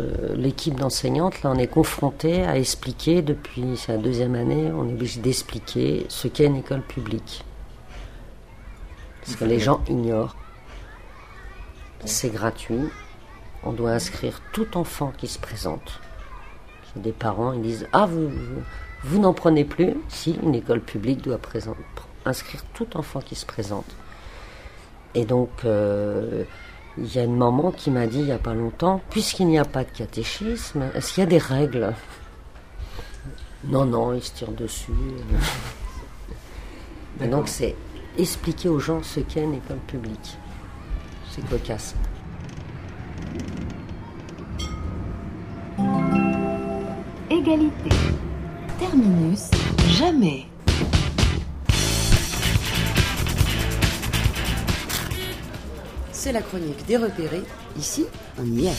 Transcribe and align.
Euh, 0.00 0.34
l'équipe 0.34 0.74
d'enseignantes, 0.74 1.40
là, 1.44 1.52
on 1.54 1.56
est 1.56 1.68
confronté 1.68 2.42
à 2.42 2.58
expliquer, 2.58 3.22
depuis 3.22 3.76
sa 3.76 3.96
deuxième 3.96 4.34
année, 4.34 4.72
on 4.72 4.88
est 4.88 4.92
obligé 4.92 5.20
d'expliquer 5.20 6.04
ce 6.08 6.26
qu'est 6.26 6.46
une 6.46 6.56
école 6.56 6.82
publique. 6.82 7.44
Parce 9.20 9.36
que 9.36 9.44
les 9.44 9.60
gens 9.60 9.84
ignorent. 9.88 10.34
C'est 12.04 12.30
gratuit. 12.30 12.90
On 13.62 13.72
doit 13.72 13.92
inscrire 13.92 14.42
tout 14.52 14.76
enfant 14.76 15.12
qui 15.16 15.28
se 15.28 15.38
présente. 15.38 16.00
Des 16.96 17.12
parents, 17.12 17.52
ils 17.52 17.62
disent 17.62 17.86
Ah, 17.92 18.06
vous, 18.06 18.32
vous, 19.04 19.20
n'en 19.20 19.32
prenez 19.32 19.64
plus? 19.64 19.94
Si, 20.08 20.36
une 20.42 20.56
école 20.56 20.80
publique 20.80 21.22
doit 21.22 21.38
inscrire 22.24 22.64
tout 22.74 22.96
enfant 22.96 23.20
qui 23.20 23.36
se 23.36 23.46
présente. 23.46 23.94
Et 25.14 25.24
donc, 25.24 25.50
euh, 25.64 26.42
il 26.96 27.12
y 27.12 27.18
a 27.18 27.24
une 27.24 27.36
maman 27.36 27.72
qui 27.72 27.90
m'a 27.90 28.06
dit 28.06 28.18
il 28.18 28.24
n'y 28.26 28.32
a 28.32 28.38
pas 28.38 28.54
longtemps, 28.54 29.00
puisqu'il 29.10 29.48
n'y 29.48 29.58
a 29.58 29.64
pas 29.64 29.84
de 29.84 29.90
catéchisme, 29.90 30.84
est-ce 30.94 31.14
qu'il 31.14 31.22
y 31.22 31.26
a 31.26 31.30
des 31.30 31.38
règles? 31.38 31.92
Non, 33.64 33.84
non, 33.84 34.12
ils 34.14 34.22
se 34.22 34.32
tirent 34.32 34.52
dessus. 34.52 34.92
Et 37.20 37.26
donc 37.26 37.48
c'est 37.48 37.74
expliquer 38.18 38.68
aux 38.68 38.78
gens 38.78 39.02
ce 39.02 39.20
qu'est 39.20 39.42
une 39.42 39.54
école 39.54 39.78
publique. 39.86 40.36
C'est 41.30 41.44
cocasse. 41.48 41.94
Égalité. 47.30 47.90
Terminus. 48.78 49.50
Jamais. 49.88 50.46
C'est 56.24 56.32
la 56.32 56.40
chronique 56.40 56.86
des 56.86 56.96
repérés. 56.96 57.42
Ici, 57.78 58.06
on 58.40 58.46
y 58.46 58.64
est. 58.64 58.70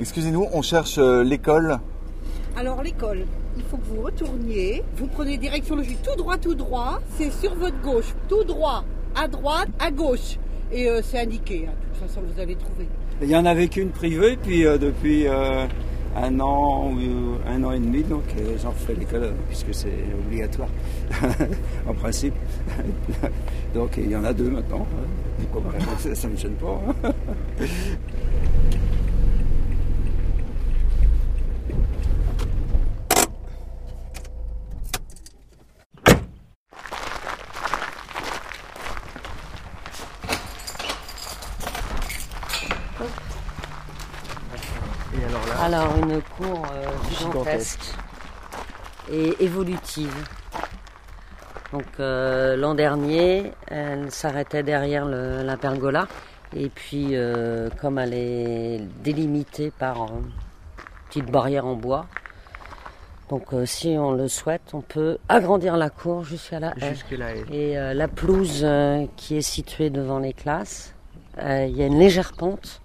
Excusez-nous, 0.00 0.46
on 0.50 0.62
cherche 0.62 0.96
euh, 0.96 1.22
l'école. 1.22 1.78
Alors 2.56 2.82
l'école, 2.82 3.26
il 3.58 3.64
faut 3.64 3.76
que 3.76 3.84
vous 3.84 4.00
retourniez, 4.00 4.82
vous 4.96 5.08
prenez 5.08 5.36
direction 5.36 5.76
logique 5.76 6.00
tout 6.02 6.16
droit, 6.16 6.38
tout 6.38 6.54
droit, 6.54 7.02
c'est 7.18 7.30
sur 7.30 7.54
votre 7.54 7.82
gauche, 7.82 8.14
tout 8.30 8.44
droit, 8.44 8.82
à 9.14 9.28
droite, 9.28 9.68
à 9.78 9.90
gauche. 9.90 10.38
Et 10.72 10.88
euh, 10.88 11.02
c'est 11.04 11.18
indiqué, 11.18 11.66
hein. 11.68 11.72
de 11.72 11.98
toute 11.98 12.08
façon 12.08 12.22
vous 12.26 12.40
allez 12.40 12.56
trouver. 12.56 12.88
Il 13.20 13.28
n'y 13.28 13.36
en 13.36 13.44
avait 13.44 13.68
qu'une 13.68 13.90
privée, 13.90 14.38
puis 14.42 14.64
euh, 14.64 14.78
depuis 14.78 15.26
un 16.16 16.40
an 16.40 16.92
ou 16.92 17.36
un 17.48 17.64
an 17.64 17.72
et 17.72 17.78
demi, 17.80 18.02
donc 18.02 18.24
j'en 18.62 18.72
fais 18.72 18.94
l'école 18.94 19.32
puisque 19.48 19.74
c'est 19.74 20.04
obligatoire 20.26 20.68
en 21.86 21.94
principe. 21.94 22.34
donc 23.74 23.96
il 23.96 24.10
y 24.10 24.16
en 24.16 24.24
a 24.24 24.32
deux 24.32 24.50
maintenant. 24.50 24.86
Ça 25.98 26.28
ne 26.28 26.32
me 26.32 26.36
gêne 26.36 26.54
pas. 26.54 26.80
Alors 45.62 45.94
une 45.96 46.20
cour 46.22 46.66
euh, 46.74 46.86
gigantesque 47.16 47.94
et 49.12 49.44
évolutive. 49.44 50.14
Donc 51.72 51.84
euh, 52.00 52.56
l'an 52.56 52.74
dernier, 52.74 53.52
elle 53.68 54.10
s'arrêtait 54.10 54.62
derrière 54.62 55.04
la 55.06 55.56
pergola 55.56 56.06
et 56.54 56.68
puis 56.68 57.10
euh, 57.12 57.70
comme 57.80 57.98
elle 57.98 58.14
est 58.14 58.80
délimitée 59.02 59.70
par 59.70 60.02
une 60.02 60.30
petite 61.08 61.30
barrière 61.30 61.66
en 61.66 61.74
bois, 61.74 62.06
donc 63.30 63.54
si 63.64 63.96
on 63.98 64.12
le 64.12 64.28
souhaite, 64.28 64.74
on 64.74 64.82
peut 64.82 65.16
agrandir 65.30 65.78
la 65.78 65.88
cour 65.88 66.24
jusqu'à 66.24 66.60
la 66.60 66.74
haie. 66.76 66.94
Et 67.50 67.74
la 67.74 68.08
pelouse 68.08 68.66
qui 69.16 69.38
est 69.38 69.42
située 69.42 69.88
devant 69.88 70.18
les 70.18 70.34
classes, 70.34 70.94
il 71.38 71.74
y 71.74 71.82
a 71.82 71.86
une 71.86 71.98
légère 71.98 72.32
pente 72.32 72.81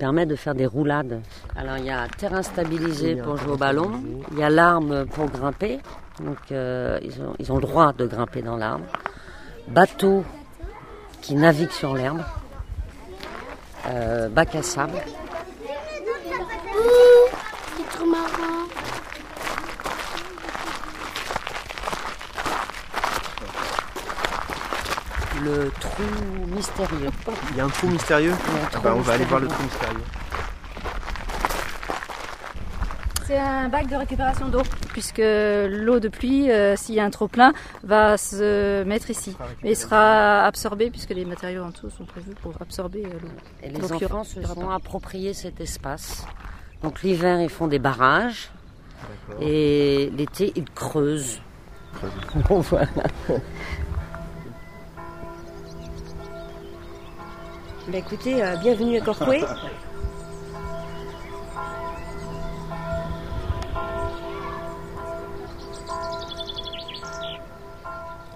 permet 0.00 0.24
de 0.24 0.34
faire 0.34 0.54
des 0.54 0.66
roulades. 0.66 1.20
Alors 1.54 1.76
il 1.76 1.84
y 1.84 1.90
a 1.90 2.08
terrain 2.08 2.42
stabilisé 2.42 3.16
pour 3.16 3.36
jouer 3.36 3.52
au 3.52 3.56
ballon, 3.58 3.90
il 4.32 4.38
y 4.38 4.42
a 4.42 4.48
l'arme 4.48 5.04
pour 5.06 5.26
grimper, 5.26 5.78
donc 6.24 6.38
euh, 6.50 6.98
ils, 7.38 7.52
ont, 7.52 7.56
le 7.56 7.60
droit 7.60 7.92
de 7.92 8.06
grimper 8.06 8.40
dans 8.40 8.56
l'arbre. 8.56 8.86
Bateau 9.68 10.24
qui 11.20 11.34
navigue 11.34 11.70
sur 11.70 11.94
l'herbe, 11.94 12.22
euh, 13.88 14.30
bac 14.30 14.54
à 14.54 14.62
sable. 14.62 14.98
C'est 17.76 17.88
trop 17.98 18.06
marrant. 18.06 18.69
Le 25.40 25.70
trou 25.80 26.02
mystérieux. 26.54 27.10
Il 27.50 27.56
y 27.56 27.60
a 27.60 27.64
un 27.64 27.68
trou 27.68 27.88
mystérieux 27.88 28.34
bah, 28.82 28.94
On 28.96 29.00
va 29.00 29.12
aller 29.14 29.24
voir 29.24 29.40
le 29.40 29.48
trou 29.48 29.62
mystérieux. 29.62 30.00
C'est 33.26 33.38
un 33.38 33.68
bac 33.68 33.86
de 33.86 33.94
récupération 33.94 34.48
d'eau, 34.48 34.62
puisque 34.88 35.18
l'eau 35.18 36.00
de 36.00 36.08
pluie, 36.08 36.50
euh, 36.50 36.74
s'il 36.74 36.96
y 36.96 37.00
a 37.00 37.04
un 37.04 37.10
trop 37.10 37.28
plein, 37.28 37.52
va 37.84 38.16
se 38.16 38.82
mettre 38.82 39.08
ici. 39.08 39.36
Mais 39.62 39.70
il 39.70 39.76
sera 39.76 40.44
absorbé, 40.44 40.90
puisque 40.90 41.10
les 41.10 41.24
matériaux 41.24 41.62
en 41.62 41.68
dessous 41.68 41.90
sont 41.90 42.06
prévus 42.06 42.34
pour 42.42 42.54
absorber 42.60 43.04
euh, 43.04 43.18
l'eau. 43.22 43.28
Et 43.62 43.70
les 43.70 43.92
enfants 43.92 44.24
se 44.24 44.42
sont 44.42 44.70
appropriés 44.70 45.32
cet 45.32 45.60
espace. 45.60 46.26
Donc 46.82 47.02
l'hiver, 47.02 47.40
ils 47.40 47.50
font 47.50 47.68
des 47.68 47.78
barrages. 47.78 48.50
Et 49.40 50.10
l'été, 50.16 50.52
ils 50.56 50.68
creusent. 50.68 51.40
Bon, 52.48 52.60
voilà. 52.60 52.88
Bah 57.90 57.98
euh, 58.26 58.56
bienvenue 58.56 58.98
à 58.98 59.00
Corcoué. 59.00 59.42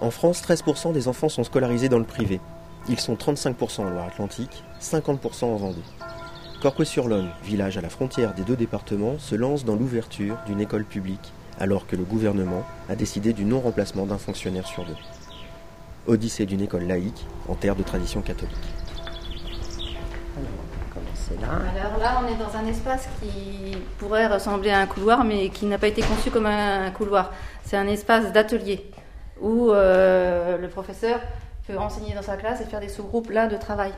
En 0.01 0.11
France, 0.11 0.41
13% 0.41 0.91
des 0.91 1.07
enfants 1.07 1.29
sont 1.29 1.45
scolarisés 1.45 1.87
dans 1.87 1.99
le 1.99 2.03
privé. 2.03 2.41
Ils 2.89 2.99
sont 2.99 3.15
35% 3.15 3.81
en 3.81 3.89
Loire-Atlantique, 3.91 4.63
50% 4.81 5.45
en 5.45 5.55
Vendée. 5.55 5.77
Corcoué-sur-Logne, 6.61 7.29
village 7.43 7.77
à 7.77 7.81
la 7.81 7.89
frontière 7.89 8.33
des 8.33 8.43
deux 8.43 8.57
départements, 8.57 9.17
se 9.19 9.35
lance 9.35 9.63
dans 9.63 9.75
l'ouverture 9.75 10.37
d'une 10.47 10.59
école 10.59 10.83
publique, 10.83 11.31
alors 11.59 11.87
que 11.87 11.95
le 11.95 12.03
gouvernement 12.03 12.65
a 12.89 12.95
décidé 12.97 13.31
du 13.31 13.45
non-remplacement 13.45 14.05
d'un 14.05 14.17
fonctionnaire 14.17 14.67
sur 14.67 14.83
deux. 14.83 14.97
Odyssée 16.07 16.45
d'une 16.45 16.61
école 16.61 16.87
laïque 16.87 17.25
en 17.47 17.55
terre 17.55 17.77
de 17.77 17.83
tradition 17.83 18.21
catholique. 18.21 18.74
Alors 21.31 21.99
là, 21.99 22.21
on 22.23 22.27
est 22.27 22.37
dans 22.37 22.55
un 22.55 22.67
espace 22.67 23.07
qui 23.19 23.77
pourrait 23.97 24.27
ressembler 24.27 24.69
à 24.69 24.79
un 24.79 24.85
couloir, 24.85 25.23
mais 25.23 25.49
qui 25.49 25.65
n'a 25.65 25.77
pas 25.77 25.87
été 25.87 26.01
conçu 26.01 26.29
comme 26.29 26.45
un 26.45 26.91
couloir. 26.91 27.31
C'est 27.63 27.77
un 27.77 27.87
espace 27.87 28.31
d'atelier 28.31 28.91
où 29.41 29.71
euh, 29.71 30.57
le 30.57 30.67
professeur 30.67 31.19
peut 31.67 31.77
enseigner 31.77 32.13
dans 32.13 32.21
sa 32.21 32.37
classe 32.37 32.61
et 32.61 32.65
faire 32.65 32.79
des 32.79 32.89
sous-groupes 32.89 33.31
là 33.31 33.47
de 33.47 33.57
travail. 33.57 33.91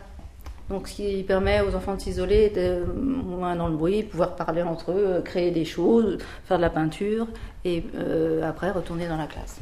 Donc, 0.69 0.87
ce 0.87 0.95
qui 0.95 1.23
permet 1.23 1.61
aux 1.61 1.75
enfants 1.75 1.95
de 1.95 2.01
s'isoler, 2.01 2.49
de 2.49 2.83
moins 2.85 3.55
dans 3.55 3.67
le 3.67 3.75
bruit, 3.75 4.03
pouvoir 4.03 4.35
parler 4.35 4.63
entre 4.63 4.91
eux, 4.91 5.21
créer 5.23 5.51
des 5.51 5.66
choses, 5.66 6.17
faire 6.45 6.57
de 6.57 6.61
la 6.61 6.69
peinture 6.69 7.27
et 7.63 7.85
euh, 7.95 8.47
après 8.47 8.71
retourner 8.71 9.07
dans 9.07 9.17
la 9.17 9.27
classe. 9.27 9.59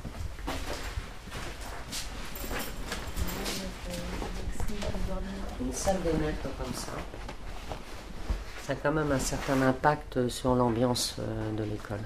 Une 5.62 5.74
salle 5.74 5.98
des 6.04 6.12
comme 6.12 6.74
ça 6.74 6.92
ça 8.66 8.74
a 8.74 8.76
quand 8.76 8.92
même 8.92 9.12
un 9.12 9.20
certain 9.20 9.62
impact 9.62 10.28
sur 10.28 10.56
l'ambiance 10.56 11.18
euh, 11.20 11.56
de 11.56 11.64
l'école. 11.64 12.00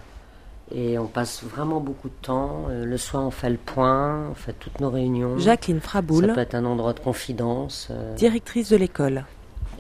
Et 0.75 0.99
on 0.99 1.07
passe 1.07 1.41
vraiment 1.43 1.79
beaucoup 1.79 2.09
de 2.09 2.21
temps. 2.21 2.65
Euh, 2.69 2.83
le 2.83 2.97
soir, 2.97 3.23
on 3.23 3.31
fait 3.31 3.49
le 3.49 3.57
point, 3.57 4.27
on 4.29 4.33
fait 4.33 4.51
toutes 4.59 4.81
nos 4.81 4.89
réunions. 4.89 5.37
Jacqueline 5.37 5.79
Fraboul. 5.79 6.27
Ça 6.27 6.33
peut 6.33 6.41
être 6.41 6.55
un 6.55 6.65
endroit 6.65 6.91
de 6.91 6.99
confidence. 6.99 7.87
Euh. 7.91 8.13
Directrice 8.15 8.69
de 8.69 8.75
l'école. 8.75 9.23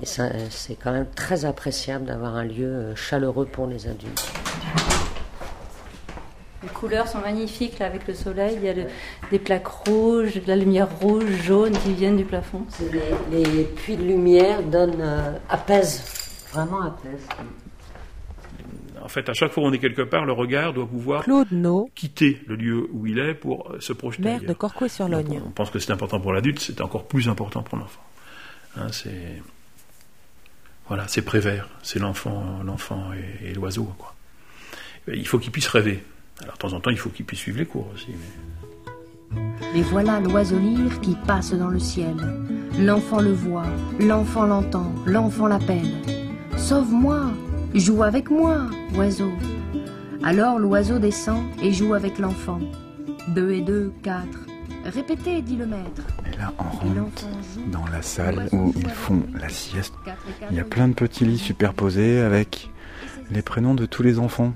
Et 0.01 0.05
c'est 0.05 0.75
quand 0.81 0.93
même 0.93 1.07
très 1.13 1.43
appréciable 1.43 2.05
d'avoir 2.05 2.37
un 2.37 2.45
lieu 2.45 2.95
chaleureux 2.95 3.45
pour 3.45 3.67
les 3.67 3.85
adultes. 3.85 4.31
Les 6.63 6.69
couleurs 6.69 7.09
sont 7.09 7.19
magnifiques 7.19 7.79
là, 7.79 7.87
avec 7.87 8.07
le 8.07 8.13
soleil. 8.13 8.57
Il 8.61 8.65
y 8.65 8.69
a 8.69 8.73
des 9.29 9.39
plaques 9.39 9.67
rouges, 9.67 10.35
de 10.35 10.47
la 10.47 10.55
lumière 10.55 10.87
rouge, 11.01 11.25
jaune 11.43 11.73
qui 11.79 11.91
viennent 11.91 12.15
du 12.15 12.23
plafond. 12.23 12.61
Les, 13.29 13.43
les, 13.43 13.63
puits 13.63 13.97
de 13.97 14.03
lumière 14.03 14.63
donnent, 14.63 15.03
apaisent 15.49 16.18
Vraiment 16.51 16.81
apaise. 16.81 17.27
fait, 19.07 19.29
à 19.29 19.33
chaque 19.33 19.51
fois 19.51 19.63
qu'on 19.63 19.73
est 19.73 19.79
quelque 19.79 20.01
part, 20.01 20.25
le 20.25 20.33
regard 20.33 20.73
doit 20.73 20.87
pouvoir 20.87 21.25
quitter 21.95 22.41
le 22.47 22.55
lieu 22.55 22.87
où 22.91 23.05
il 23.07 23.19
est 23.19 23.33
pour 23.33 23.73
se 23.79 23.93
projeter. 23.93 24.23
Maire 24.23 24.41
de 24.41 24.53
Corcoué-sur-Logne. 24.53 25.41
On 25.45 25.51
pense 25.51 25.69
que 25.69 25.79
c'est 25.79 25.91
important 25.91 26.19
pour 26.19 26.33
l'adulte, 26.33 26.59
c'est 26.59 26.81
encore 26.81 27.07
plus 27.07 27.29
important 27.29 27.63
pour 27.63 27.77
l'enfant. 27.77 28.01
Hein, 28.77 28.87
c'est 28.91 29.41
voilà, 30.89 31.07
c'est 31.07 31.21
Prévert, 31.21 31.69
c'est 31.83 31.99
l'enfant, 31.99 32.63
l'enfant 32.65 33.11
et, 33.43 33.53
l'oiseau. 33.53 33.87
Quoi. 33.97 34.15
Il 35.07 35.27
faut 35.27 35.37
qu'il 35.37 35.51
puisse 35.51 35.67
rêver. 35.67 36.03
Alors 36.41 36.55
de 36.55 36.59
temps 36.59 36.73
en 36.73 36.79
temps, 36.79 36.89
il 36.89 36.97
faut 36.97 37.09
qu'il 37.09 37.25
puisse 37.25 37.41
suivre 37.41 37.59
les 37.59 37.65
cours 37.67 37.87
aussi. 37.93 38.07
Mais... 39.75 39.81
voilà 39.83 40.19
l'oiseau 40.19 40.57
lyre 40.57 40.99
qui 41.01 41.15
passe 41.27 41.53
dans 41.53 41.67
le 41.67 41.79
ciel. 41.79 42.15
L'enfant 42.79 43.21
le 43.21 43.33
voit, 43.33 43.67
l'enfant 43.99 44.47
l'entend, 44.47 44.91
l'enfant 45.05 45.47
l'appelle. 45.47 45.91
Sauve-moi, 46.59 47.31
joue 47.73 48.03
avec 48.03 48.29
moi, 48.29 48.67
oiseau. 48.95 49.31
Alors 50.23 50.59
l'oiseau 50.59 50.99
descend 50.99 51.43
et 51.63 51.71
joue 51.71 51.93
avec 51.93 52.19
l'enfant. 52.19 52.59
Deux 53.29 53.51
et 53.51 53.61
deux, 53.61 53.91
quatre. 54.03 54.45
Répétez, 54.85 55.41
dit 55.41 55.55
le 55.55 55.65
maître. 55.65 56.03
Et 56.31 56.37
là, 56.37 56.53
on 56.59 56.63
rentre 56.63 57.27
dans 57.71 57.85
la 57.87 58.01
salle 58.01 58.49
où 58.51 58.73
ils 58.75 58.89
font 58.89 59.23
la 59.33 59.49
sieste. 59.49 59.93
Il 60.51 60.57
y 60.57 60.59
a 60.59 60.63
plein 60.63 60.89
de 60.89 60.93
petits 60.93 61.25
lits 61.25 61.39
superposés 61.39 62.19
avec 62.19 62.69
les 63.31 63.41
prénoms 63.41 63.73
de 63.73 63.85
tous 63.85 64.03
les 64.03 64.19
enfants. 64.19 64.53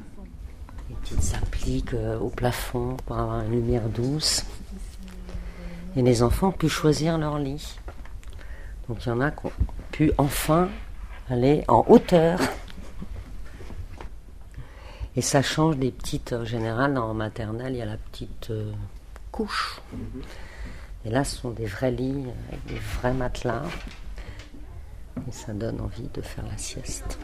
Ils 1.12 1.22
s'appliquent 1.22 1.94
euh, 1.94 2.20
au 2.20 2.30
plafond 2.30 2.98
pour 3.06 3.18
avoir 3.18 3.42
une 3.42 3.52
lumière 3.52 3.88
douce. 3.90 4.46
Et 5.96 6.02
les 6.02 6.22
enfants 6.22 6.50
ont 6.50 6.52
pu 6.52 6.70
choisir 6.70 7.18
leur 7.18 7.40
lit. 7.40 7.78
Donc 8.90 9.06
il 9.06 9.10
y 9.10 9.12
en 9.12 9.22
a 9.22 9.32
qui 9.32 9.46
ont 9.46 9.52
pu 9.92 10.12
enfin 10.18 10.68
aller 11.30 11.64
en 11.68 11.86
hauteur. 11.88 12.40
Et 15.16 15.22
ça 15.22 15.42
change 15.42 15.78
des 15.78 15.92
petites. 15.92 16.34
En 16.34 16.46
général, 16.46 16.98
en 16.98 17.14
maternelle, 17.14 17.74
il 17.74 17.78
y 17.78 17.82
a 17.82 17.86
la 17.86 17.98
petite. 17.98 18.50
Euh, 18.50 18.72
couches. 19.34 19.82
Et 21.04 21.10
là, 21.10 21.26
ce 21.26 21.36
sont 21.36 21.50
des 21.50 21.66
vrais 21.66 21.92
lits 21.92 22.26
avec 22.48 22.66
des 22.68 22.80
vrais 22.80 23.14
matelas. 23.14 23.64
Et 25.28 25.32
ça 25.32 25.52
donne 25.52 25.82
envie 25.82 26.08
de 26.14 26.22
faire 26.22 26.46
la 26.46 26.58
sieste. 26.58 27.20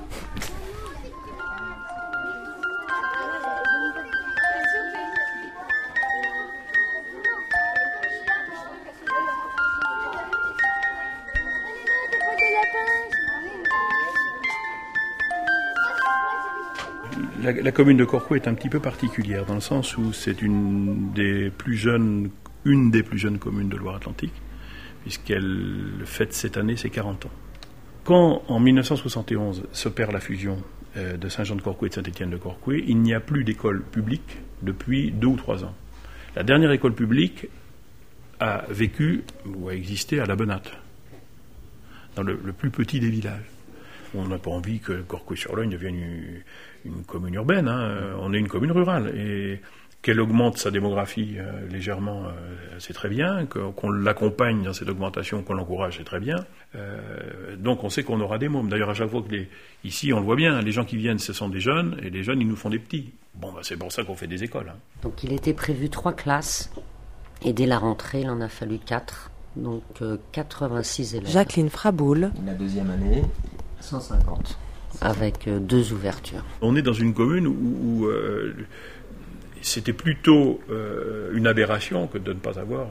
La, 17.41 17.71
commune 17.71 17.97
de 17.97 18.05
Corcou 18.05 18.35
est 18.35 18.47
un 18.47 18.53
petit 18.53 18.69
peu 18.69 18.79
particulière 18.79 19.45
dans 19.45 19.55
le 19.55 19.61
sens 19.61 19.97
où 19.97 20.13
c'est 20.13 20.41
une 20.41 21.11
des 21.13 21.49
plus 21.49 21.75
jeunes, 21.75 22.29
une 22.65 22.91
des 22.91 23.03
plus 23.03 23.17
jeunes 23.17 23.39
communes 23.39 23.69
de 23.69 23.77
Loire-Atlantique, 23.77 24.33
puisqu'elle 25.01 26.03
fête 26.05 26.33
cette 26.33 26.57
année 26.57 26.75
ses 26.75 26.89
40 26.89 27.25
ans. 27.25 27.31
Quand 28.03 28.43
en 28.47 28.59
1971 28.59 29.63
s'opère 29.71 30.11
la 30.11 30.19
fusion 30.19 30.57
euh, 30.97 31.17
de 31.17 31.29
Saint-Jean-de-Corcoué 31.29 31.87
et 31.87 31.89
de 31.89 31.95
Saint-Étienne 31.95 32.29
de 32.29 32.37
Corcoué, 32.37 32.83
il 32.87 32.97
n'y 32.99 33.13
a 33.13 33.19
plus 33.19 33.43
d'école 33.43 33.83
publique 33.83 34.37
depuis 34.61 35.11
deux 35.11 35.27
ou 35.27 35.35
trois 35.35 35.63
ans. 35.63 35.75
La 36.35 36.43
dernière 36.43 36.71
école 36.71 36.93
publique 36.93 37.47
a 38.39 38.65
vécu 38.69 39.23
ou 39.45 39.69
a 39.69 39.73
existé 39.73 40.19
à 40.19 40.25
la 40.25 40.35
Benate, 40.35 40.71
dans 42.15 42.23
le, 42.23 42.37
plus 42.37 42.69
petit 42.69 42.99
des 42.99 43.09
villages. 43.09 43.45
On 44.15 44.27
n'a 44.27 44.37
pas 44.37 44.51
envie 44.51 44.79
que 44.79 45.01
Corcoué-sur-Logne 45.01 45.69
devienne 45.69 45.95
une, 45.95 46.93
une 46.93 47.03
commune 47.03 47.35
urbaine, 47.35 47.67
hein. 47.67 48.15
on 48.19 48.33
est 48.33 48.39
une 48.39 48.47
commune 48.47 48.71
rurale. 48.71 49.13
Et 49.15 49.59
qu'elle 50.01 50.19
augmente 50.21 50.57
sa 50.57 50.71
démographie 50.71 51.35
euh, 51.37 51.67
légèrement, 51.69 52.25
euh, 52.25 52.29
c'est 52.79 52.93
très 52.93 53.09
bien. 53.09 53.45
Qu'on 53.45 53.91
l'accompagne 53.91 54.63
dans 54.63 54.73
cette 54.73 54.89
augmentation, 54.89 55.43
qu'on 55.43 55.53
l'encourage, 55.53 55.95
c'est 55.97 56.05
très 56.05 56.19
bien. 56.19 56.45
Euh, 56.75 57.55
donc 57.57 57.83
on 57.83 57.89
sait 57.89 58.03
qu'on 58.03 58.19
aura 58.21 58.37
des 58.37 58.47
mômes. 58.47 58.69
D'ailleurs, 58.69 58.89
à 58.89 58.93
chaque 58.93 59.09
fois 59.09 59.21
que 59.21 59.31
les, 59.31 59.49
ici, 59.83 60.13
on 60.13 60.19
le 60.19 60.25
voit 60.25 60.37
bien, 60.37 60.61
les 60.61 60.71
gens 60.71 60.85
qui 60.85 60.95
viennent, 60.95 61.19
ce 61.19 61.33
sont 61.33 61.49
des 61.49 61.59
jeunes, 61.59 61.97
et 62.01 62.09
les 62.09 62.23
jeunes, 62.23 62.39
ils 62.39 62.47
nous 62.47 62.55
font 62.55 62.69
des 62.69 62.79
petits. 62.79 63.11
Bon, 63.35 63.51
bah, 63.51 63.59
c'est 63.63 63.77
pour 63.77 63.91
ça 63.91 64.03
qu'on 64.03 64.15
fait 64.15 64.27
des 64.27 64.43
écoles. 64.43 64.69
Hein. 64.69 64.77
Donc 65.03 65.23
il 65.23 65.33
était 65.33 65.53
prévu 65.53 65.89
trois 65.89 66.13
classes, 66.13 66.71
et 67.43 67.51
dès 67.51 67.65
la 67.65 67.77
rentrée, 67.77 68.21
il 68.21 68.29
en 68.29 68.39
a 68.39 68.49
fallu 68.49 68.79
quatre. 68.79 69.31
Donc 69.55 69.83
86 70.31 71.15
élèves. 71.15 71.29
Jacqueline 71.29 71.69
Fraboul. 71.69 72.31
La 72.45 72.53
deuxième 72.53 72.89
année. 72.91 73.23
150 73.81 74.57
avec 75.01 75.47
euh, 75.47 75.59
deux 75.59 75.93
ouvertures. 75.93 76.43
On 76.61 76.75
est 76.75 76.81
dans 76.81 76.93
une 76.93 77.13
commune 77.13 77.47
où, 77.47 78.07
euh, 78.07 78.53
c'était 79.61 79.93
plutôt 79.93 80.61
euh, 80.69 81.31
une 81.33 81.45
aberration 81.45 82.07
que 82.07 82.17
de 82.17 82.31
ne 82.31 82.39
pas 82.39 82.59
avoir 82.59 82.87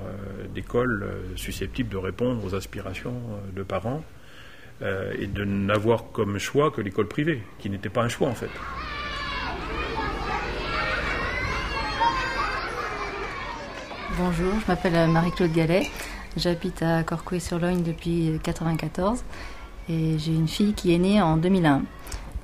d'école 0.54 1.08
susceptible 1.34 1.88
de 1.88 1.96
répondre 1.96 2.44
aux 2.44 2.54
aspirations 2.54 3.14
de 3.56 3.62
parents 3.62 4.04
et 4.82 5.26
de 5.26 5.44
n'avoir 5.44 6.12
comme 6.12 6.38
choix 6.38 6.70
que 6.70 6.82
l'école 6.82 7.08
privée, 7.08 7.42
qui 7.58 7.70
n'était 7.70 7.88
pas 7.88 8.02
un 8.02 8.08
choix 8.08 8.28
en 8.28 8.34
fait. 8.34 8.50
Bonjour, 14.18 14.52
je 14.60 14.66
m'appelle 14.68 15.10
Marie-Claude 15.10 15.52
Gallet. 15.52 15.88
J'habite 16.36 16.82
à 16.82 17.02
Corcoué-sur-Logne 17.02 17.82
depuis 17.82 18.10
1994 18.10 19.24
et 19.88 20.18
j'ai 20.18 20.34
une 20.34 20.48
fille 20.48 20.74
qui 20.74 20.92
est 20.94 20.98
née 20.98 21.22
en 21.22 21.36
2001. 21.36 21.82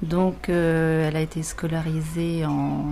Donc 0.02 0.48
euh, 0.48 1.08
elle 1.08 1.16
a 1.16 1.20
été 1.20 1.42
scolarisée 1.42 2.46
en 2.46 2.84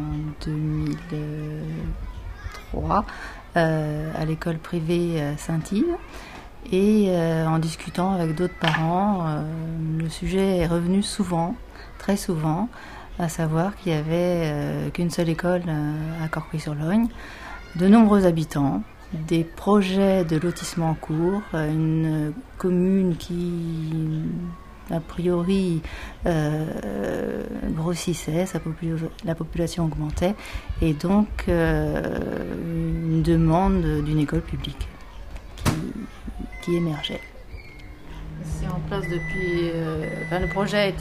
2003 0.45 3.05
euh, 3.57 4.13
à 4.17 4.25
l'école 4.25 4.59
privée 4.59 5.21
euh, 5.21 5.37
Saint-Yves. 5.37 5.97
Et 6.71 7.11
en 7.45 7.59
discutant 7.59 8.13
avec 8.13 8.37
d'autres 8.37 8.57
parents, 8.61 9.43
le 9.99 10.09
sujet 10.09 10.59
est 10.59 10.69
revenu 10.69 11.03
souvent, 11.03 11.57
très 11.99 12.17
souvent, 12.17 12.69
à 13.19 13.29
savoir 13.29 13.75
qu'il 13.77 13.91
n'y 13.93 13.99
avait 13.99 14.91
qu'une 14.93 15.11
seule 15.11 15.29
école 15.29 15.65
à 16.23 16.29
Corpuy-sur-Logne, 16.29 17.09
de 17.75 17.89
nombreux 17.89 18.27
habitants, 18.27 18.85
des 19.13 19.45
projets 19.45 20.25
de 20.25 20.37
lotissement 20.37 20.91
en 20.91 20.95
cours, 20.95 21.43
une 21.55 22.33
commune 22.59 23.17
qui 23.17 24.25
a 24.91 25.01
priori 25.01 25.81
euh, 26.27 27.43
grossissait, 27.71 28.45
la 29.25 29.35
population 29.35 29.85
augmentait, 29.85 30.35
et 30.81 30.93
donc 30.93 31.29
euh, 31.49 32.03
une 32.65 33.23
demande 33.23 33.83
d'une 34.05 34.19
école 34.19 34.43
publique 34.43 34.89
qui, 36.63 36.77
émergeait. 36.77 37.21
C'est 38.45 38.69
en 38.69 38.81
place 38.89 39.05
depuis. 39.09 39.71
Euh, 39.75 40.39
le 40.39 40.47
projet 40.49 40.95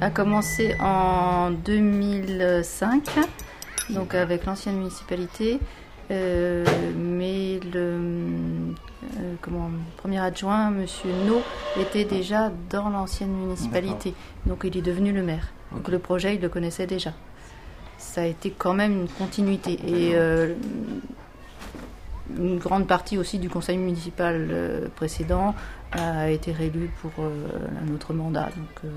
a, 0.00 0.06
a 0.06 0.10
commencé 0.10 0.74
en 0.80 1.50
2005, 1.50 3.04
donc 3.90 4.14
avec 4.14 4.44
l'ancienne 4.46 4.76
municipalité. 4.76 5.60
Euh, 6.12 6.64
mais 6.94 7.58
le 7.72 7.80
euh, 7.80 9.34
comment, 9.40 9.70
premier 9.96 10.18
adjoint, 10.18 10.68
M. 10.68 10.86
No, 11.26 11.40
était 11.80 12.04
déjà 12.04 12.52
dans 12.70 12.90
l'ancienne 12.90 13.32
municipalité. 13.32 14.14
Donc 14.46 14.62
il 14.64 14.76
est 14.76 14.82
devenu 14.82 15.12
le 15.12 15.22
maire. 15.22 15.48
Donc 15.72 15.88
le 15.88 15.98
projet, 15.98 16.34
il 16.34 16.40
le 16.40 16.48
connaissait 16.48 16.86
déjà. 16.86 17.12
Ça 17.96 18.22
a 18.22 18.26
été 18.26 18.50
quand 18.50 18.74
même 18.74 18.92
une 18.92 19.08
continuité. 19.08 19.78
Et 19.86 20.12
euh, 20.14 20.54
une 22.36 22.58
grande 22.58 22.86
partie 22.86 23.16
aussi 23.16 23.38
du 23.38 23.48
conseil 23.48 23.78
municipal 23.78 24.90
précédent 24.96 25.54
a 25.92 26.30
été 26.30 26.52
réélu 26.52 26.90
pour 27.00 27.12
un 27.24 27.94
autre 27.94 28.12
mandat. 28.12 28.50
Donc 28.56 28.92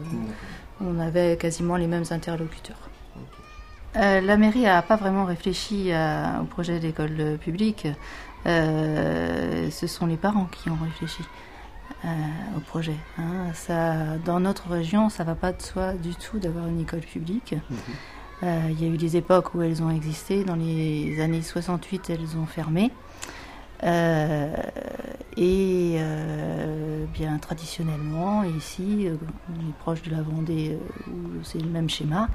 on 0.81 0.99
avait 0.99 1.37
quasiment 1.37 1.75
les 1.75 1.87
mêmes 1.87 2.05
interlocuteurs. 2.11 2.89
Euh, 3.97 4.21
la 4.21 4.37
mairie 4.37 4.63
n'a 4.63 4.81
pas 4.81 4.95
vraiment 4.95 5.25
réfléchi 5.25 5.91
au 6.41 6.45
projet 6.45 6.79
d'école 6.79 7.37
publique. 7.39 7.87
Euh, 8.45 9.69
ce 9.71 9.87
sont 9.87 10.05
les 10.05 10.17
parents 10.17 10.47
qui 10.51 10.69
ont 10.69 10.77
réfléchi 10.81 11.23
euh, 12.03 12.07
au 12.57 12.59
projet. 12.59 12.95
Hein. 13.17 13.51
Ça, 13.53 14.17
dans 14.23 14.39
notre 14.39 14.69
région, 14.69 15.09
ça 15.09 15.23
ne 15.23 15.29
va 15.29 15.35
pas 15.35 15.51
de 15.51 15.61
soi 15.61 15.93
du 15.93 16.13
tout 16.15 16.37
d'avoir 16.37 16.67
une 16.67 16.81
école 16.81 16.99
publique. 16.99 17.55
Mhm. 17.69 17.77
Il 18.69 18.79
y 18.79 18.85
a 18.85 18.93
eu 18.93 18.97
des 18.97 19.17
époques 19.17 19.55
où 19.55 19.61
elles 19.63 19.81
ont 19.81 19.89
existé. 19.89 20.43
Dans 20.43 20.55
les 20.55 21.19
années 21.19 21.41
68, 21.41 22.11
elles 22.11 22.37
ont 22.37 22.45
fermé. 22.45 22.91
Euh, 23.83 24.53
et 25.37 25.97
euh, 25.97 27.05
bien 27.13 27.37
traditionnellement, 27.37 28.43
ici, 28.43 29.07
euh, 29.07 29.15
proche 29.79 30.01
de 30.03 30.11
la 30.11 30.21
Vendée, 30.21 30.77
où 31.07 31.43
c'est 31.43 31.59
le 31.59 31.69
même 31.69 31.89
schéma, 31.89 32.29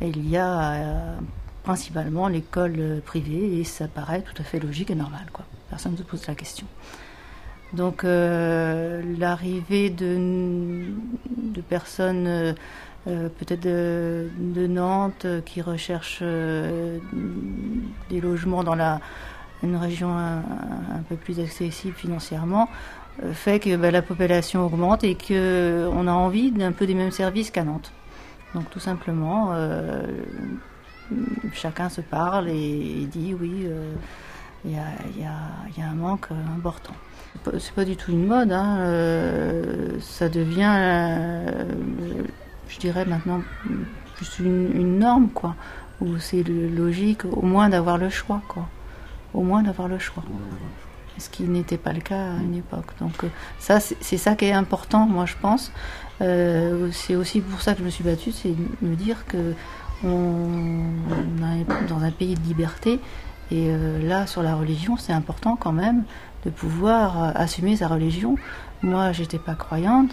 il 0.00 0.28
y 0.28 0.36
a 0.36 1.16
principalement 1.64 2.28
l'école 2.28 3.02
privée 3.04 3.58
et 3.58 3.64
ça 3.64 3.88
paraît 3.88 4.22
tout 4.22 4.40
à 4.40 4.44
fait 4.44 4.60
logique 4.60 4.90
et 4.90 4.94
normal. 4.94 5.26
Quoi. 5.32 5.44
Personne 5.68 5.92
ne 5.92 5.96
se 5.98 6.02
pose 6.02 6.26
la 6.26 6.34
question. 6.34 6.66
Donc 7.72 8.04
l'arrivée 8.04 9.90
de, 9.90 10.86
de, 11.36 11.60
personnes 11.60 12.54
peut-être 13.04 13.62
de, 13.62 14.66
Nantes 14.68 15.26
qui 15.44 15.60
recherchent 15.60 16.22
des 16.22 18.20
logements 18.20 18.62
dans 18.62 18.76
la, 18.76 19.00
une 19.62 19.76
région 19.76 20.16
un, 20.16 20.42
peu 21.08 21.16
plus 21.16 21.40
accessible 21.40 21.94
financièrement, 21.94 22.68
fait 23.32 23.58
que 23.58 23.76
bah, 23.76 23.90
la 23.90 24.02
population 24.02 24.66
augmente 24.66 25.02
et 25.04 25.14
qu'on 25.16 26.06
a 26.06 26.12
envie 26.12 26.50
d'un 26.50 26.72
peu 26.72 26.86
des 26.86 26.94
mêmes 26.94 27.10
services 27.10 27.50
qu'à 27.50 27.64
Nantes. 27.64 27.92
Donc 28.54 28.68
tout 28.70 28.80
simplement, 28.80 29.54
chacun 31.52 31.88
se 31.88 32.00
parle 32.00 32.48
et, 32.48 33.08
dit 33.10 33.34
oui, 33.38 33.66
il 34.64 34.72
y, 34.72 35.24
a, 35.24 35.88
un 35.88 35.94
manque 35.94 36.28
important. 36.56 36.94
C'est 37.58 37.72
pas 37.72 37.84
du 37.84 37.96
tout 37.96 38.10
une 38.10 38.26
mode, 38.26 38.50
hein, 38.50 38.78
euh, 38.80 40.00
ça 40.00 40.28
devient, 40.28 40.74
euh, 40.76 41.64
je 42.68 42.78
dirais 42.78 43.04
maintenant, 43.04 43.40
plus 44.16 44.40
une, 44.40 44.98
norme, 44.98 45.28
quoi, 45.28 45.54
où 46.00 46.18
c'est 46.18 46.42
logique 46.42 47.24
au 47.24 47.42
moins 47.42 47.68
d'avoir 47.68 47.98
le 47.98 48.10
choix, 48.10 48.42
quoi. 48.48 48.68
Au 49.36 49.42
moins 49.42 49.62
d'avoir 49.62 49.86
le 49.86 49.98
choix. 49.98 50.24
Ce 51.18 51.30
qui 51.30 51.44
n'était 51.44 51.78
pas 51.78 51.92
le 51.92 52.00
cas 52.00 52.32
à 52.32 52.42
une 52.42 52.56
époque. 52.56 52.86
Donc 53.00 53.22
euh, 53.22 53.28
ça, 53.58 53.78
c'est 53.80 54.16
ça 54.16 54.34
qui 54.34 54.46
est 54.46 54.52
important, 54.52 55.06
moi 55.06 55.26
je 55.26 55.34
pense. 55.40 55.72
c'est 56.18 57.14
aussi 57.14 57.40
pour 57.40 57.60
ça 57.60 57.74
que 57.74 57.80
je 57.80 57.84
me 57.84 57.90
suis 57.90 58.04
battue, 58.04 58.32
c'est 58.32 58.50
de 58.50 58.88
me 58.88 58.96
dire 58.96 59.24
que 59.26 59.54
on, 60.04 60.82
est 61.54 61.88
dans 61.88 62.00
un 62.00 62.10
pays 62.10 62.34
de 62.34 62.46
liberté 62.46 63.00
et 63.50 63.70
là, 64.02 64.26
sur 64.26 64.42
la 64.42 64.56
religion, 64.56 64.96
c'est 64.96 65.12
important 65.12 65.56
quand 65.56 65.72
même 65.72 66.02
de 66.46 66.50
pouvoir 66.50 67.22
euh, 67.22 67.30
assumer 67.34 67.76
sa 67.76 67.88
religion. 67.88 68.36
Moi, 68.82 69.12
j'étais 69.12 69.38
pas 69.38 69.54
croyante, 69.54 70.10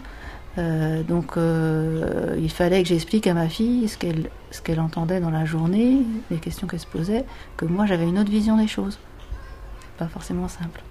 euh, 0.57 1.03
donc 1.03 1.37
euh, 1.37 2.35
il 2.41 2.49
fallait 2.49 2.81
que 2.81 2.89
j'explique 2.89 3.27
à 3.27 3.33
ma 3.33 3.47
fille 3.47 3.87
ce 3.87 3.97
qu'elle 3.97 4.29
ce 4.51 4.61
qu'elle 4.61 4.79
entendait 4.79 5.19
dans 5.19 5.31
la 5.31 5.45
journée, 5.45 5.99
les 6.31 6.37
questions 6.37 6.67
qu'elle 6.67 6.79
se 6.79 6.87
posait, 6.87 7.25
que 7.57 7.65
moi 7.65 7.85
j'avais 7.85 8.07
une 8.07 8.19
autre 8.19 8.31
vision 8.31 8.57
des 8.57 8.67
choses. 8.67 8.99
Pas 9.97 10.07
forcément 10.07 10.47
simple. 10.47 10.81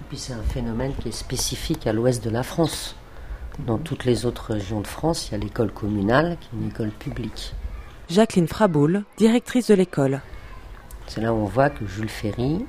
Et 0.00 0.04
puis 0.08 0.18
c'est 0.18 0.32
un 0.32 0.42
phénomène 0.42 0.92
qui 1.00 1.08
est 1.08 1.12
spécifique 1.12 1.86
à 1.86 1.92
l'ouest 1.92 2.22
de 2.24 2.30
la 2.30 2.42
France. 2.42 2.96
Dans 3.66 3.78
toutes 3.78 4.04
les 4.04 4.24
autres 4.24 4.54
régions 4.54 4.80
de 4.80 4.86
France, 4.86 5.28
il 5.28 5.32
y 5.32 5.34
a 5.34 5.38
l'école 5.38 5.72
communale 5.72 6.38
qui 6.40 6.48
est 6.48 6.58
une 6.58 6.68
école 6.68 6.90
publique. 6.90 7.54
Jacqueline 8.08 8.48
Fraboul, 8.48 9.04
directrice 9.16 9.68
de 9.68 9.74
l'école. 9.74 10.20
C'est 11.06 11.20
là 11.20 11.32
où 11.32 11.36
on 11.36 11.44
voit 11.44 11.70
que 11.70 11.86
Jules 11.86 12.08
Ferry, 12.08 12.64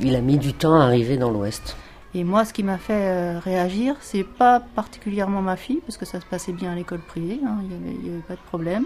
il 0.00 0.14
a 0.16 0.20
mis 0.20 0.38
du 0.38 0.54
temps 0.54 0.80
à 0.80 0.84
arriver 0.84 1.16
dans 1.16 1.30
l'Ouest. 1.30 1.76
Et 2.14 2.24
moi, 2.24 2.44
ce 2.44 2.52
qui 2.52 2.62
m'a 2.62 2.78
fait 2.78 3.08
euh, 3.08 3.38
réagir, 3.38 3.94
c'est 4.00 4.24
pas 4.24 4.60
particulièrement 4.60 5.42
ma 5.42 5.56
fille, 5.56 5.80
parce 5.86 5.98
que 5.98 6.06
ça 6.06 6.20
se 6.20 6.26
passait 6.26 6.52
bien 6.52 6.72
à 6.72 6.74
l'école 6.74 7.00
privée, 7.00 7.38
hein, 7.44 7.58
il 7.62 7.68
n'y 7.68 8.10
avait, 8.10 8.22
pas 8.22 8.34
de 8.34 8.40
problème. 8.46 8.84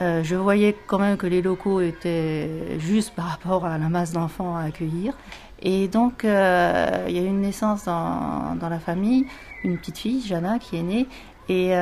Euh, 0.00 0.22
je 0.22 0.34
voyais 0.34 0.76
quand 0.86 0.98
même 0.98 1.16
que 1.16 1.26
les 1.26 1.42
locaux 1.42 1.80
étaient 1.80 2.78
justes 2.78 3.14
par 3.14 3.26
rapport 3.26 3.64
à 3.64 3.78
la 3.78 3.88
masse 3.88 4.12
d'enfants 4.12 4.56
à 4.56 4.62
accueillir. 4.62 5.14
Et 5.62 5.88
donc, 5.88 6.24
euh, 6.24 7.04
il 7.08 7.16
y 7.16 7.18
a 7.18 7.22
eu 7.22 7.26
une 7.26 7.40
naissance 7.40 7.84
dans, 7.84 8.56
dans, 8.56 8.68
la 8.68 8.78
famille, 8.78 9.26
une 9.62 9.78
petite 9.78 9.98
fille, 9.98 10.20
Jana, 10.20 10.58
qui 10.58 10.76
est 10.76 10.82
née, 10.82 11.06
et 11.48 11.74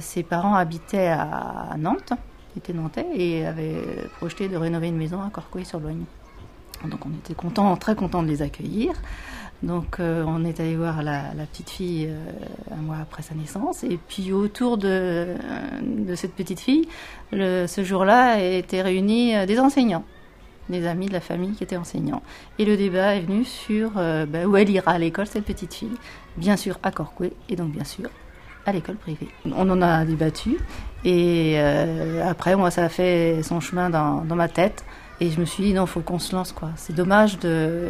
ses 0.00 0.22
parents 0.22 0.54
habitaient 0.54 1.08
à 1.08 1.74
Nantes, 1.78 2.12
étaient 2.56 2.72
nantais, 2.72 3.06
et 3.14 3.46
avaient 3.46 3.82
projeté 4.16 4.48
de 4.48 4.56
rénover 4.56 4.88
une 4.88 4.96
maison 4.96 5.22
à 5.22 5.30
Corcoué-sur-Loigne. 5.30 6.04
Donc 6.84 7.04
on 7.06 7.10
était 7.10 7.34
content, 7.34 7.76
très 7.76 7.94
content 7.94 8.22
de 8.22 8.28
les 8.28 8.42
accueillir. 8.42 8.92
Donc 9.62 9.98
euh, 9.98 10.22
on 10.26 10.44
est 10.44 10.60
allé 10.60 10.76
voir 10.76 11.02
la, 11.02 11.22
petite 11.50 11.70
fille 11.70 12.06
euh, 12.08 12.72
un 12.72 12.80
mois 12.82 12.98
après 13.02 13.22
sa 13.22 13.34
naissance. 13.34 13.82
Et 13.84 13.98
puis 14.08 14.32
autour 14.32 14.78
de, 14.78 15.34
cette 16.14 16.34
petite 16.34 16.60
fille, 16.60 16.88
ce 17.32 17.82
jour-là, 17.84 18.40
étaient 18.40 18.82
réunis 18.82 19.36
euh, 19.36 19.46
des 19.46 19.58
enseignants, 19.58 20.04
des 20.68 20.86
amis 20.86 21.06
de 21.06 21.12
la 21.12 21.20
famille 21.20 21.52
qui 21.52 21.64
étaient 21.64 21.76
enseignants. 21.76 22.22
Et 22.58 22.64
le 22.64 22.76
débat 22.76 23.16
est 23.16 23.20
venu 23.20 23.44
sur 23.44 23.92
bah, 23.94 24.46
où 24.46 24.56
elle 24.56 24.70
ira 24.70 24.92
à 24.92 24.98
l'école, 24.98 25.26
cette 25.26 25.44
petite 25.44 25.74
fille. 25.74 25.96
Bien 26.36 26.56
sûr 26.56 26.78
à 26.84 26.92
Corcoué 26.92 27.32
et 27.48 27.56
donc 27.56 27.72
bien 27.72 27.84
sûr 27.84 28.10
à 28.64 28.72
l'école 28.72 28.96
privée. 28.96 29.28
On 29.46 29.68
en 29.70 29.82
a 29.82 30.04
débattu 30.04 30.58
et 31.04 31.58
après 32.22 32.54
moi 32.54 32.70
ça 32.70 32.84
a 32.84 32.88
fait 32.88 33.42
son 33.42 33.58
chemin 33.60 33.90
dans 33.90 34.36
ma 34.36 34.48
tête. 34.48 34.84
Et 35.20 35.30
je 35.30 35.40
me 35.40 35.44
suis 35.44 35.64
dit, 35.64 35.74
non, 35.74 35.84
il 35.84 35.88
faut 35.88 36.00
qu'on 36.00 36.18
se 36.18 36.34
lance. 36.34 36.52
quoi. 36.52 36.70
C'est 36.76 36.94
dommage 36.94 37.38
de 37.38 37.88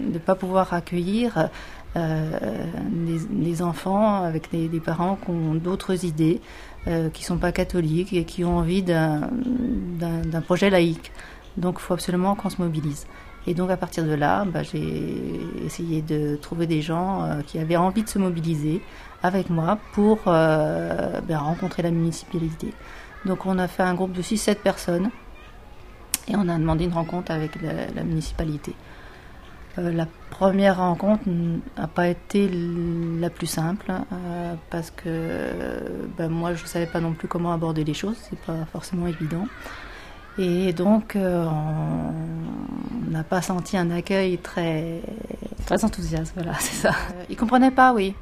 ne 0.00 0.18
pas 0.18 0.34
pouvoir 0.34 0.72
accueillir 0.72 1.48
euh, 1.96 2.30
des, 3.30 3.62
enfants 3.62 4.22
avec 4.22 4.50
des, 4.50 4.80
parents 4.80 5.18
qui 5.22 5.30
ont 5.30 5.54
d'autres 5.54 6.04
idées, 6.04 6.40
euh, 6.86 7.10
qui 7.10 7.22
ne 7.22 7.26
sont 7.26 7.38
pas 7.38 7.52
catholiques 7.52 8.12
et 8.14 8.24
qui 8.24 8.44
ont 8.44 8.56
envie 8.58 8.82
d'un 8.82 9.30
projet 10.44 10.70
laïque. 10.70 11.12
Donc 11.56 11.76
il 11.78 11.82
faut 11.82 11.94
absolument 11.94 12.34
qu'on 12.34 12.50
se 12.50 12.60
mobilise. 12.60 13.06
Et 13.46 13.54
donc 13.54 13.70
à 13.70 13.76
partir 13.76 14.04
de 14.04 14.14
là, 14.14 14.44
bah, 14.44 14.62
j'ai 14.62 15.40
essayé 15.64 16.00
de 16.00 16.36
trouver 16.36 16.66
des 16.66 16.80
gens 16.80 17.22
euh, 17.22 17.42
qui 17.42 17.58
avaient 17.58 17.76
envie 17.76 18.02
de 18.02 18.08
se 18.08 18.18
mobiliser 18.18 18.80
avec 19.22 19.50
moi 19.50 19.78
pour 19.92 20.20
euh, 20.26 21.20
ben, 21.26 21.38
rencontrer 21.38 21.82
la 21.82 21.90
municipalité. 21.90 22.72
Donc 23.24 23.46
on 23.46 23.58
a 23.58 23.68
fait 23.68 23.82
un 23.82 23.94
groupe 23.94 24.12
de 24.12 24.22
6-7 24.22 24.56
personnes 24.56 25.10
et 26.28 26.36
on 26.36 26.48
a 26.48 26.58
demandé 26.58 26.84
une 26.84 26.92
rencontre 26.92 27.32
avec 27.32 27.52
la, 27.62 28.02
municipalité. 28.02 28.74
Euh, 29.78 29.90
la 29.90 30.06
première 30.30 30.76
rencontre 30.76 31.22
n'a 31.26 31.86
pas 31.86 32.08
été 32.08 32.50
la 33.18 33.30
plus 33.30 33.46
simple 33.46 33.90
euh, 33.90 34.54
parce 34.70 34.90
que 34.90 35.08
ben, 36.18 36.28
moi 36.28 36.54
je 36.54 36.62
ne 36.62 36.68
savais 36.68 36.86
pas 36.86 37.00
non 37.00 37.12
plus 37.12 37.26
comment 37.26 37.52
aborder 37.52 37.82
les 37.82 37.94
choses, 37.94 38.16
c'est 38.28 38.38
pas 38.38 38.66
forcément 38.70 39.06
évident. 39.06 39.46
Et 40.38 40.72
donc 40.72 41.16
euh, 41.16 41.46
on 41.46 43.10
n'a 43.10 43.24
pas 43.24 43.42
senti 43.42 43.76
un 43.76 43.90
accueil 43.90 44.38
très, 44.38 45.00
très 45.66 45.84
enthousiaste, 45.84 46.32
voilà, 46.34 46.54
c'est 46.58 46.88
ça. 46.88 46.94
Ils 47.30 47.36
comprenaient 47.36 47.70
pas, 47.70 47.92
oui. 47.92 48.14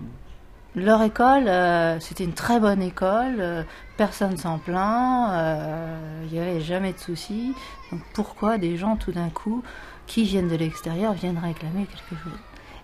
Leur 0.76 1.02
école, 1.02 1.48
euh, 1.48 1.98
c'était 1.98 2.22
une 2.22 2.32
très 2.32 2.60
bonne 2.60 2.80
école, 2.80 3.36
euh, 3.40 3.62
personne 3.96 4.36
s'en 4.36 4.58
plaint, 4.58 5.30
euh, 5.32 6.24
il 6.26 6.32
n'y 6.32 6.38
avait 6.38 6.60
jamais 6.60 6.92
de 6.92 6.98
soucis. 6.98 7.54
Donc 7.90 8.00
pourquoi 8.14 8.56
des 8.56 8.76
gens 8.76 8.94
tout 8.94 9.10
d'un 9.10 9.30
coup 9.30 9.64
qui 10.06 10.22
viennent 10.22 10.48
de 10.48 10.54
l'extérieur 10.54 11.12
viennent 11.12 11.38
réclamer 11.38 11.86
quelque 11.86 12.22
chose? 12.22 12.38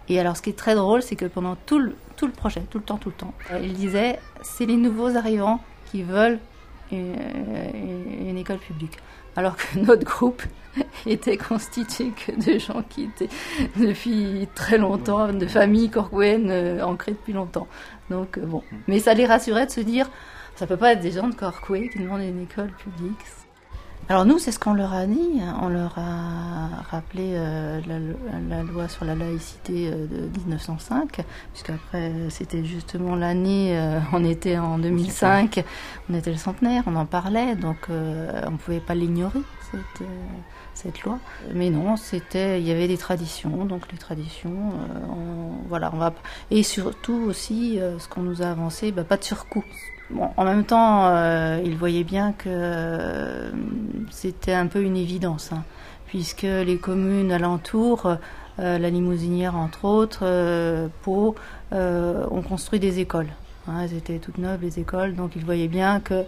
Et 0.08 0.18
alors 0.18 0.36
ce 0.36 0.42
qui 0.42 0.50
est 0.50 0.58
très 0.58 0.74
drôle, 0.74 1.00
c'est 1.00 1.14
que 1.14 1.26
pendant 1.26 1.54
tout 1.54 1.78
le, 1.78 1.96
tout 2.16 2.26
le 2.26 2.32
projet, 2.32 2.62
tout 2.70 2.78
le 2.78 2.84
temps, 2.84 2.98
tout 2.98 3.10
le 3.10 3.14
temps, 3.14 3.34
ils 3.62 3.74
disaient 3.74 4.18
c'est 4.42 4.66
les 4.66 4.76
nouveaux 4.76 5.16
arrivants 5.16 5.60
qui 5.90 6.02
veulent 6.02 6.40
une 6.90 8.38
école 8.38 8.58
publique 8.58 8.98
alors 9.36 9.56
que 9.56 9.78
notre 9.78 10.04
groupe 10.04 10.42
était 11.06 11.36
constitué 11.36 12.10
que 12.10 12.32
de 12.32 12.58
gens 12.58 12.82
qui 12.88 13.04
étaient 13.04 13.28
depuis 13.76 14.48
très 14.54 14.78
longtemps, 14.78 15.32
de 15.32 15.46
familles 15.46 15.90
corcouennes 15.90 16.50
euh, 16.50 16.82
ancrées 16.82 17.12
depuis 17.12 17.32
longtemps. 17.32 17.66
Donc 18.10 18.38
euh, 18.38 18.46
bon, 18.46 18.62
mais 18.86 18.98
ça 18.98 19.14
les 19.14 19.26
rassurait 19.26 19.66
de 19.66 19.70
se 19.70 19.80
dire, 19.80 20.08
ça 20.54 20.66
peut 20.66 20.76
pas 20.76 20.92
être 20.92 21.00
des 21.00 21.12
gens 21.12 21.28
de 21.28 21.34
Corcoué 21.34 21.88
qui 21.88 21.98
demandent 21.98 22.22
une 22.22 22.42
école 22.42 22.70
publique. 22.70 23.24
Alors 24.08 24.24
nous, 24.24 24.38
c'est 24.38 24.52
ce 24.52 24.60
qu'on 24.60 24.74
leur 24.74 24.94
a 24.94 25.04
dit. 25.06 25.40
On 25.60 25.68
leur 25.68 25.98
a 25.98 26.68
rappelé 26.90 27.32
euh, 27.34 27.80
la, 28.48 28.62
loi 28.62 28.88
sur 28.88 29.04
la 29.04 29.16
laïcité 29.16 29.90
euh, 29.92 30.06
de 30.06 30.38
1905, 30.38 31.22
puisqu'après 31.52 32.12
c'était 32.30 32.64
justement 32.64 33.16
l'année, 33.16 33.76
euh, 33.76 33.98
on 34.12 34.24
était 34.24 34.58
en 34.58 34.78
2005, 34.78 35.64
on 36.08 36.14
était 36.14 36.30
le 36.30 36.36
centenaire, 36.36 36.84
on 36.86 36.94
en 36.94 37.04
parlait, 37.06 37.56
donc 37.56 37.88
on 37.88 38.50
ne 38.52 38.56
pouvait 38.56 38.80
pas 38.80 38.94
l'ignorer 38.94 39.40
cette, 39.72 40.06
cette 40.76 41.02
loi. 41.02 41.18
Mais 41.54 41.70
non, 41.70 41.96
c'était, 41.96 42.60
il 42.60 42.66
y 42.66 42.70
avait 42.70 42.88
des 42.88 42.98
traditions, 42.98 43.64
donc 43.64 43.90
les 43.90 43.98
traditions, 43.98 44.72
voilà, 45.68 45.90
on 45.92 45.98
va 45.98 46.12
et 46.50 46.62
surtout 46.62 47.24
aussi 47.26 47.80
ce 47.98 48.08
qu'on 48.08 48.22
nous 48.22 48.42
a 48.42 48.46
avancé, 48.46 48.92
bah, 48.92 49.04
pas 49.04 49.16
de 49.16 49.24
surcoût 49.24 49.64
en 50.36 50.44
même 50.44 50.64
temps, 50.64 51.06
euh, 51.08 51.60
il 51.64 51.76
voyait 51.76 52.04
bien 52.04 52.32
que 52.32 52.48
euh, 52.48 53.50
c'était 54.10 54.52
un 54.52 54.66
peu 54.66 54.82
une 54.82 54.96
évidence, 54.96 55.50
hein, 55.52 55.64
puisque 56.06 56.42
les 56.42 56.78
communes 56.78 57.32
alentours, 57.32 58.06
euh, 58.06 58.78
la 58.78 58.90
Limousinière 58.90 59.56
entre 59.56 59.84
autres, 59.84 60.88
Pau, 61.02 61.34
ont 61.72 62.42
construit 62.42 62.78
des 62.78 63.00
écoles. 63.00 63.28
Hein, 63.68 63.80
elles 63.82 63.94
étaient 63.94 64.18
toutes 64.18 64.38
neuves, 64.38 64.62
les 64.62 64.78
écoles, 64.78 65.14
donc 65.16 65.32
il 65.34 65.44
voyait 65.44 65.68
bien 65.68 66.00
qu'il 66.00 66.24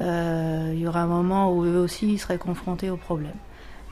y 0.00 0.86
aurait 0.86 1.00
un 1.00 1.06
moment 1.06 1.52
où 1.52 1.64
eux 1.64 1.78
aussi 1.78 2.16
seraient 2.18 2.38
confrontés 2.38 2.90
aux 2.90 2.96
problèmes. 2.96 3.32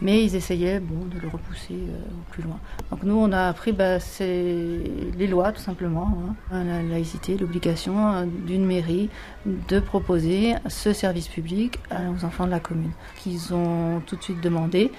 Mais 0.00 0.24
ils 0.24 0.36
essayaient 0.36 0.78
bon, 0.78 1.06
de 1.06 1.20
le 1.20 1.28
repousser 1.28 1.74
euh, 1.74 1.98
plus 2.30 2.42
loin. 2.42 2.58
Donc 2.90 3.02
nous, 3.02 3.16
on 3.16 3.32
a 3.32 3.48
appris 3.48 3.72
bah, 3.72 3.98
les 4.20 5.26
lois, 5.26 5.50
tout 5.50 5.60
simplement. 5.60 6.16
Hein. 6.52 6.64
La 6.64 6.82
laïcité, 6.82 7.36
l'obligation 7.36 8.08
euh, 8.08 8.24
d'une 8.46 8.64
mairie 8.64 9.10
de 9.46 9.80
proposer 9.80 10.54
ce 10.68 10.92
service 10.92 11.28
public 11.28 11.80
aux 11.90 12.24
enfants 12.24 12.46
de 12.46 12.50
la 12.50 12.60
commune. 12.60 12.92
Qu'ils 13.16 13.54
ont 13.54 14.00
tout 14.06 14.14
de 14.14 14.22
suite 14.22 14.40
demandé, 14.40 14.92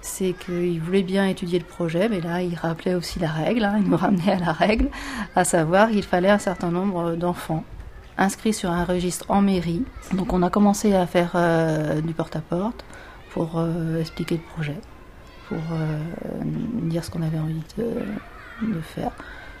c'est 0.00 0.34
qu'ils 0.34 0.80
voulaient 0.80 1.02
bien 1.02 1.26
étudier 1.26 1.58
le 1.58 1.64
projet, 1.64 2.08
mais 2.08 2.20
là, 2.20 2.42
ils 2.42 2.54
rappelaient 2.54 2.94
aussi 2.94 3.18
la 3.18 3.30
règle, 3.30 3.64
hein, 3.64 3.80
ils 3.80 3.88
nous 3.88 3.96
ramenaient 3.96 4.32
à 4.32 4.38
la 4.38 4.52
règle, 4.52 4.88
à 5.34 5.44
savoir 5.44 5.90
qu'il 5.90 6.02
fallait 6.02 6.30
un 6.30 6.38
certain 6.38 6.70
nombre 6.70 7.16
d'enfants 7.16 7.64
inscrits 8.18 8.52
sur 8.52 8.70
un 8.70 8.84
registre 8.84 9.24
en 9.28 9.40
mairie. 9.40 9.82
Donc 10.12 10.32
on 10.32 10.42
a 10.42 10.50
commencé 10.50 10.94
à 10.94 11.06
faire 11.06 11.36
du 12.04 12.12
porte-à-porte 12.12 12.84
pour 13.34 13.62
expliquer 14.00 14.36
le 14.36 14.52
projet, 14.54 14.76
pour 15.48 15.58
dire 16.84 17.04
ce 17.04 17.10
qu'on 17.10 17.20
avait 17.20 17.38
envie 17.38 17.60
de, 17.76 18.80
faire. 18.80 19.10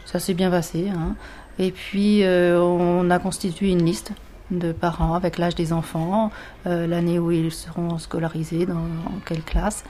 Ça 0.06 0.18
s'est 0.18 0.32
bien 0.32 0.50
passé. 0.50 0.88
Hein. 0.88 1.16
Et 1.58 1.72
puis 1.72 2.24
on 2.24 3.10
a 3.10 3.18
constitué 3.18 3.70
une 3.70 3.84
liste 3.84 4.12
de 4.50 4.72
parents 4.72 5.14
avec 5.14 5.38
l'âge 5.38 5.54
des 5.54 5.72
enfants, 5.72 6.30
euh, 6.66 6.86
l'année 6.86 7.18
où 7.18 7.30
ils 7.30 7.52
seront 7.52 7.98
scolarisés, 7.98 8.66
dans, 8.66 8.86
quelle 9.26 9.42
classe. 9.42 9.84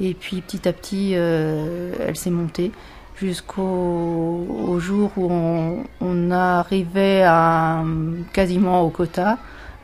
Et 0.00 0.14
puis 0.14 0.40
petit 0.40 0.68
à 0.68 0.72
petit, 0.72 1.12
euh, 1.14 1.92
elle 2.00 2.16
s'est 2.16 2.30
montée 2.30 2.72
jusqu'au 3.16 4.78
jour 4.80 5.10
où 5.16 5.30
on, 6.00 6.30
arrivait 6.30 7.22
à, 7.24 7.84
quasiment 8.32 8.82
au 8.82 8.88
quota 8.88 9.38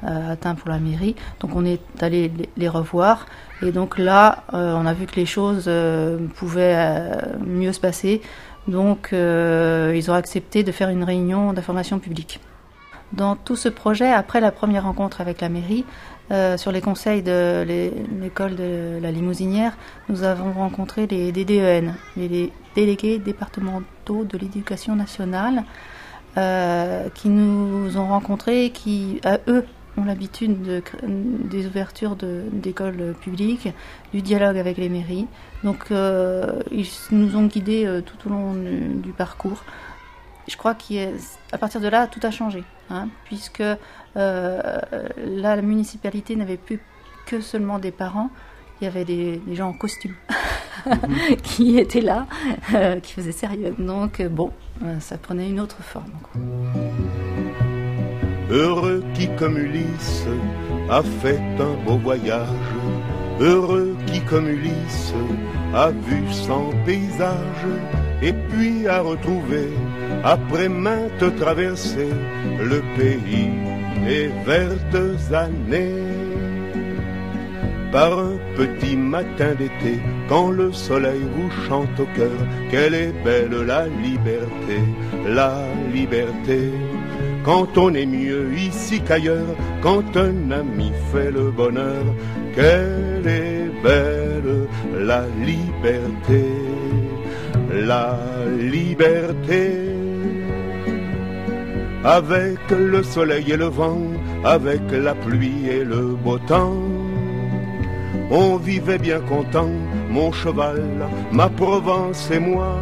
euh, 0.04 0.32
atteint 0.32 0.54
pour 0.54 0.68
la 0.68 0.78
mairie. 0.78 1.16
Donc 1.40 1.54
on 1.54 1.64
est 1.64 1.80
allé 2.00 2.30
les, 2.56 2.68
revoir. 2.68 3.26
Et 3.62 3.72
donc 3.72 3.98
là, 3.98 4.44
on 4.52 4.86
a 4.86 4.92
vu 4.92 5.06
que 5.06 5.16
les 5.16 5.26
choses 5.26 5.68
pouvaient 6.36 7.10
mieux 7.44 7.72
se 7.72 7.80
passer. 7.80 8.22
Donc 8.68 9.08
ils 9.12 10.10
ont 10.10 10.14
accepté 10.14 10.62
de 10.62 10.70
faire 10.70 10.90
une 10.90 11.02
réunion 11.02 11.52
d'information 11.52 11.98
publique. 11.98 12.40
Dans 13.12 13.36
tout 13.36 13.56
ce 13.56 13.68
projet, 13.70 14.12
après 14.12 14.40
la 14.40 14.52
première 14.52 14.84
rencontre 14.84 15.20
avec 15.20 15.40
la 15.40 15.48
mairie, 15.48 15.84
euh, 16.30 16.58
sur 16.58 16.72
les 16.72 16.82
conseils 16.82 17.22
de 17.22 17.64
l'école 18.20 18.54
de 18.54 18.98
la 19.00 19.10
Limousinière, 19.10 19.78
nous 20.10 20.24
avons 20.24 20.52
rencontré 20.52 21.06
les 21.06 21.32
DDEN, 21.32 21.94
les 22.18 22.52
délégués 22.74 23.18
départementaux 23.18 24.24
de 24.24 24.36
l'éducation 24.36 24.94
nationale, 24.94 25.64
euh, 26.36 27.08
qui 27.14 27.30
nous 27.30 27.96
ont 27.96 28.08
rencontrés, 28.08 28.70
qui, 28.70 29.20
à 29.24 29.38
eux, 29.48 29.64
ont 29.98 30.04
l'habitude 30.04 30.62
de, 30.62 30.82
des 31.06 31.66
ouvertures 31.66 32.16
d'écoles 32.52 33.14
publiques, 33.20 33.68
du 34.12 34.22
dialogue 34.22 34.56
avec 34.56 34.78
les 34.78 34.88
mairies. 34.88 35.26
Donc, 35.64 35.90
euh, 35.90 36.62
ils 36.70 36.88
nous 37.10 37.36
ont 37.36 37.46
guidés 37.46 38.00
tout 38.06 38.28
au 38.28 38.30
long 38.30 38.54
du 38.54 39.12
parcours 39.12 39.64
je 40.48 40.56
crois 40.56 40.74
qu'à 40.74 41.58
partir 41.58 41.80
de 41.80 41.88
là, 41.88 42.06
tout 42.06 42.20
a 42.22 42.30
changé, 42.30 42.64
hein, 42.90 43.08
puisque 43.24 43.60
euh, 43.60 43.76
là, 44.16 45.56
la 45.56 45.62
municipalité 45.62 46.34
n'avait 46.36 46.56
plus 46.56 46.80
que 47.26 47.40
seulement 47.40 47.78
des 47.78 47.92
parents, 47.92 48.30
il 48.80 48.84
y 48.84 48.86
avait 48.86 49.04
des, 49.04 49.40
gens 49.52 49.68
en 49.68 49.72
costume 49.74 50.14
mhm. 50.86 51.36
qui 51.42 51.78
étaient 51.78 52.00
là, 52.00 52.26
euh, 52.74 52.98
qui 53.00 53.12
faisaient 53.12 53.32
sérieux. 53.32 53.74
Donc, 53.78 54.22
bon, 54.22 54.50
euh, 54.82 54.98
ça 55.00 55.18
prenait 55.18 55.48
une 55.48 55.60
autre 55.60 55.82
forme. 55.82 56.12
Heureux 58.50 59.02
qui, 59.14 59.28
comme 59.36 59.58
Ulysse, 59.58 60.24
a 60.88 61.02
fait 61.02 61.40
un 61.60 61.84
beau 61.84 61.98
voyage. 61.98 62.46
Heureux 63.40 63.94
qui, 64.06 64.20
comme 64.22 64.48
Ulysse, 64.48 65.12
a 65.74 65.90
vu 65.90 66.22
son 66.32 66.70
paysage 66.86 67.66
et 68.22 68.32
puis 68.32 68.88
a 68.88 69.00
retrouvé, 69.00 69.68
après 70.24 70.68
maintes 70.68 71.36
traversées, 71.36 72.14
le 72.58 72.82
pays 72.96 73.50
et 74.08 74.28
vertes 74.46 75.32
années. 75.32 76.08
Par 77.92 78.18
un 78.18 78.36
petit 78.56 78.96
matin 78.96 79.54
d'été, 79.58 79.98
quand 80.28 80.50
le 80.50 80.72
soleil 80.72 81.22
vous 81.36 81.50
chante 81.66 82.00
au 82.00 82.06
cœur, 82.16 82.38
quelle 82.70 82.94
est 82.94 83.14
belle 83.24 83.62
la 83.66 83.86
liberté, 83.86 84.80
la 85.26 85.54
liberté. 85.92 86.70
Quand 87.48 87.78
on 87.78 87.94
est 87.94 88.04
mieux 88.04 88.52
ici 88.58 89.00
qu'ailleurs, 89.00 89.54
quand 89.80 90.14
un 90.18 90.50
ami 90.50 90.92
fait 91.10 91.30
le 91.30 91.50
bonheur, 91.50 92.04
quelle 92.54 93.26
est 93.26 93.70
belle 93.82 94.68
la 94.98 95.24
liberté 95.42 96.44
la 97.72 98.18
liberté. 98.58 99.70
Avec 102.04 102.58
le 102.70 103.02
soleil 103.02 103.50
et 103.50 103.56
le 103.56 103.70
vent, 103.80 104.02
avec 104.44 104.82
la 104.92 105.14
pluie 105.14 105.68
et 105.70 105.84
le 105.84 106.16
beau 106.16 106.38
temps, 106.38 106.76
on 108.30 108.56
vivait 108.56 108.98
bien 108.98 109.20
content, 109.20 109.72
mon 110.10 110.32
cheval, 110.32 110.84
ma 111.32 111.48
Provence 111.48 112.30
et 112.30 112.38
moi. 112.38 112.76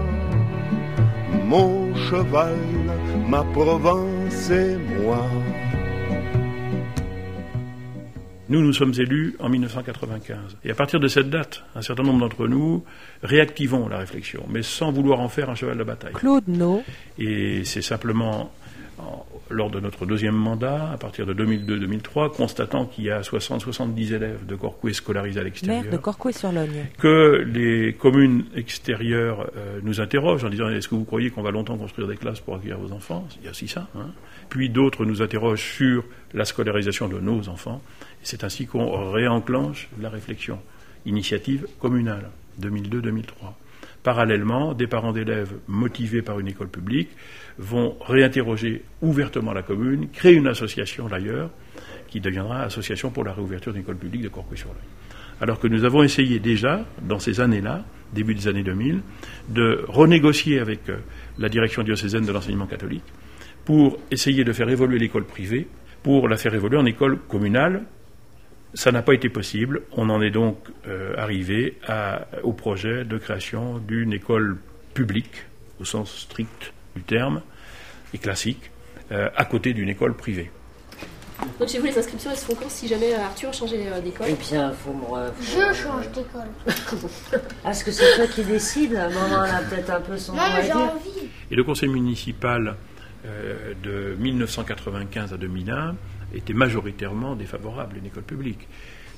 Mon 1.45 1.95
cheval, 1.95 2.59
ma 3.29 3.45
Provence 3.55 4.16
et 4.51 4.77
moi. 4.77 5.25
Nous, 8.49 8.61
nous 8.61 8.73
sommes 8.73 8.93
élus 8.97 9.35
en 9.41 9.49
1995. 9.49 10.59
Et 10.65 10.71
à 10.71 10.75
partir 10.75 11.01
de 11.01 11.09
cette 11.09 11.31
date, 11.31 11.65
un 11.75 11.83
certain 11.83 12.05
nombre 12.05 12.21
d'entre 12.21 12.47
nous 12.47 12.85
réactivons 13.23 13.89
la 13.89 13.99
réflexion, 13.99 14.45
mais 14.49 14.63
sans 14.63 14.93
vouloir 14.93 15.21
en 15.21 15.29
faire 15.29 15.51
un 15.51 15.57
cheval 15.57 15.79
de 15.79 15.85
bataille. 15.85 16.13
Claude 16.13 16.47
No. 16.47 16.83
Et 17.19 17.65
c'est 17.65 17.83
simplement 17.83 18.53
lors 19.51 19.71
de 19.71 19.81
notre 19.81 20.07
deuxième 20.07 20.35
mandat, 20.35 20.91
à 20.93 20.97
partir 20.97 21.27
de 21.27 21.35
2002-2003, 21.35 22.35
constatant 22.35 22.87
qu'il 22.87 23.05
y 23.05 23.11
a 23.11 23.21
60-70 23.21 24.15
élèves 24.15 24.47
de 24.47 24.57
Corcoué 24.57 24.93
scolarisés 24.93 25.41
à 25.41 25.45
l'extérieur. 25.45 25.83
Maire 25.83 25.93
de 25.93 25.97
Corcoué-sur-Logne. 25.99 26.87
Que 26.99 27.45
les 27.47 27.93
communes 27.95 28.45
extérieures 28.57 29.51
euh, 29.57 29.79
nous 29.83 30.01
interrogent 30.01 30.45
en 30.45 30.49
disant 30.49 30.69
est-ce 30.69 30.89
que 30.89 30.95
vous 30.95 31.05
croyez 31.05 31.31
qu'on 31.31 31.43
va 31.43 31.51
longtemps 31.51 31.77
construire 31.77 32.09
des 32.09 32.17
classes 32.17 32.41
pour 32.41 32.57
accueillir 32.57 32.79
vos 32.79 32.93
enfants? 32.93 33.27
Il 33.41 33.45
y 33.45 33.49
a 33.49 33.51
aussi 33.51 33.69
ça. 33.69 33.87
Hein. 33.97 34.09
Puis 34.49 34.69
d'autres 34.69 35.05
nous 35.05 35.23
interrogent 35.23 35.63
sur 35.63 36.05
la 36.35 36.45
scolarisation 36.45 37.09
de 37.09 37.19
nos 37.19 37.49
enfants. 37.49 37.83
C'est 38.23 38.45
ainsi 38.45 38.67
qu'on 38.67 39.11
réenclenche 39.11 39.89
la 40.01 40.09
réflexion. 40.09 40.59
Initiative 41.05 41.67
communale, 41.79 42.31
2002-2003. 42.61 43.55
Parallèlement, 44.03 44.73
des 44.73 44.87
parents 44.87 45.13
d'élèves 45.13 45.55
motivés 45.67 46.23
par 46.23 46.39
une 46.39 46.47
école 46.49 46.69
publique 46.69 47.09
vont 47.59 47.97
réinterroger 48.01 48.85
ouvertement 49.03 49.53
la 49.53 49.63
commune, 49.63 50.09
créer 50.11 50.35
une 50.35 50.47
association 50.47 51.09
d'ailleurs, 51.09 51.51
qui 52.09 52.21
deviendra 52.21 52.63
Association 52.63 53.11
pour 53.11 53.25
la 53.25 53.33
réouverture 53.33 53.73
d'une 53.73 53.83
école 53.83 53.97
publique 53.97 54.23
de 54.23 54.29
Corcoué-sur-Loire. 54.29 54.79
Alors 55.41 55.59
que 55.59 55.67
nous 55.67 55.85
avons 55.85 56.03
essayé 56.03 56.39
déjà, 56.39 56.87
dans 57.03 57.19
ces 57.19 57.41
années-là, 57.41 57.85
début 58.13 58.35
des 58.35 58.49
années 58.49 58.63
2000, 58.63 59.01
de 59.49 59.85
renégocier 59.89 60.61
avec 60.61 60.89
euh, 60.89 60.99
la 61.39 61.49
direction 61.49 61.83
diocésaine 61.83 62.25
de 62.25 62.33
l'enseignement 62.33 62.67
catholique 62.67 63.05
pour 63.67 63.99
essayer 64.11 64.45
de 64.45 64.53
faire 64.55 64.71
évoluer 64.71 64.99
l'école 64.99 65.25
privée, 65.25 65.69
pour 66.03 66.29
la 66.29 66.39
faire 66.39 66.55
évoluer 66.55 66.79
en 66.79 66.87
école 66.87 67.19
communale 67.29 67.83
ça 68.77 68.93
n'a 68.93 69.03
pas 69.03 69.15
été 69.15 69.29
possible. 69.29 69.83
On 69.93 70.11
en 70.11 70.21
est 70.21 70.31
donc 70.31 70.59
euh, 70.87 71.15
arrivé 71.17 71.79
au 72.43 72.53
projet 72.53 73.05
de 73.05 73.19
création 73.19 73.79
d'une 73.79 74.13
école 74.13 74.59
publique, 74.95 75.47
au 75.81 75.85
sens 75.85 76.15
strict 76.15 76.73
du 76.95 77.03
terme, 77.03 77.43
et 78.15 78.19
classique, 78.19 78.71
euh, 79.13 79.29
à 79.35 79.45
côté 79.45 79.73
d'une 79.73 79.89
école 79.89 80.15
privée. 80.15 80.51
Donc 81.59 81.69
chez 81.69 81.79
vous, 81.79 81.87
les 81.87 81.99
inscriptions, 81.99 82.31
elles 82.31 82.39
se 82.39 82.45
font 82.47 82.55
quand 82.55 82.71
si 82.71 82.89
jamais 82.89 83.15
euh, 83.15 83.23
Arthur 83.23 83.53
changeait 83.53 83.85
d'école? 84.03 84.27
Eh 84.31 84.35
bien, 84.35 84.73
faut 84.73 84.93
me... 84.93 85.31
Je 85.41 85.75
change 85.75 86.09
d'école. 86.13 86.49
Est-ce 87.67 87.85
que 87.85 87.91
c'est 87.91 88.17
toi 88.17 88.27
qui 88.27 88.43
décides 88.43 88.93
Maman, 88.93 89.45
elle 89.45 89.55
a 89.55 89.59
peut-être 89.61 89.91
un 89.91 90.01
peu 90.01 90.17
son 90.17 90.35
Non, 90.35 90.43
j'ai 90.63 90.73
envie. 90.73 91.29
Et 91.51 91.55
le 91.55 91.65
conseil 91.65 91.89
municipal 91.89 92.77
de 93.83 94.15
1995 94.19 95.33
à 95.33 95.37
2001 95.37 95.97
était 96.35 96.55
majoritairement 96.55 97.35
défavorable 97.35 97.97
à 97.97 97.99
une 97.99 98.07
école 98.07 98.23
publique. 98.23 98.69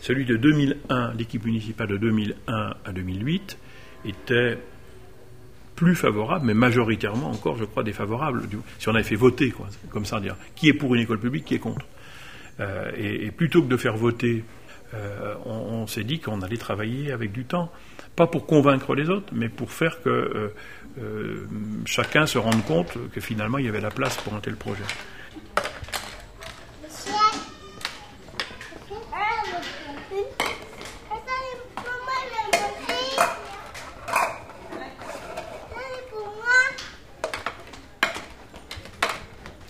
Celui 0.01 0.25
de 0.25 0.37
2001, 0.37 1.15
l'équipe 1.15 1.45
municipale 1.45 1.89
de 1.89 1.97
2001 1.97 2.75
à 2.85 2.93
2008, 2.93 3.59
était 4.05 4.59
plus 5.75 5.95
favorable, 5.95 6.47
mais 6.47 6.55
majoritairement 6.55 7.31
encore, 7.31 7.57
je 7.57 7.65
crois, 7.65 7.83
défavorable. 7.83 8.43
Si 8.79 8.89
on 8.89 8.95
avait 8.95 9.05
fait 9.05 9.17
voter, 9.17 9.53
comme 9.91 10.05
ça, 10.05 10.21
dire 10.21 10.37
qui 10.57 10.69
est 10.69 10.73
pour 10.73 10.95
une 10.95 11.03
école 11.03 11.21
publique, 11.21 11.45
qui 11.45 11.55
est 11.55 11.61
contre. 11.61 11.87
Euh, 12.61 12.91
et, 12.97 13.31
plutôt 13.31 13.63
que 13.63 13.69
de 13.69 13.77
faire 13.77 13.97
voter, 13.97 14.45
euh, 14.95 15.35
on, 15.45 15.87
s'est 15.87 16.03
dit 16.03 16.19
qu'on 16.19 16.43
allait 16.43 16.57
travailler 16.57 17.13
avec 17.13 17.31
du 17.31 17.45
temps, 17.45 17.71
pas 18.17 18.27
pour 18.27 18.47
convaincre 18.47 18.95
les 18.95 19.09
autres, 19.09 19.33
mais 19.33 19.49
pour 19.49 19.71
faire 19.71 20.03
que 20.03 20.53
euh, 21.01 21.47
chacun 21.85 22.27
se 22.27 22.39
rende 22.39 22.65
compte 22.65 22.97
que 23.13 23.21
finalement 23.21 23.59
il 23.59 23.67
y 23.67 23.69
avait 23.69 23.81
la 23.81 23.91
place 23.91 24.17
pour 24.17 24.35
un 24.35 24.41
tel 24.41 24.57
projet. 24.57 24.83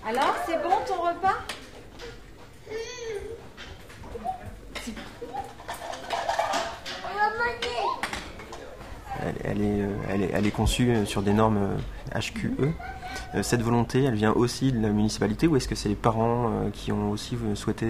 Alors, 0.07 0.35
c'est 0.47 0.57
bon 0.63 0.71
ton 0.87 1.03
repas? 1.03 1.37
Elle, 9.21 9.35
elle 9.45 9.61
est. 9.61 9.83
Euh, 9.83 9.98
elle 10.33 10.47
est, 10.47 10.51
conçue 10.51 10.91
euh, 10.91 11.05
sur 11.05 11.23
des 11.23 11.33
normes 11.33 11.59
euh, 11.59 12.21
HQE. 12.21 12.73
Euh, 13.35 13.43
cette 13.43 13.63
volonté, 13.63 14.05
elle 14.05 14.15
vient 14.15 14.33
aussi 14.33 14.73
de 14.73 14.81
la 14.81 14.91
municipalité 14.91 15.47
ou 15.47 15.57
est-ce 15.57 15.69
que 15.69 15.75
c'est 15.75 15.89
les 15.89 15.95
parents 15.95 16.51
qui 16.73 16.93
ont 16.93 17.11
aussi 17.11 17.37
souhaité 17.55 17.87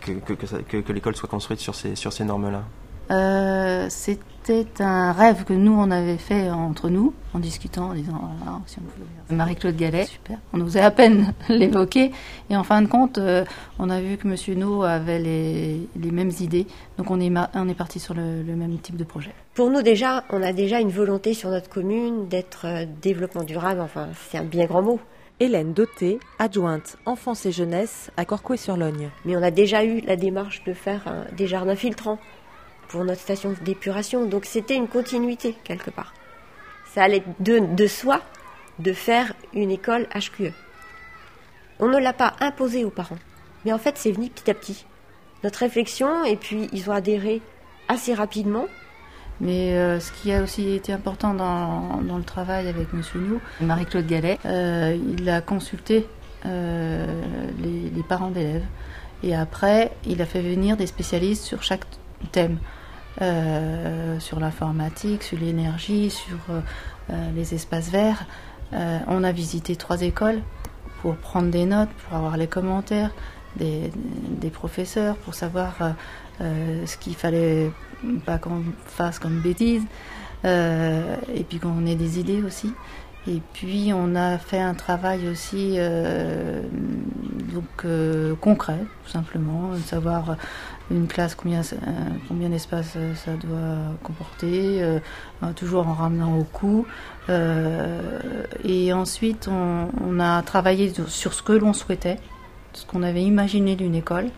que, 0.00 0.92
l'école 0.92 1.16
soit 1.16 1.28
construite 1.28 1.60
sur 1.60 1.74
ces 1.74 2.24
normes-là? 2.24 2.64
Euh, 3.10 3.86
C'était 3.88 4.66
un 4.80 5.12
rêve 5.12 5.44
que 5.44 5.52
nous, 5.52 5.72
on 5.72 5.90
avait 5.90 6.16
fait 6.16 6.50
entre 6.50 6.88
nous, 6.88 7.12
en 7.34 7.38
discutant, 7.38 7.90
en 7.90 7.94
disant, 7.94 8.32
si 8.66 8.78
on 8.78 8.82
pouvait... 8.82 9.36
Marie-Claude 9.36 9.76
Gallet, 9.76 10.06
super. 10.06 10.38
On 10.52 10.60
osait 10.60 10.80
à 10.80 10.90
peine 10.90 11.32
l'évoquer. 11.48 12.12
Et 12.50 12.56
en 12.56 12.64
fin 12.64 12.80
de 12.82 12.88
compte, 12.88 13.18
euh, 13.18 13.44
on 13.78 13.90
a 13.90 14.00
vu 14.00 14.16
que 14.16 14.26
M. 14.26 14.58
No 14.58 14.82
avait 14.82 15.18
les, 15.18 15.88
les, 15.96 16.10
mêmes 16.10 16.32
idées. 16.40 16.66
Donc 16.96 17.10
on 17.10 17.20
est, 17.20 17.32
on 17.54 17.68
est 17.68 17.74
parti 17.74 18.00
sur 18.00 18.14
le, 18.14 18.42
le, 18.42 18.56
même 18.56 18.78
type 18.78 18.96
de 18.96 19.04
projet. 19.04 19.34
Pour 19.54 19.70
nous, 19.70 19.82
déjà, 19.82 20.24
on 20.30 20.42
a 20.42 20.52
déjà 20.52 20.80
une 20.80 20.90
volonté 20.90 21.34
sur 21.34 21.50
notre 21.50 21.68
commune 21.68 22.28
d'être 22.28 22.66
euh, 22.66 22.86
développement 23.02 23.44
durable. 23.44 23.80
Enfin, 23.80 24.08
c'est 24.30 24.38
un 24.38 24.44
bien 24.44 24.66
grand 24.66 24.82
mot. 24.82 25.00
Hélène 25.40 25.72
Doté, 25.72 26.18
adjointe 26.40 26.96
enfance 27.06 27.46
et 27.46 27.52
jeunesse 27.52 28.10
à 28.16 28.24
Corcoué-sur-Logne. 28.24 29.10
Mais 29.24 29.36
on 29.36 29.42
a 29.42 29.52
déjà 29.52 29.84
eu 29.84 30.00
la 30.00 30.16
démarche 30.16 30.64
de 30.64 30.72
faire 30.72 31.26
des 31.36 31.46
jardins 31.46 31.76
filtrants 31.76 32.18
pour 32.88 33.04
notre 33.04 33.20
station 33.20 33.54
d'épuration, 33.62 34.26
donc 34.26 34.44
c'était 34.44 34.76
une 34.76 34.88
continuité 34.88 35.54
quelque 35.64 35.90
part. 35.90 36.14
Ça 36.94 37.02
allait 37.02 37.22
de, 37.40 37.86
soi 37.86 38.22
de 38.78 38.92
faire 38.92 39.34
une 39.52 39.70
école 39.70 40.06
HQE. 40.14 40.52
On 41.80 41.88
ne 41.88 41.98
l'a 41.98 42.12
pas 42.12 42.34
imposé 42.40 42.84
aux 42.84 42.90
parents, 42.90 43.18
mais 43.64 43.72
en 43.72 43.78
fait 43.78 43.96
c'est 43.98 44.12
venu 44.12 44.30
petit 44.30 44.50
à 44.50 44.54
petit. 44.54 44.84
Notre 45.44 45.60
réflexion, 45.60 46.24
et 46.24 46.36
puis 46.36 46.68
ils 46.72 46.90
ont 46.90 46.94
adhéré 46.94 47.40
assez 47.88 48.14
rapidement, 48.14 48.66
mais 49.40 49.74
euh, 49.74 50.00
ce 50.00 50.10
qui 50.12 50.32
a 50.32 50.42
aussi 50.42 50.74
été 50.74 50.92
important 50.92 51.34
dans, 51.34 52.00
le 52.16 52.24
travail 52.24 52.68
avec 52.68 52.88
M. 52.92 53.02
Nou, 53.14 53.40
Marie-Claude 53.60 54.06
Gallet, 54.06 54.38
euh, 54.44 54.98
il 55.16 55.28
a 55.30 55.40
consulté 55.40 56.06
euh, 56.46 57.22
les, 57.62 58.02
parents 58.02 58.30
d'élèves. 58.30 58.64
Et 59.22 59.34
après, 59.34 59.92
il 60.06 60.22
a 60.22 60.26
fait 60.26 60.40
venir 60.40 60.76
des 60.76 60.86
spécialistes 60.86 61.44
sur 61.44 61.62
chaque 61.62 61.84
thème. 62.32 62.58
Sur 63.20 64.40
l'informatique, 64.40 65.22
sur 65.22 65.38
l'énergie, 65.38 66.10
sur 66.10 66.38
les 67.34 67.54
espaces 67.54 67.90
verts. 67.90 68.26
on 68.72 69.24
a 69.24 69.32
visité 69.32 69.76
trois 69.76 70.02
écoles 70.02 70.40
pour 71.02 71.16
prendre 71.16 71.50
des 71.50 71.64
notes, 71.64 71.88
pour 71.88 72.16
avoir 72.16 72.36
les 72.36 72.46
commentaires 72.46 73.10
des, 73.56 73.90
professeurs, 74.52 75.16
pour 75.16 75.34
savoir 75.34 75.74
ce 76.40 76.96
qu'il 76.96 77.14
fallait 77.14 77.70
pas 78.24 78.38
qu'on 78.38 78.62
fasse 78.86 79.18
comme 79.18 79.40
bêtise, 79.40 79.82
euh, 80.44 81.16
et 81.34 81.42
puis 81.42 81.58
qu'on 81.58 81.84
ait 81.86 81.96
des 81.96 82.18
idées 82.18 82.42
aussi. 82.42 82.72
Et 83.26 83.42
puis 83.52 83.90
on 83.94 84.14
a 84.14 84.38
fait 84.38 84.60
un 84.60 84.74
travail 84.74 85.28
aussi 85.28 85.74
euh, 85.76 86.62
donc 87.52 87.84
euh, 87.84 88.34
concret, 88.36 88.78
tout 89.04 89.10
simplement, 89.10 89.72
de 89.74 89.78
savoir 89.78 90.36
une 90.90 91.06
classe 91.06 91.34
combien 91.34 91.60
combien 92.28 92.48
d'espace 92.48 92.96
ça 93.16 93.32
doit 93.32 93.94
comporter, 94.02 94.82
toujours 95.56 95.86
en 95.86 95.94
ramenant 95.94 96.38
au 96.38 96.44
coût. 96.44 96.86
et 97.28 98.92
ensuite 98.92 99.48
on, 99.48 100.20
a 100.20 100.42
travaillé 100.42 100.92
sur 101.08 101.34
ce 101.34 101.42
que 101.42 101.52
l'on 101.52 101.72
souhaitait, 101.72 102.16
ce 102.72 102.86
qu'on 102.86 103.02
avait 103.02 103.22
imaginé 103.22 103.76
d'une 103.76 103.94
école. 103.94 104.30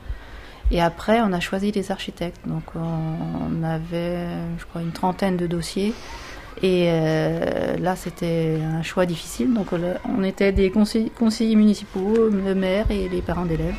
Et 0.73 0.81
après, 0.81 1.21
on 1.21 1.33
a 1.33 1.41
choisi 1.41 1.73
les 1.73 1.91
architectes. 1.91 2.41
Donc, 2.47 2.63
on 2.77 3.65
avait, 3.65 4.27
je 4.59 4.65
crois, 4.67 4.83
une 4.83 4.93
trentaine 4.93 5.37
de 5.37 5.49
dossiers. 5.49 5.93
Et 6.63 6.87
euh, 6.89 7.77
là, 7.79 7.97
c'était 7.97 8.59
un 8.63 8.83
choix 8.83 9.07
difficile. 9.07 9.55
Donc, 9.55 9.69
on 9.73 10.23
était 10.23 10.53
des 10.53 10.71
conseillers 10.71 11.57
municipaux, 11.57 12.29
le 12.29 12.55
maire 12.55 12.91
et 12.91 13.09
les 13.09 13.23
parents 13.23 13.47
d'élèves. 13.47 13.75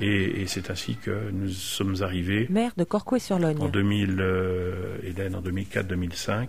Et, 0.00 0.39
c'est 0.50 0.70
ainsi 0.70 0.96
que 0.96 1.30
nous 1.32 1.48
sommes 1.48 2.02
arrivés. 2.02 2.46
Maire 2.50 2.72
de 2.76 2.84
Corcoué-sur-Logne. 2.84 3.60
En 3.60 3.68
2000, 3.68 4.16
euh, 4.20 4.96
Hélène, 5.04 5.36
en 5.36 5.42
2004-2005, 5.42 6.48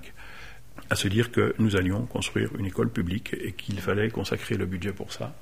à 0.90 0.96
se 0.96 1.08
dire 1.08 1.32
que 1.32 1.54
nous 1.60 1.76
allions 1.76 2.06
construire 2.06 2.50
une 2.58 2.66
école 2.66 2.90
publique 2.90 3.36
et 3.40 3.52
qu'il 3.52 3.80
fallait 3.80 4.10
consacrer 4.10 4.56
le 4.56 4.66
budget 4.66 4.92
pour 4.92 5.14
ça 5.14 5.36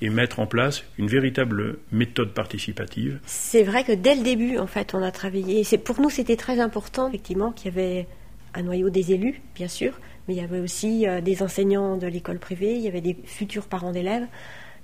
et 0.00 0.10
mettre 0.10 0.40
en 0.40 0.46
place 0.46 0.82
une 0.98 1.06
véritable 1.06 1.78
méthode 1.92 2.34
participative. 2.34 3.20
C'est 3.24 3.62
vrai 3.62 3.84
que 3.84 3.92
dès 3.92 4.16
le 4.16 4.22
début, 4.22 4.58
en 4.58 4.66
fait, 4.66 4.94
on 4.94 5.02
a 5.02 5.12
travaillé. 5.12 5.62
C'est 5.62 5.78
pour 5.78 6.00
nous, 6.00 6.10
c'était 6.10 6.36
très 6.36 6.58
important, 6.58 7.08
effectivement, 7.08 7.52
qu'il 7.52 7.66
y 7.66 7.78
avait 7.78 8.08
un 8.54 8.62
noyau 8.62 8.90
des 8.90 9.12
élus, 9.12 9.40
bien 9.54 9.68
sûr, 9.68 9.92
mais 10.26 10.34
il 10.34 10.40
y 10.40 10.44
avait 10.44 10.58
aussi 10.58 11.06
euh, 11.06 11.20
des 11.20 11.40
enseignants 11.42 11.96
de 11.96 12.08
l'école 12.08 12.40
privée, 12.40 12.74
il 12.74 12.80
y 12.80 12.88
avait 12.88 13.00
des 13.00 13.16
futurs 13.24 13.66
parents 13.66 13.92
d'élèves. 13.92 14.26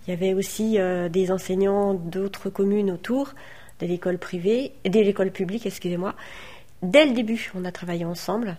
Il 0.09 0.13
y 0.13 0.15
avait 0.15 0.33
aussi 0.33 0.79
euh, 0.79 1.11
des 1.11 1.31
enseignants 1.31 1.93
d'autres 1.93 2.49
communes 2.49 2.91
autour 2.91 3.35
de 3.79 3.87
l'école 3.87 4.17
privée, 4.17 4.73
de 4.87 5.01
l'école 5.01 5.31
publique, 5.31 5.67
excusez-moi. 5.67 6.15
Dès 6.81 7.05
le 7.05 7.13
début, 7.13 7.53
on 7.55 7.67
a 7.67 7.73
travaillé 7.73 8.07
ensemble. 8.07 8.57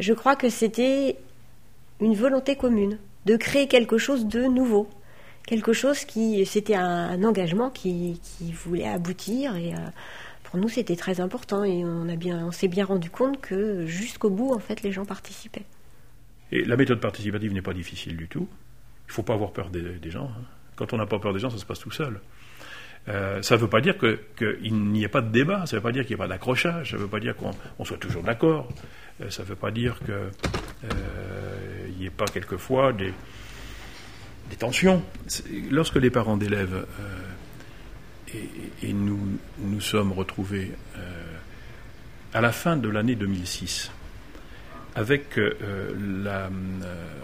Je 0.00 0.12
crois 0.12 0.34
que 0.34 0.48
c'était 0.48 1.18
une 2.00 2.14
volonté 2.14 2.56
commune 2.56 2.98
de 3.26 3.36
créer 3.36 3.68
quelque 3.68 3.96
chose 3.96 4.26
de 4.26 4.42
nouveau, 4.46 4.88
quelque 5.46 5.72
chose 5.72 6.04
qui, 6.04 6.44
c'était 6.46 6.74
un, 6.74 7.22
engagement 7.22 7.70
qui, 7.70 8.20
voulait 8.52 8.88
aboutir 8.88 9.54
et 9.54 9.72
euh, 9.74 9.78
pour 10.42 10.58
nous 10.58 10.68
c'était 10.68 10.96
très 10.96 11.20
important 11.20 11.62
et 11.62 11.84
on 11.84 12.08
on 12.08 12.50
s'est 12.50 12.66
bien 12.66 12.86
rendu 12.86 13.08
compte 13.08 13.40
que 13.40 13.86
jusqu'au 13.86 14.30
bout 14.30 14.52
en 14.52 14.58
fait 14.58 14.82
les 14.82 14.90
gens 14.90 15.04
participaient. 15.04 15.66
Et 16.50 16.64
la 16.64 16.76
méthode 16.76 17.00
participative 17.00 17.52
n'est 17.52 17.62
pas 17.62 17.74
difficile 17.74 18.16
du 18.16 18.26
tout. 18.26 18.48
Il 19.10 19.12
ne 19.12 19.16
faut 19.16 19.22
pas 19.24 19.34
avoir 19.34 19.50
peur 19.50 19.70
des, 19.70 20.08
gens. 20.08 20.30
Hein. 20.32 20.42
Quand 20.76 20.92
on 20.92 20.96
n'a 20.96 21.04
pas 21.04 21.18
peur 21.18 21.32
des 21.32 21.40
gens, 21.40 21.50
ça 21.50 21.58
se 21.58 21.64
passe 21.64 21.80
tout 21.80 21.90
seul. 21.90 22.20
Euh, 23.08 23.42
ça 23.42 23.56
ne 23.56 23.60
veut 23.60 23.66
pas 23.66 23.80
dire 23.80 23.96
qu'il 23.98 24.72
n'y 24.72 25.02
ait 25.02 25.08
pas 25.08 25.20
de 25.20 25.32
débat, 25.32 25.66
ça 25.66 25.74
ne 25.74 25.80
veut 25.80 25.82
pas 25.82 25.90
dire 25.90 26.06
qu'il 26.06 26.14
n'y 26.14 26.22
ait 26.22 26.24
pas 26.24 26.28
d'accrochage, 26.28 26.92
ça 26.92 26.96
ne 26.96 27.02
veut 27.02 27.08
pas 27.08 27.18
dire 27.18 27.34
qu'on 27.34 27.84
soit 27.84 27.96
toujours 27.96 28.22
d'accord, 28.22 28.68
euh, 29.20 29.28
ça 29.30 29.42
ne 29.42 29.48
veut 29.48 29.56
pas 29.56 29.72
dire 29.72 29.98
qu'il 29.98 30.14
euh, 30.14 31.88
n'y 31.98 32.06
ait 32.06 32.10
pas 32.10 32.26
quelquefois 32.26 32.92
des, 32.92 33.12
des 34.48 34.56
tensions. 34.56 35.02
Lorsque 35.72 35.96
les 35.96 36.10
parents 36.10 36.36
d'élèves 36.36 36.86
et, 38.84 38.92
nous 38.92 39.40
nous 39.58 39.80
sommes 39.80 40.12
retrouvés 40.12 40.70
à 42.32 42.40
la 42.40 42.52
fin 42.52 42.76
de 42.76 42.88
l'année 42.88 43.16
2006, 43.16 43.90
avec 44.94 45.38
euh, 45.38 45.52
la 46.24 46.46
euh, 46.46 46.50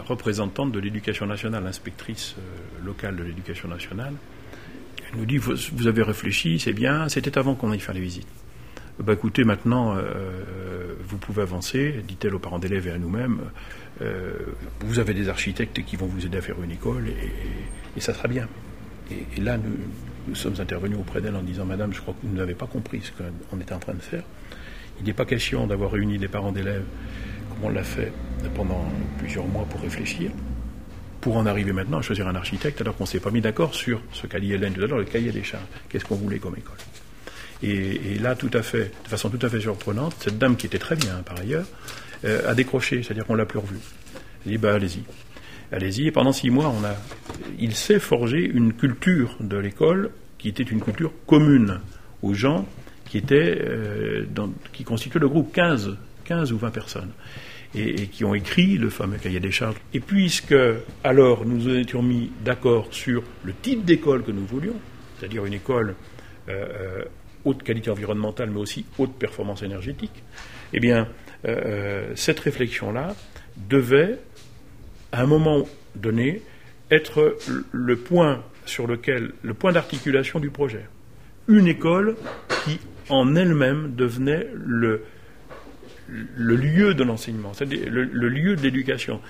représentante 0.06 0.72
de 0.72 0.78
l'éducation 0.78 1.26
nationale, 1.26 1.64
l'inspectrice 1.64 2.36
euh, 2.38 2.84
locale 2.84 3.16
de 3.16 3.24
l'éducation 3.24 3.68
nationale. 3.68 4.14
Elle 5.10 5.18
nous 5.20 5.26
dit 5.26 5.38
vous, 5.38 5.86
avez 5.86 6.02
réfléchi, 6.02 6.58
c'est 6.58 6.72
bien, 6.72 7.08
c'était 7.08 7.38
avant 7.38 7.54
qu'on 7.54 7.70
aille 7.70 7.80
faire 7.80 7.94
les 7.94 8.00
visites. 8.00 8.26
Bah, 8.98 9.12
écoutez, 9.12 9.44
maintenant, 9.44 9.94
vous 11.06 11.18
pouvez 11.18 11.42
avancer, 11.42 12.02
dit-elle 12.08 12.34
aux 12.34 12.38
parents 12.38 12.58
d'élèves 12.58 12.88
et 12.88 12.90
à 12.90 12.98
nous-mêmes. 12.98 13.40
vous 14.80 14.98
avez 14.98 15.12
des 15.12 15.28
architectes 15.28 15.84
qui 15.84 15.96
vont 15.96 16.06
vous 16.06 16.24
aider 16.24 16.38
à 16.38 16.40
faire 16.40 16.60
une 16.62 16.72
école 16.72 17.08
et, 17.08 18.00
ça 18.00 18.14
sera 18.14 18.26
bien. 18.26 18.48
Et, 19.10 19.40
là, 19.40 19.58
nous, 19.58 19.76
nous, 20.26 20.34
sommes 20.34 20.58
intervenus 20.58 20.98
auprès 20.98 21.20
d'elle 21.20 21.36
en 21.36 21.42
disant 21.42 21.66
Madame, 21.66 21.92
je 21.92 22.00
crois 22.00 22.14
que 22.14 22.26
vous 22.26 22.34
n'avez 22.34 22.54
pas 22.54 22.66
compris 22.66 23.02
ce 23.02 23.12
qu'on 23.12 23.60
était 23.60 23.74
en 23.74 23.78
train 23.78 23.94
de 23.94 24.02
faire. 24.02 24.24
Il 24.98 25.04
n'est 25.04 25.12
pas 25.12 25.26
question 25.26 25.66
d'avoir 25.66 25.92
réuni 25.92 26.18
des 26.18 26.28
parents 26.28 26.52
d'élèves 26.52 26.84
on 27.62 27.68
l'a 27.68 27.84
fait 27.84 28.12
pendant 28.54 28.84
plusieurs 29.18 29.46
mois 29.46 29.64
pour 29.64 29.80
réfléchir, 29.80 30.30
pour 31.20 31.36
en 31.36 31.46
arriver 31.46 31.72
maintenant 31.72 31.98
à 31.98 32.02
choisir 32.02 32.28
un 32.28 32.34
architecte 32.34 32.80
alors 32.80 32.96
qu'on 32.96 33.04
ne 33.04 33.08
s'est 33.08 33.20
pas 33.20 33.30
mis 33.30 33.40
d'accord 33.40 33.74
sur 33.74 34.00
ce 34.12 34.26
qu'a 34.26 34.38
dit 34.38 34.52
Hélène 34.52 34.74
tout 34.74 34.82
à 34.82 34.86
l'heure, 34.86 34.98
le 34.98 35.04
cahier 35.04 35.32
des 35.32 35.42
charges. 35.42 35.64
Qu'est-ce 35.88 36.04
qu'on 36.04 36.16
voulait 36.16 36.38
comme 36.38 36.56
école 36.56 36.76
et, 37.62 38.18
là, 38.20 38.34
tout 38.34 38.50
à 38.52 38.60
fait, 38.60 38.92
de 39.04 39.08
façon 39.08 39.30
tout 39.30 39.38
à 39.44 39.48
fait 39.48 39.60
surprenante, 39.60 40.14
cette 40.20 40.36
dame 40.36 40.56
qui 40.56 40.66
était 40.66 40.78
très 40.78 40.94
bien 40.94 41.22
par 41.24 41.40
ailleurs, 41.40 41.64
euh, 42.26 42.50
a 42.50 42.54
décroché, 42.54 43.02
c'est-à-dire 43.02 43.24
qu'on 43.24 43.34
l'a 43.34 43.46
plus 43.46 43.58
revue. 43.58 43.78
Elle 44.44 44.52
dit 44.52 44.58
bah 44.58 44.74
allez-y, 44.74 45.02
allez-y. 45.72 46.06
Et 46.06 46.12
pendant 46.12 46.32
six 46.32 46.50
mois, 46.50 46.68
on 46.68 46.84
a, 46.84 46.94
il 47.58 47.74
s'est 47.74 47.98
forgé 47.98 48.44
une 48.44 48.74
culture 48.74 49.38
de 49.40 49.56
l'école 49.56 50.10
qui 50.36 50.48
était 50.48 50.64
une 50.64 50.82
culture 50.82 51.12
commune 51.26 51.80
aux 52.20 52.34
gens 52.34 52.66
qui 53.06 53.16
étaient, 53.16 53.58
euh, 53.58 54.26
qui 54.74 54.84
constituaient 54.84 55.20
le 55.20 55.28
groupe 55.30 55.50
15 55.54 55.96
15 56.26 56.52
ou 56.52 56.58
20 56.58 56.70
personnes, 56.70 57.10
et, 57.76 58.06
qui 58.06 58.24
ont 58.24 58.34
écrit 58.34 58.78
le 58.78 58.90
fameux 58.90 59.18
cahier 59.18 59.40
des 59.40 59.50
charges. 59.50 59.76
Et 59.94 60.00
puisque, 60.00 60.54
alors, 61.04 61.44
nous 61.44 61.68
étions 61.68 62.02
mis 62.02 62.30
d'accord 62.44 62.88
sur 62.90 63.22
le 63.44 63.52
type 63.52 63.84
d'école 63.84 64.22
que 64.22 64.32
nous 64.32 64.46
voulions, 64.46 64.76
c'est-à-dire 65.18 65.44
une 65.46 65.54
école 65.54 65.94
euh, 66.48 66.52
euh, 66.52 67.04
haute 67.44 67.62
qualité 67.62 67.90
environnementale, 67.90 68.50
mais 68.50 68.60
aussi 68.60 68.84
haute 68.98 69.14
performance 69.14 69.62
énergétique, 69.62 70.22
eh 70.72 70.80
bien, 70.80 71.08
cette 72.16 72.40
réflexion-là 72.40 73.14
devait, 73.68 74.18
à 75.12 75.22
un 75.22 75.26
moment 75.26 75.68
donné, 75.94 76.42
être 76.90 77.36
le 77.70 77.96
point 77.96 78.42
sur 78.64 78.86
lequel, 78.86 79.32
le 79.42 79.54
point 79.54 79.72
d'articulation 79.72 80.40
du 80.40 80.50
projet. 80.50 80.84
Une 81.48 81.68
école 81.68 82.16
qui, 82.64 82.80
en 83.08 83.36
elle-même, 83.36 83.94
devenait 83.94 84.48
le, 84.54 85.04
le 86.08 86.56
lieu 86.56 86.94
de 86.94 87.04
l'enseignement, 87.04 87.52
c'est-à-dire 87.52 87.88
le, 87.90 88.28
lieu 88.28 88.56
de 88.56 88.62
l'éducation. 88.62 89.20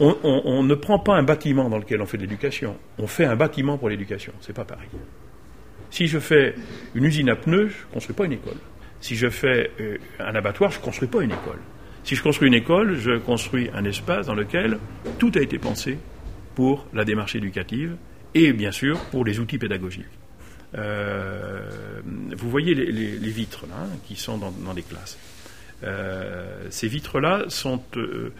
On, 0.00 0.62
ne 0.62 0.74
prend 0.74 1.00
pas 1.00 1.16
un 1.16 1.24
bâtiment 1.24 1.68
dans 1.68 1.78
lequel 1.78 2.00
on 2.00 2.06
fait 2.06 2.18
de 2.18 2.22
l'éducation, 2.22 2.76
on 2.98 3.08
fait 3.08 3.24
un 3.24 3.34
bâtiment 3.34 3.78
pour 3.78 3.88
l'éducation, 3.88 4.32
c'est 4.40 4.52
pas 4.52 4.64
pareil. 4.64 4.88
Si 5.90 6.06
je 6.06 6.18
fais 6.18 6.54
une 6.94 7.04
usine 7.04 7.28
à 7.30 7.36
pneus, 7.36 7.68
je 7.68 7.86
ne 7.88 7.94
construis 7.94 8.14
pas 8.14 8.24
une 8.26 8.32
école. 8.32 8.58
Si 9.00 9.16
je 9.16 9.28
fais 9.28 9.70
euh, 9.80 9.96
un 10.20 10.34
abattoir, 10.34 10.70
je 10.70 10.78
ne 10.78 10.84
construis 10.84 11.08
pas 11.08 11.22
une 11.22 11.32
école. 11.32 11.58
Si 12.04 12.14
je 12.14 12.22
construis 12.22 12.48
une 12.48 12.54
école, 12.54 12.96
je 12.96 13.18
construis 13.18 13.70
un 13.74 13.84
espace 13.84 14.26
dans 14.26 14.34
lequel 14.34 14.78
tout 15.18 15.32
a 15.34 15.40
été 15.40 15.58
pensé 15.58 15.98
pour 16.54 16.86
la 16.92 17.04
démarche 17.04 17.34
éducative 17.34 17.96
et 18.34 18.52
bien 18.52 18.72
sûr 18.72 18.98
pour 19.10 19.24
les 19.24 19.40
outils 19.40 19.58
pédagogiques. 19.58 20.06
Euh, 20.74 22.00
vous 22.36 22.50
voyez 22.50 22.74
les, 22.74 23.30
vitres 23.30 23.66
là, 23.68 23.76
hein, 23.84 23.88
qui 24.06 24.16
sont 24.16 24.38
dans, 24.38 24.72
les 24.74 24.82
classes. 24.82 25.18
Euh, 25.84 26.66
ces 26.70 26.88
vitres-là 26.88 27.44
sont, 27.48 27.82
euh, 27.96 28.32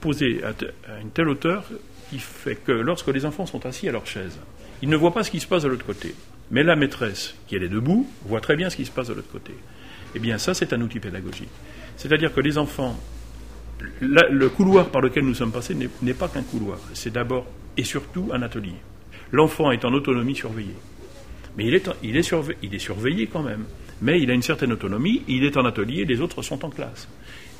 posées 0.00 0.40
à, 0.44 0.52
une 1.00 1.10
telle 1.10 1.28
hauteur 1.28 1.64
qui 2.10 2.18
fait 2.18 2.56
que 2.56 2.72
lorsque 2.72 3.08
les 3.08 3.26
enfants 3.26 3.46
sont 3.46 3.66
assis 3.66 3.88
à 3.88 3.92
leur 3.92 4.06
chaise, 4.06 4.38
ils 4.82 4.88
ne 4.88 4.96
voient 4.96 5.12
pas 5.12 5.24
ce 5.24 5.30
qui 5.30 5.40
se 5.40 5.46
passe 5.46 5.64
de 5.64 5.68
l'autre 5.68 5.84
côté. 5.84 6.14
Mais 6.50 6.62
la 6.62 6.76
maîtresse, 6.76 7.34
qui 7.46 7.56
est 7.56 7.68
debout, 7.68 8.08
voit 8.24 8.40
très 8.40 8.56
bien 8.56 8.70
ce 8.70 8.76
qui 8.76 8.86
se 8.86 8.90
passe 8.90 9.08
de 9.08 9.14
l'autre 9.14 9.30
côté. 9.30 9.52
Eh 10.14 10.18
bien, 10.18 10.38
ça, 10.38 10.54
c'est 10.54 10.72
un 10.72 10.80
outil 10.80 11.00
pédagogique. 11.00 11.50
C'est-à-dire 11.96 12.32
que 12.32 12.40
les 12.40 12.56
enfants, 12.56 12.98
le 14.00 14.48
couloir 14.48 14.88
par 14.88 15.02
lequel 15.02 15.24
nous 15.24 15.34
sommes 15.34 15.52
passés 15.52 15.76
n'est 16.00 16.14
pas 16.14 16.28
qu'un 16.28 16.42
couloir, 16.42 16.78
c'est 16.94 17.12
d'abord 17.12 17.46
et 17.76 17.84
surtout 17.84 18.30
un 18.32 18.40
atelier. 18.42 18.74
L'enfant 19.32 19.70
est 19.70 19.84
en 19.84 19.92
autonomie 19.92 20.34
surveillée. 20.34 20.76
Mais 21.56 21.66
il, 21.66 21.74
est 21.74 21.90
il 22.02 22.16
est 22.16 22.78
surveillé 22.78 23.26
quand 23.26 23.42
même. 23.42 23.64
Mais 24.00 24.20
il 24.20 24.30
a 24.30 24.34
une 24.34 24.42
certaine 24.42 24.72
autonomie, 24.72 25.22
il 25.28 25.44
est 25.44 25.56
en 25.56 25.64
atelier, 25.64 26.04
les 26.04 26.20
autres 26.20 26.42
sont 26.42 26.64
en 26.64 26.70
classe. 26.70 27.08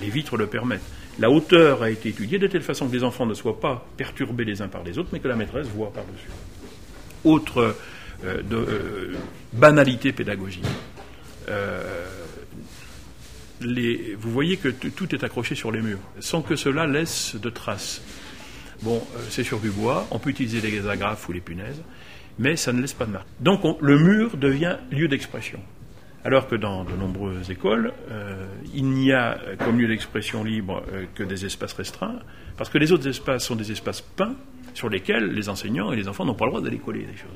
Les 0.00 0.08
vitres 0.08 0.36
le 0.36 0.46
permettent. 0.46 0.84
La 1.18 1.30
hauteur 1.30 1.82
a 1.82 1.90
été 1.90 2.10
étudiée 2.10 2.38
de 2.38 2.46
telle 2.46 2.62
façon 2.62 2.88
que 2.88 2.94
les 2.94 3.02
enfants 3.02 3.26
ne 3.26 3.34
soient 3.34 3.60
pas 3.60 3.86
perturbés 3.96 4.44
les 4.44 4.62
uns 4.62 4.68
par 4.68 4.84
les 4.84 4.98
autres, 4.98 5.08
mais 5.12 5.18
que 5.18 5.28
la 5.28 5.34
maîtresse 5.34 5.66
voit 5.66 5.92
par-dessus. 5.92 6.30
Autre 7.24 7.74
euh, 8.24 8.42
euh, 8.52 9.14
banalité 9.52 10.12
pédagogique. 10.12 10.64
Euh, 11.48 12.04
vous 13.60 14.30
voyez 14.30 14.56
que 14.56 14.68
tout 14.68 15.12
est 15.14 15.24
accroché 15.24 15.56
sur 15.56 15.72
les 15.72 15.80
murs, 15.80 15.98
sans 16.20 16.42
que 16.42 16.54
cela 16.54 16.86
laisse 16.86 17.34
de 17.34 17.50
traces. 17.50 18.00
Bon, 18.82 19.02
c'est 19.30 19.42
sur 19.42 19.58
du 19.58 19.70
bois, 19.70 20.06
on 20.12 20.20
peut 20.20 20.30
utiliser 20.30 20.60
les 20.60 20.86
agrafes 20.86 21.28
ou 21.28 21.32
les 21.32 21.40
punaises, 21.40 21.82
mais 22.38 22.54
ça 22.54 22.72
ne 22.72 22.80
laisse 22.80 22.92
pas 22.92 23.06
de 23.06 23.10
marque. 23.10 23.26
Donc 23.40 23.62
le 23.80 23.98
mur 23.98 24.36
devient 24.36 24.76
lieu 24.92 25.08
d'expression. 25.08 25.58
Alors 26.24 26.48
que 26.48 26.56
dans 26.56 26.84
de 26.84 26.92
nombreuses 26.92 27.50
écoles, 27.50 27.92
euh, 28.10 28.46
il 28.74 28.86
n'y 28.86 29.12
a 29.12 29.38
comme 29.64 29.78
lieu 29.78 29.88
d'expression 29.88 30.42
libre 30.42 30.82
euh, 30.92 31.04
que 31.14 31.22
des 31.22 31.46
espaces 31.46 31.72
restreints, 31.74 32.18
parce 32.56 32.70
que 32.70 32.78
les 32.78 32.92
autres 32.92 33.06
espaces 33.06 33.44
sont 33.44 33.56
des 33.56 33.70
espaces 33.70 34.00
peints 34.00 34.34
sur 34.74 34.88
lesquels 34.88 35.32
les 35.32 35.48
enseignants 35.48 35.92
et 35.92 35.96
les 35.96 36.08
enfants 36.08 36.24
n'ont 36.24 36.34
pas 36.34 36.44
le 36.44 36.50
droit 36.50 36.60
d'aller 36.60 36.78
coller 36.78 37.02
des 37.02 37.16
choses. 37.16 37.30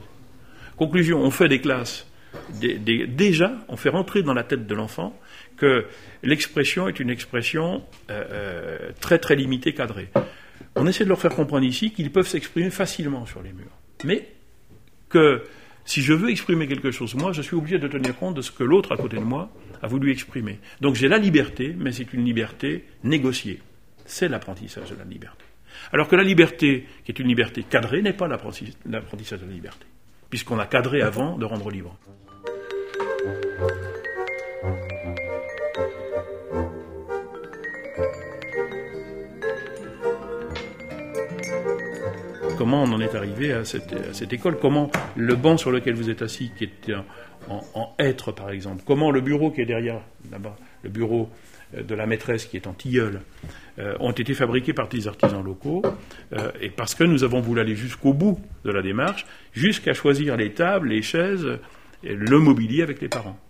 Conclusion, 0.76 1.20
on 1.20 1.30
fait 1.30 1.48
des 1.48 1.60
classes, 1.60 2.06
déjà, 2.50 3.52
on 3.68 3.76
fait 3.76 3.88
rentrer 3.88 4.22
dans 4.22 4.34
la 4.34 4.44
tête 4.44 4.66
de 4.66 4.74
l'enfant 4.74 5.18
que 5.56 5.86
l'expression 6.22 6.88
est 6.88 6.98
une 6.98 7.10
expression 7.10 7.82
euh, 8.10 8.90
très 9.00 9.18
très 9.18 9.36
limitée, 9.36 9.74
cadrée. 9.74 10.08
On 10.76 10.86
essaie 10.86 11.04
de 11.04 11.08
leur 11.08 11.20
faire 11.20 11.34
comprendre 11.34 11.64
ici 11.64 11.92
qu'ils 11.92 12.10
peuvent 12.10 12.26
s'exprimer 12.26 12.70
facilement 12.70 13.26
sur 13.26 13.42
les 13.42 13.52
murs. 13.52 13.76
Mais 14.04 14.28
que 15.08 15.44
si 15.84 16.02
je 16.02 16.12
veux 16.12 16.30
exprimer 16.30 16.68
quelque 16.68 16.90
chose, 16.90 17.14
moi, 17.14 17.32
je 17.32 17.42
suis 17.42 17.56
obligé 17.56 17.78
de 17.78 17.88
tenir 17.88 18.16
compte 18.16 18.36
de 18.36 18.42
ce 18.42 18.50
que 18.50 18.64
l'autre 18.64 18.92
à 18.92 18.96
côté 18.96 19.16
de 19.16 19.22
moi 19.22 19.50
a 19.82 19.86
voulu 19.88 20.12
exprimer. 20.12 20.58
Donc 20.80 20.94
j'ai 20.94 21.08
la 21.08 21.18
liberté, 21.18 21.74
mais 21.76 21.92
c'est 21.92 22.12
une 22.12 22.24
liberté 22.24 22.84
négociée. 23.02 23.60
C'est 24.04 24.28
l'apprentissage 24.28 24.90
de 24.90 24.96
la 24.96 25.04
liberté. 25.04 25.44
Alors 25.92 26.08
que 26.08 26.16
la 26.16 26.22
liberté, 26.22 26.86
qui 27.04 27.12
est 27.12 27.18
une 27.18 27.28
liberté 27.28 27.64
cadrée, 27.64 28.02
n'est 28.02 28.12
pas 28.12 28.28
l'apprentissage 28.28 29.40
de 29.40 29.46
la 29.46 29.52
liberté, 29.52 29.86
puisqu'on 30.30 30.58
a 30.58 30.66
cadré 30.66 31.02
avant 31.02 31.36
de 31.36 31.44
rendre 31.44 31.70
libre. 31.70 31.98
Comment 42.62 42.84
on 42.84 42.92
en 42.92 43.00
est 43.00 43.16
arrivé 43.16 43.52
à 43.52 43.64
cette, 43.64 44.32
école, 44.32 44.56
comment 44.56 44.88
le 45.16 45.34
banc 45.34 45.56
sur 45.56 45.72
lequel 45.72 45.94
vous 45.94 46.10
êtes 46.10 46.22
assis, 46.22 46.52
qui 46.56 46.62
est 46.62 46.94
en, 47.48 47.92
être 47.98 48.30
par 48.30 48.50
exemple, 48.50 48.84
comment 48.86 49.10
le 49.10 49.20
bureau 49.20 49.50
qui 49.50 49.62
est 49.62 49.66
derrière 49.66 50.00
là-bas, 50.30 50.54
le 50.84 50.88
bureau 50.88 51.28
euh, 51.76 51.82
de 51.82 51.96
la 51.96 52.06
maîtresse 52.06 52.46
qui 52.46 52.56
est 52.56 52.68
en 52.68 52.72
tilleul, 52.72 53.22
euh, 53.80 53.96
ont 53.98 54.12
été 54.12 54.32
fabriqués 54.34 54.72
par 54.74 54.86
des 54.86 55.08
artisans 55.08 55.42
locaux, 55.42 55.82
euh, 56.34 56.52
et 56.60 56.70
parce 56.70 56.94
que 56.94 57.02
nous 57.02 57.24
avons 57.24 57.40
voulu 57.40 57.60
aller 57.60 57.74
jusqu'au 57.74 58.12
bout 58.12 58.38
de 58.64 58.70
la 58.70 58.80
démarche, 58.80 59.26
jusqu'à 59.52 59.92
choisir 59.92 60.36
les 60.36 60.52
tables, 60.52 60.90
les 60.90 61.02
chaises, 61.02 61.58
et 62.04 62.14
le 62.14 62.38
mobilier 62.38 62.84
avec 62.84 63.00
les 63.00 63.08
parents. 63.08 63.40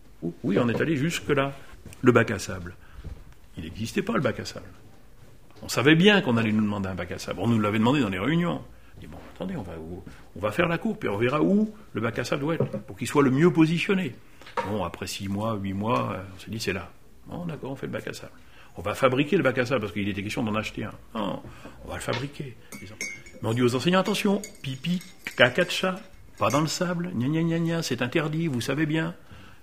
Oui, 0.42 0.57
on 0.59 0.70
est 0.70 0.81
allé 0.81 0.96
jusque-là. 0.96 1.53
Le 2.01 2.12
bac 2.12 2.31
à 2.31 2.38
sable. 2.38 2.77
Il 3.59 3.64
n'existait 3.64 4.01
pas 4.01 4.14
le 4.14 4.20
bac 4.20 4.40
à 4.40 4.46
sable. 4.46 4.64
On 5.62 5.68
savait 5.68 5.96
bien 5.96 6.22
qu'on 6.22 6.38
allait 6.38 6.53
nous 6.53 6.62
demander 6.62 6.88
un 6.88 6.94
bac 6.94 7.12
à 7.12 7.18
sable. 7.18 7.40
On 7.42 7.48
nous 7.48 7.61
l'avait 7.61 7.79
demandé 7.79 8.01
dans 8.01 8.09
les 8.09 8.18
réunions 8.18 8.62
bon, 9.07 9.19
attendez, 9.35 9.55
on 9.57 10.41
va, 10.41 10.53
faire 10.53 10.69
la 10.69 10.79
coupe 10.79 11.05
et 11.05 11.09
on 11.09 11.17
verra 11.17 11.43
où 11.43 11.73
le 11.93 12.01
bac 12.01 12.19
à 12.19 12.25
sable 12.25 12.43
doit 12.43 12.55
être 12.55 12.67
pour 12.87 12.97
qu'il 12.97 13.07
soit 13.07 13.23
le 13.23 13.31
mieux 13.31 13.53
positionné. 13.53 14.15
Bon, 14.69 14.85
après 14.85 15.07
six 15.07 15.29
mois, 15.29 15.55
huit 15.55 15.73
mois, 15.73 16.17
on 16.35 16.38
s'est 16.38 16.51
dit 16.51 16.61
c'est 16.61 16.73
là. 16.73 16.91
Bon, 17.27 17.47
d'accord, 17.47 17.73
on 17.73 17.77
fait 17.77 17.87
le 17.87 17.93
bac 17.93 18.07
à 18.07 18.12
sable. 18.12 18.33
On 18.77 18.83
va 18.83 18.95
fabriquer 18.95 19.37
le 19.37 19.43
bac 19.43 19.59
à 19.59 19.67
sable 19.67 19.83
parce 19.83 19.93
qu'il 19.93 20.09
était 20.09 20.23
question 20.23 20.43
d'en 20.43 20.55
acheter 20.55 20.85
un. 20.85 20.93
Non, 21.15 21.43
on 21.85 21.88
va 21.88 21.97
le 21.97 22.01
fabriquer. 22.01 22.57
Mais 22.81 23.49
on 23.49 23.53
dit 23.53 23.62
aux 23.62 23.75
enseignants 23.75 24.01
attention, 24.01 24.41
pipi, 24.62 25.03
caca 25.37 25.65
de 25.65 25.71
chat, 25.71 26.01
pas 26.38 26.51
dans 26.51 26.61
le 26.61 26.67
sable, 26.67 27.11
gna 27.15 27.29
gna 27.29 27.43
gna 27.43 27.59
gna, 27.59 27.83
c'est 27.83 28.03
interdit, 28.03 28.47
vous 28.47 28.61
savez 28.61 28.87
bien. 28.87 29.15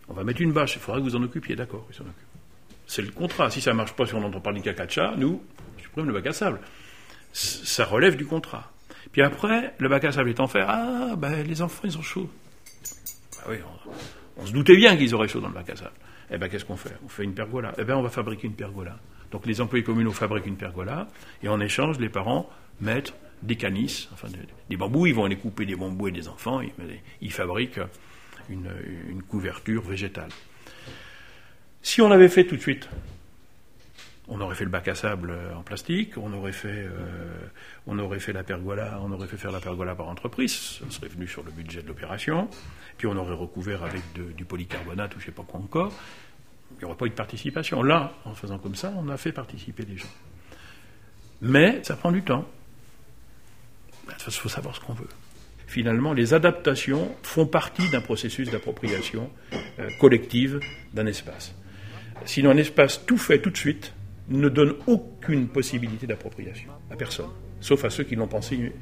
On 0.09 0.13
va 0.13 0.23
mettre 0.23 0.41
une 0.41 0.51
bâche, 0.51 0.75
il 0.75 0.81
faudra 0.81 0.99
que 0.99 1.05
vous 1.05 1.15
en 1.15 1.23
occupiez, 1.23 1.55
d'accord, 1.55 1.87
C'est 2.87 3.01
le 3.01 3.11
contrat. 3.11 3.49
Si 3.49 3.61
ça 3.61 3.71
ne 3.71 3.77
marche 3.77 3.93
pas, 3.93 4.05
si 4.05 4.13
on 4.15 4.23
entend 4.23 4.41
parler 4.41 4.61
de 4.61 4.71
caca 4.71 5.13
nous, 5.17 5.41
on 5.77 5.81
supprime 5.81 6.07
le 6.07 6.13
bac 6.13 6.27
à 6.27 6.33
sable. 6.33 6.59
Ça 7.31 7.85
relève 7.85 8.15
du 8.15 8.25
contrat. 8.25 8.71
Puis 9.11 9.21
après, 9.21 9.73
le 9.79 9.89
bac 9.89 10.03
à 10.05 10.11
sable 10.11 10.29
étant 10.29 10.47
fait, 10.47 10.63
ah, 10.65 11.15
ben 11.17 11.43
les 11.43 11.61
enfants, 11.61 11.81
ils 11.83 11.97
ont 11.97 12.01
chaud. 12.01 12.29
Ben 13.33 13.51
oui, 13.51 13.57
on, 14.37 14.45
se 14.45 14.53
doutait 14.53 14.75
bien 14.75 14.95
qu'ils 14.97 15.13
auraient 15.15 15.27
chaud 15.27 15.39
dans 15.39 15.47
le 15.47 15.53
bac 15.53 15.69
à 15.69 15.75
sable. 15.75 15.91
Eh 16.31 16.37
bien, 16.37 16.47
qu'est-ce 16.47 16.65
qu'on 16.65 16.77
fait? 16.77 16.95
On 17.03 17.09
fait 17.09 17.23
une 17.23 17.33
pergola. 17.33 17.73
Eh 17.77 17.83
bien, 17.83 17.97
on 17.97 18.03
va 18.03 18.09
fabriquer 18.09 18.47
une 18.47 18.53
pergola. 18.53 18.99
Donc, 19.31 19.45
les 19.45 19.61
employés 19.61 19.83
communaux 19.83 20.11
fabriquent 20.11 20.45
une 20.45 20.57
pergola, 20.57 21.07
et 21.43 21.49
en 21.49 21.59
échange, 21.59 21.99
les 21.99 22.09
parents 22.09 22.49
mettent 22.81 23.13
des 23.41 23.55
canisses, 23.55 24.09
enfin 24.13 24.27
des, 24.69 24.77
bambous, 24.77 25.07
ils 25.07 25.15
vont 25.15 25.25
aller 25.25 25.37
couper 25.37 25.65
des 25.65 25.75
bambous 25.75 26.09
et 26.09 26.11
des 26.11 26.27
enfants, 26.27 26.61
ils, 27.21 27.31
fabriquent 27.31 27.79
une, 28.49 28.69
une 29.09 29.23
couverture 29.23 29.81
végétale. 29.83 30.29
Si 31.81 32.01
on 32.01 32.09
l'avait 32.09 32.27
fait 32.27 32.45
tout 32.45 32.57
de 32.57 32.61
suite, 32.61 32.89
on 34.29 34.39
aurait 34.41 34.55
fait 34.55 34.63
le 34.63 34.69
bac 34.69 34.87
à 34.87 34.95
sable 34.95 35.31
euh, 35.31 35.55
en 35.55 35.63
plastique, 35.63 36.17
on 36.17 36.31
aurait 36.33 36.51
fait, 36.51 36.67
euh, 36.67 37.47
on 37.87 37.97
aurait 37.99 38.19
fait 38.19 38.31
la 38.31 38.43
pergola, 38.43 38.99
on 39.01 39.11
aurait 39.11 39.27
fait 39.27 39.37
faire 39.37 39.51
la 39.51 39.59
pergola 39.59 39.95
par 39.95 40.07
entreprise, 40.07 40.79
ça 40.79 40.85
serait 40.89 41.07
venu 41.07 41.27
sur 41.27 41.43
le 41.43 41.51
budget 41.51 41.81
de 41.81 41.87
l'opération, 41.87 42.47
puis 42.97 43.07
on 43.07 43.17
aurait 43.17 43.33
recouvert 43.33 43.83
avec 43.83 44.01
du 44.13 44.45
polycarbonate 44.45 45.15
ou 45.15 45.19
je 45.19 45.25
ne 45.25 45.25
sais 45.27 45.35
pas 45.35 45.43
quoi 45.43 45.59
encore. 45.59 45.93
Il 46.73 46.79
n'y 46.79 46.85
aurait 46.85 46.97
pas 46.97 47.07
eu 47.07 47.09
de 47.09 47.15
participation. 47.15 47.81
Là, 47.81 48.13
en 48.25 48.35
faisant 48.35 48.59
comme 48.59 48.75
ça, 48.75 48.93
on 48.95 49.09
a 49.09 49.17
fait 49.17 49.31
participer 49.31 49.83
les 49.83 49.97
gens. 49.97 50.07
Mais 51.41 51.83
ça 51.83 51.95
prend 51.95 52.11
du 52.11 52.21
temps. 52.21 52.45
Il 54.07 54.31
faut 54.31 54.49
savoir 54.49 54.75
ce 54.75 54.81
qu'on 54.81 54.93
veut. 54.93 55.07
Finalement, 55.67 56.13
les 56.13 56.33
adaptations 56.33 57.15
font 57.21 57.45
partie 57.45 57.89
d'un 57.89 58.01
processus 58.01 58.49
d'appropriation 58.49 59.29
euh, 59.79 59.89
collective 59.99 60.59
d'un 60.93 61.05
espace. 61.05 61.53
Sinon, 62.25 62.51
un 62.51 62.57
espace 62.57 63.05
tout 63.05 63.17
fait 63.17 63.39
tout 63.39 63.49
de 63.49 63.57
suite, 63.57 63.93
ne 64.29 64.49
donne 64.49 64.75
aucune 64.87 65.47
possibilité 65.47 66.07
d'appropriation 66.07 66.69
à 66.91 66.95
personne, 66.95 67.29
sauf 67.59 67.83
à 67.85 67.89
ceux 67.89 68.03
qui 68.03 68.15
l'ont 68.15 68.27
pensé 68.27 68.73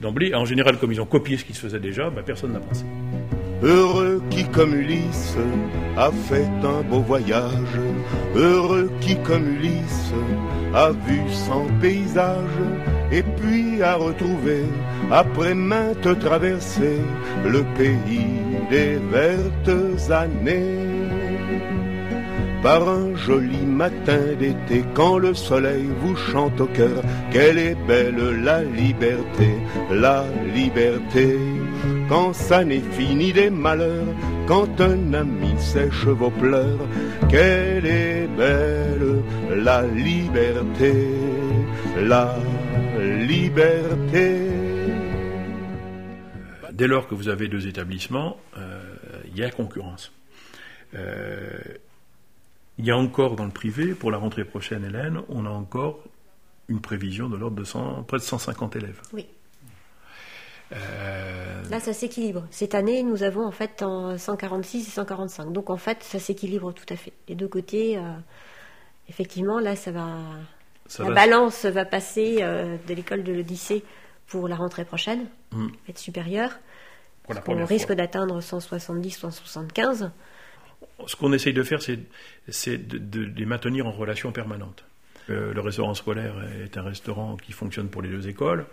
d'emblée. 0.00 0.34
En 0.34 0.44
général, 0.44 0.78
comme 0.78 0.92
ils 0.92 1.00
ont 1.00 1.06
copié 1.06 1.36
ce 1.36 1.44
qui 1.44 1.54
se 1.54 1.60
faisait 1.60 1.80
déjà, 1.80 2.10
ben, 2.10 2.22
personne 2.22 2.52
n'a 2.52 2.60
pensé. 2.60 2.84
Heureux 3.62 4.22
qui 4.30 4.44
comme 4.48 4.74
Ulysse 4.74 5.36
a 5.96 6.10
fait 6.10 6.48
un 6.64 6.82
beau 6.82 7.00
voyage, 7.00 7.78
heureux 8.34 8.90
qui 9.00 9.16
comme 9.22 9.46
Ulysse 9.46 10.12
a 10.74 10.90
vu 10.92 11.20
son 11.30 11.66
paysage, 11.80 12.58
et 13.12 13.22
puis 13.22 13.82
à 13.82 13.96
retrouver, 13.96 14.62
après 15.10 15.54
maintes 15.54 16.18
traversées, 16.20 17.02
le 17.44 17.62
pays 17.76 18.40
des 18.70 18.96
vertes 19.10 20.10
années. 20.10 20.90
Par 22.62 22.86
un 22.86 23.16
joli 23.16 23.64
matin 23.64 24.34
d'été, 24.38 24.84
quand 24.92 25.16
le 25.16 25.32
soleil 25.32 25.86
vous 26.00 26.14
chante 26.14 26.60
au 26.60 26.66
cœur, 26.66 27.02
quelle 27.32 27.56
est 27.56 27.74
belle 27.86 28.42
la 28.42 28.62
liberté, 28.62 29.48
la 29.90 30.26
liberté. 30.54 31.38
Quand 32.08 32.34
ça 32.34 32.62
n'est 32.62 32.80
fini 32.80 33.32
des 33.32 33.48
malheurs, 33.48 34.14
quand 34.46 34.78
un 34.80 35.14
ami 35.14 35.58
sèche 35.58 36.04
vos 36.04 36.30
pleurs, 36.30 36.86
quelle 37.30 37.86
est 37.86 38.28
belle 38.36 39.22
la 39.56 39.86
liberté, 39.86 40.92
la 41.96 42.36
liberté. 42.98 44.36
Dès 46.72 46.86
lors 46.86 47.08
que 47.08 47.14
vous 47.14 47.28
avez 47.28 47.48
deux 47.48 47.66
établissements, 47.66 48.36
euh, 48.58 48.82
il 49.32 49.38
y 49.38 49.44
a 49.44 49.50
concurrence. 49.50 50.12
Euh, 50.94 51.58
il 52.80 52.86
y 52.86 52.90
a 52.90 52.96
encore 52.96 53.36
dans 53.36 53.44
le 53.44 53.50
privé, 53.50 53.94
pour 53.94 54.10
la 54.10 54.16
rentrée 54.18 54.44
prochaine, 54.44 54.84
Hélène, 54.84 55.20
on 55.28 55.44
a 55.46 55.50
encore 55.50 56.00
une 56.68 56.80
prévision 56.80 57.28
de 57.28 57.36
l'ordre 57.36 57.56
de 57.56 57.64
100, 57.64 58.04
près 58.04 58.16
de 58.18 58.22
150 58.22 58.76
élèves. 58.76 59.00
Oui. 59.12 59.26
Là, 61.70 61.80
ça 61.80 61.92
s'équilibre. 61.92 62.46
Cette 62.50 62.74
année, 62.74 63.02
nous 63.02 63.22
avons 63.22 63.44
en 63.44 63.50
fait 63.50 63.82
en 63.82 64.16
146 64.16 64.86
et 64.86 64.90
145. 64.90 65.52
Donc 65.52 65.68
en 65.70 65.76
fait, 65.76 66.02
ça 66.02 66.18
s'équilibre 66.20 66.72
tout 66.72 66.84
à 66.88 66.96
fait. 66.96 67.12
Les 67.28 67.34
deux 67.34 67.48
côtés, 67.48 67.96
euh, 67.98 68.00
effectivement, 69.08 69.58
là, 69.58 69.74
ça 69.76 69.90
va. 69.90 70.08
Ça 70.86 71.02
la 71.04 71.08
va- 71.10 71.14
balance 71.14 71.64
va 71.66 71.84
passer 71.84 72.38
euh, 72.40 72.76
de 72.88 72.94
l'école 72.94 73.22
de 73.24 73.32
l'Odyssée 73.32 73.84
pour 74.26 74.48
la 74.48 74.56
rentrée 74.56 74.84
prochaine, 74.84 75.26
Mm. 75.52 75.68
être 75.88 75.98
supérieure. 75.98 76.52
Pour 77.24 77.34
la 77.54 77.62
on 77.62 77.64
risque 77.66 77.92
d'atteindre 77.92 78.40
170, 78.40 79.10
175. 79.18 80.10
Ce 81.06 81.16
qu'on 81.16 81.32
essaye 81.32 81.52
de 81.52 81.62
faire, 81.62 81.80
c'est 81.82 82.88
de, 82.88 83.20
les 83.20 83.46
maintenir 83.46 83.86
en 83.86 83.92
relation 83.92 84.32
permanente. 84.32 84.84
Euh, 85.28 85.52
le 85.52 85.60
restaurant 85.60 85.94
scolaire 85.94 86.34
est 86.64 86.76
un 86.76 86.82
restaurant 86.82 87.36
qui 87.36 87.52
fonctionne 87.52 87.88
pour 87.88 88.02
les 88.02 88.08
deux 88.08 88.28
écoles 88.28 88.66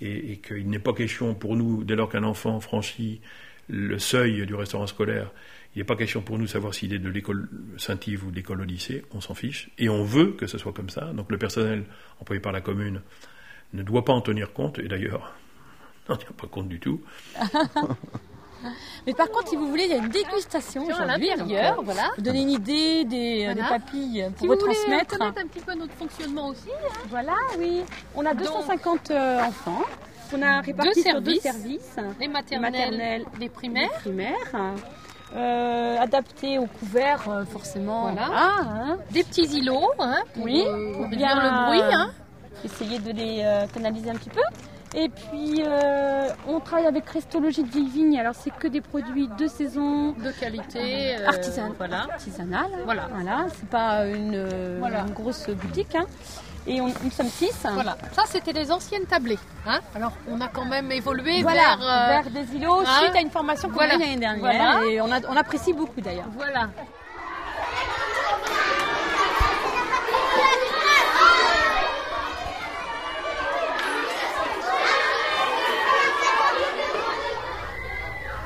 et, 0.00 0.38
qu'il 0.38 0.68
n'est 0.68 0.78
pas 0.78 0.92
question 0.92 1.34
pour 1.34 1.56
nous, 1.56 1.84
dès 1.84 1.96
lors 1.96 2.08
qu'un 2.08 2.24
enfant 2.24 2.60
franchit 2.60 3.20
le 3.68 3.98
seuil 3.98 4.46
du 4.46 4.54
restaurant 4.54 4.86
scolaire, 4.86 5.30
il 5.74 5.78
n'est 5.78 5.84
pas 5.84 5.96
question 5.96 6.22
pour 6.22 6.38
nous 6.38 6.44
de 6.44 6.50
savoir 6.50 6.74
s'il 6.74 6.94
est 6.94 6.98
de 6.98 7.08
l'école 7.08 7.48
Saint-Yves 7.76 8.24
ou 8.24 8.30
de 8.30 8.36
l'école 8.36 8.62
lycée, 8.62 9.04
on 9.12 9.20
s'en 9.20 9.34
fiche. 9.34 9.70
Et 9.78 9.88
on 9.88 10.02
veut 10.02 10.32
que 10.32 10.46
ce 10.46 10.56
soit 10.56 10.72
comme 10.72 10.88
ça. 10.88 11.12
Donc 11.12 11.30
le 11.30 11.38
personnel 11.38 11.84
employé 12.20 12.40
par 12.40 12.52
la 12.52 12.60
commune 12.60 13.02
ne 13.74 13.82
doit 13.82 14.04
pas 14.04 14.12
en 14.12 14.22
tenir 14.22 14.52
compte, 14.52 14.78
et 14.78 14.88
d'ailleurs, 14.88 15.34
n'en 16.08 16.16
tient 16.16 16.32
pas 16.36 16.46
compte 16.46 16.68
du 16.68 16.80
tout. 16.80 17.02
Mais 19.06 19.14
par 19.14 19.28
contre, 19.30 19.48
si 19.48 19.56
vous 19.56 19.68
voulez, 19.68 19.84
il 19.84 19.90
y 19.90 19.94
a 19.94 19.98
une 19.98 20.08
dégustation 20.08 20.84
aujourd'hui. 20.86 21.28
l'intérieur, 21.28 21.76
donc, 21.76 21.80
euh, 21.80 21.84
voilà. 21.84 22.10
Vous 22.16 22.22
donner 22.22 22.42
une 22.42 22.50
idée 22.50 23.04
des, 23.04 23.46
euh, 23.48 23.54
des 23.54 23.62
papilles 23.62 24.30
pour 24.36 24.40
Si 24.40 24.46
vous 24.46 24.54
voulez 24.54 24.72
retransmettre. 24.72 25.18
connaître 25.18 25.40
un 25.42 25.46
petit 25.46 25.60
peu 25.64 25.74
notre 25.74 25.94
fonctionnement 25.94 26.48
aussi, 26.48 26.68
hein. 26.70 26.98
Voilà, 27.08 27.34
oui. 27.58 27.82
On 28.14 28.24
a 28.26 28.34
Donc, 28.34 28.44
250 28.44 29.10
euh, 29.10 29.40
enfants. 29.44 29.82
On 30.34 30.42
a 30.42 30.60
réparti 30.60 31.02
deux 31.02 31.10
sur 31.10 31.20
deux 31.22 31.34
services, 31.40 31.96
les 32.20 32.28
maternelles, 32.28 32.72
maternelles, 32.72 33.24
les 33.40 33.48
primaires. 33.48 33.88
les 33.94 33.98
primaires. 34.00 34.74
Euh, 35.36 35.98
adaptés 35.98 36.58
au 36.58 36.66
couvert, 36.66 37.28
euh, 37.28 37.44
forcément. 37.44 38.02
Voilà. 38.12 38.28
hein. 38.32 38.98
Des 39.10 39.22
petits 39.24 39.44
îlots, 39.58 39.90
hein, 39.98 40.16
pour, 40.34 40.44
oui, 40.44 40.64
pour 40.94 41.02
réduire 41.04 41.18
bien 41.18 41.34
le 41.42 41.66
bruit. 41.66 41.94
Hein. 41.94 42.10
Essayer 42.64 42.98
de 42.98 43.12
les 43.12 43.42
euh, 43.44 43.66
canaliser 43.66 44.08
un 44.10 44.14
petit 44.14 44.30
peu. 44.30 44.40
Et 44.94 45.08
puis, 45.10 45.62
euh, 45.66 46.28
on 46.48 46.60
travaille 46.60 46.86
avec 46.86 47.04
Christologie 47.04 47.62
de 47.62 47.68
Vieille 47.70 47.88
Vigne. 47.90 48.18
Alors, 48.18 48.34
c'est 48.34 48.50
que 48.50 48.66
des 48.68 48.80
produits 48.80 49.28
de 49.38 49.46
saison. 49.46 50.12
De 50.12 50.30
qualité. 50.40 51.16
euh, 51.18 51.26
Artisan- 51.28 51.72
Voilà. 51.76 52.04
artisanal. 52.10 52.66
Voilà. 52.84 53.08
Voilà, 53.12 53.46
c'est 53.54 53.68
pas 53.68 54.06
une, 54.06 54.34
euh, 54.34 54.76
Voilà. 54.80 55.00
une 55.06 55.12
grosse 55.12 55.48
boutique. 55.50 55.94
hein. 55.94 56.06
Et 56.66 56.80
on, 56.82 56.86
nous 56.88 57.10
sommes 57.10 57.28
six. 57.28 57.52
Voilà, 57.72 57.96
ça 58.12 58.24
c'était 58.26 58.52
les 58.52 58.70
anciennes 58.70 59.06
tablées. 59.06 59.38
Hein 59.66 59.80
Alors 59.94 60.12
on 60.30 60.38
a 60.40 60.48
quand 60.48 60.66
même 60.66 60.92
évolué 60.92 61.40
Voilà, 61.40 61.76
vers, 61.76 61.80
euh, 61.80 62.08
vers 62.22 62.30
des 62.30 62.56
îlots 62.56 62.80
hein 62.86 63.00
suite 63.00 63.16
à 63.16 63.20
une 63.20 63.30
formation 63.30 63.70
qu'on 63.70 63.78
a 63.78 63.86
l'année 63.86 64.16
dernière. 64.16 64.38
Voilà. 64.40 64.84
Et 64.86 65.00
on, 65.00 65.10
a- 65.10 65.26
on 65.30 65.36
apprécie 65.36 65.72
beaucoup 65.72 66.00
d'ailleurs. 66.02 66.26
Voilà. 66.36 66.68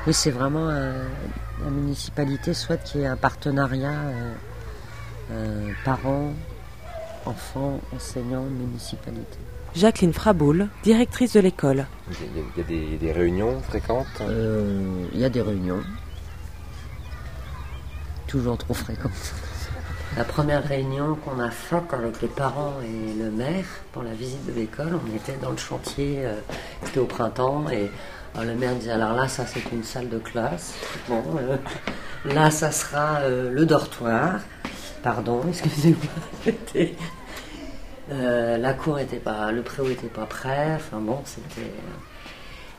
Oui, 0.05 0.13
c'est 0.13 0.31
vraiment 0.31 0.67
euh, 0.69 1.07
la 1.63 1.69
municipalité 1.69 2.53
souhaite 2.53 2.83
qu'il 2.83 3.01
y 3.01 3.03
ait 3.05 3.07
un 3.07 3.15
partenariat 3.15 3.89
euh, 3.91 4.33
euh, 5.31 5.71
parents, 5.85 6.33
enfants, 7.25 7.79
enseignants, 7.95 8.43
municipalité. 8.43 9.37
Jacqueline 9.75 10.13
Fraboul, 10.13 10.67
directrice 10.83 11.33
de 11.33 11.39
l'école. 11.39 11.85
Il 12.09 12.37
y 12.37 12.39
a, 12.39 12.43
il 12.55 12.57
y 12.57 12.61
a 12.61 12.67
des, 12.67 12.97
des 12.97 13.11
réunions 13.13 13.61
fréquentes? 13.61 14.05
Euh, 14.21 15.05
Il 15.13 15.19
y 15.19 15.25
a 15.25 15.29
des 15.29 15.41
réunions, 15.41 15.81
toujours 18.27 18.57
trop 18.57 18.73
fréquentes. 18.73 19.33
La 20.17 20.25
première 20.25 20.63
réunion 20.63 21.15
qu'on 21.15 21.39
a 21.39 21.49
faite 21.49 21.91
avec 21.91 22.21
les 22.21 22.27
parents 22.27 22.73
et 22.83 23.17
le 23.17 23.31
maire 23.31 23.65
pour 23.93 24.03
la 24.03 24.13
visite 24.13 24.45
de 24.45 24.51
l'école, 24.51 24.99
on 25.03 25.15
était 25.15 25.37
dans 25.41 25.49
le 25.51 25.57
chantier, 25.57 26.17
euh, 26.25 26.35
c'était 26.83 26.99
au 26.99 27.05
printemps, 27.05 27.65
et 27.71 27.89
alors, 28.35 28.45
le 28.45 28.55
maire 28.55 28.75
disait 28.75 28.91
alors 28.91 29.13
là, 29.13 29.27
ça 29.27 29.45
c'est 29.45 29.71
une 29.71 29.83
salle 29.83 30.09
de 30.09 30.17
classe, 30.19 30.73
bon, 31.07 31.23
euh, 31.37 31.57
là 32.25 32.49
ça 32.51 32.71
sera 32.71 33.17
euh, 33.21 33.51
le 33.51 33.65
dortoir, 33.65 34.39
pardon, 35.03 35.41
excusez-moi, 35.47 36.45
euh, 38.11 38.57
la 38.57 38.73
cour 38.73 38.99
était 38.99 39.17
pas, 39.17 39.51
le 39.51 39.61
préau 39.61 39.87
était 39.89 40.07
pas 40.07 40.25
prêt, 40.25 40.71
enfin 40.75 40.97
bon, 40.99 41.19
c'était. 41.25 41.71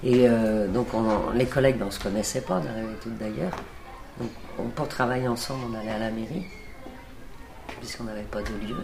Et 0.03 0.29
donc 0.69 0.93
on- 0.93 1.31
les 1.35 1.47
collègues, 1.47 1.79
ben, 1.79 1.87
on 1.87 1.91
se 1.91 1.99
connaissait 2.01 2.43
pas, 2.43 2.57
on 2.61 3.03
toutes 3.03 3.17
d'ailleurs. 3.17 3.53
Donc 4.21 4.31
on- 4.59 4.69
pour 4.69 4.87
travailler 4.89 5.29
ensemble, 5.29 5.65
on 5.71 5.75
allait 5.81 5.91
à 5.91 5.99
la 5.99 6.11
mairie, 6.11 6.45
puisqu'on 7.81 8.05
n'avait 8.05 8.23
pas 8.23 8.43
de 8.43 8.67
lieu. 8.67 8.77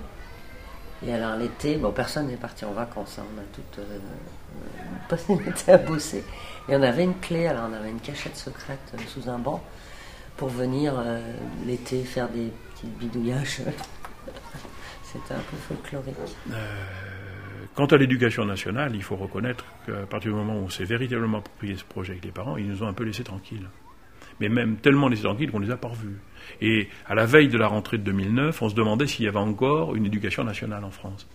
Et 1.06 1.14
alors 1.14 1.36
l'été, 1.36 1.76
bon, 1.76 1.92
personne 1.92 2.26
n'est 2.26 2.36
parti 2.36 2.64
en 2.64 2.72
vacances, 2.72 3.18
hein, 3.18 3.24
on 3.34 3.40
a 3.40 3.44
toutes 3.54 3.78
euh, 3.78 5.72
à 5.72 5.78
bosser. 5.78 6.24
Et 6.68 6.76
on 6.76 6.82
avait 6.82 7.04
une 7.04 7.18
clé, 7.18 7.46
alors 7.46 7.68
on 7.70 7.72
avait 7.72 7.90
une 7.90 8.00
cachette 8.00 8.36
secrète 8.36 8.78
euh, 8.94 8.98
sous 9.08 9.28
un 9.28 9.38
banc 9.38 9.62
pour 10.36 10.48
venir 10.48 10.94
euh, 10.96 11.20
l'été 11.66 12.02
faire 12.02 12.28
des 12.28 12.52
petits 12.74 12.86
bidouillages. 12.86 13.62
C'était 15.02 15.34
un 15.34 15.42
peu 15.50 15.56
folklorique. 15.56 16.16
Euh, 16.50 16.56
Quant 17.74 17.86
à 17.86 17.96
l'éducation 17.96 18.44
nationale, 18.44 18.94
il 18.94 19.02
faut 19.02 19.16
reconnaître 19.16 19.64
qu'à 19.86 20.06
partir 20.06 20.32
du 20.32 20.36
moment 20.36 20.54
où 20.54 20.64
on 20.64 20.68
s'est 20.68 20.84
véritablement 20.84 21.38
approprié 21.38 21.76
ce 21.76 21.84
projet 21.84 22.12
avec 22.12 22.24
les 22.24 22.30
parents, 22.30 22.56
ils 22.56 22.68
nous 22.68 22.82
ont 22.82 22.88
un 22.88 22.92
peu 22.92 23.04
laissés 23.04 23.24
tranquilles. 23.24 23.68
Mais 24.40 24.48
même 24.48 24.76
tellement 24.76 25.08
laissés 25.08 25.24
tranquilles 25.24 25.50
qu'on 25.50 25.60
ne 25.60 25.66
les 25.66 25.72
a 25.72 25.76
pas 25.76 25.88
revus. 25.88 26.18
Et 26.60 26.88
à 27.06 27.14
la 27.14 27.26
veille 27.26 27.48
de 27.48 27.58
la 27.58 27.66
rentrée 27.66 27.98
de 27.98 28.02
2009, 28.04 28.62
on 28.62 28.68
se 28.68 28.74
demandait 28.74 29.06
s'il 29.06 29.24
y 29.24 29.28
avait 29.28 29.38
encore 29.38 29.94
une 29.94 30.06
éducation 30.06 30.44
nationale 30.44 30.84
en 30.84 30.90
France. 30.90 31.26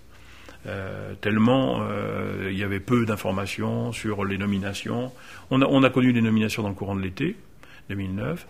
Euh, 0.68 1.14
tellement 1.22 1.82
euh, 1.82 2.50
il 2.52 2.58
y 2.58 2.64
avait 2.64 2.80
peu 2.80 3.06
d'informations 3.06 3.92
sur 3.92 4.26
les 4.26 4.38
nominations. 4.38 5.12
On 5.52 5.62
a, 5.62 5.66
on 5.68 5.84
a 5.84 5.90
connu 5.90 6.12
les 6.12 6.22
nominations 6.22 6.64
dans 6.64 6.70
le 6.70 6.76
courant 6.76 6.96
de 6.96 7.02
l'été 7.02 7.36
2009. 7.90 8.48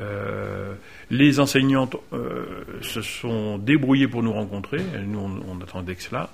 Euh, 0.00 0.74
les 1.10 1.40
enseignantes 1.40 1.96
euh, 2.12 2.64
se 2.82 3.00
sont 3.00 3.58
débrouillées 3.58 4.08
pour 4.08 4.22
nous 4.22 4.32
rencontrer. 4.32 4.80
Nous, 5.06 5.18
on, 5.18 5.40
on 5.48 5.60
attendait 5.62 5.94
que 5.94 6.02
cela. 6.02 6.30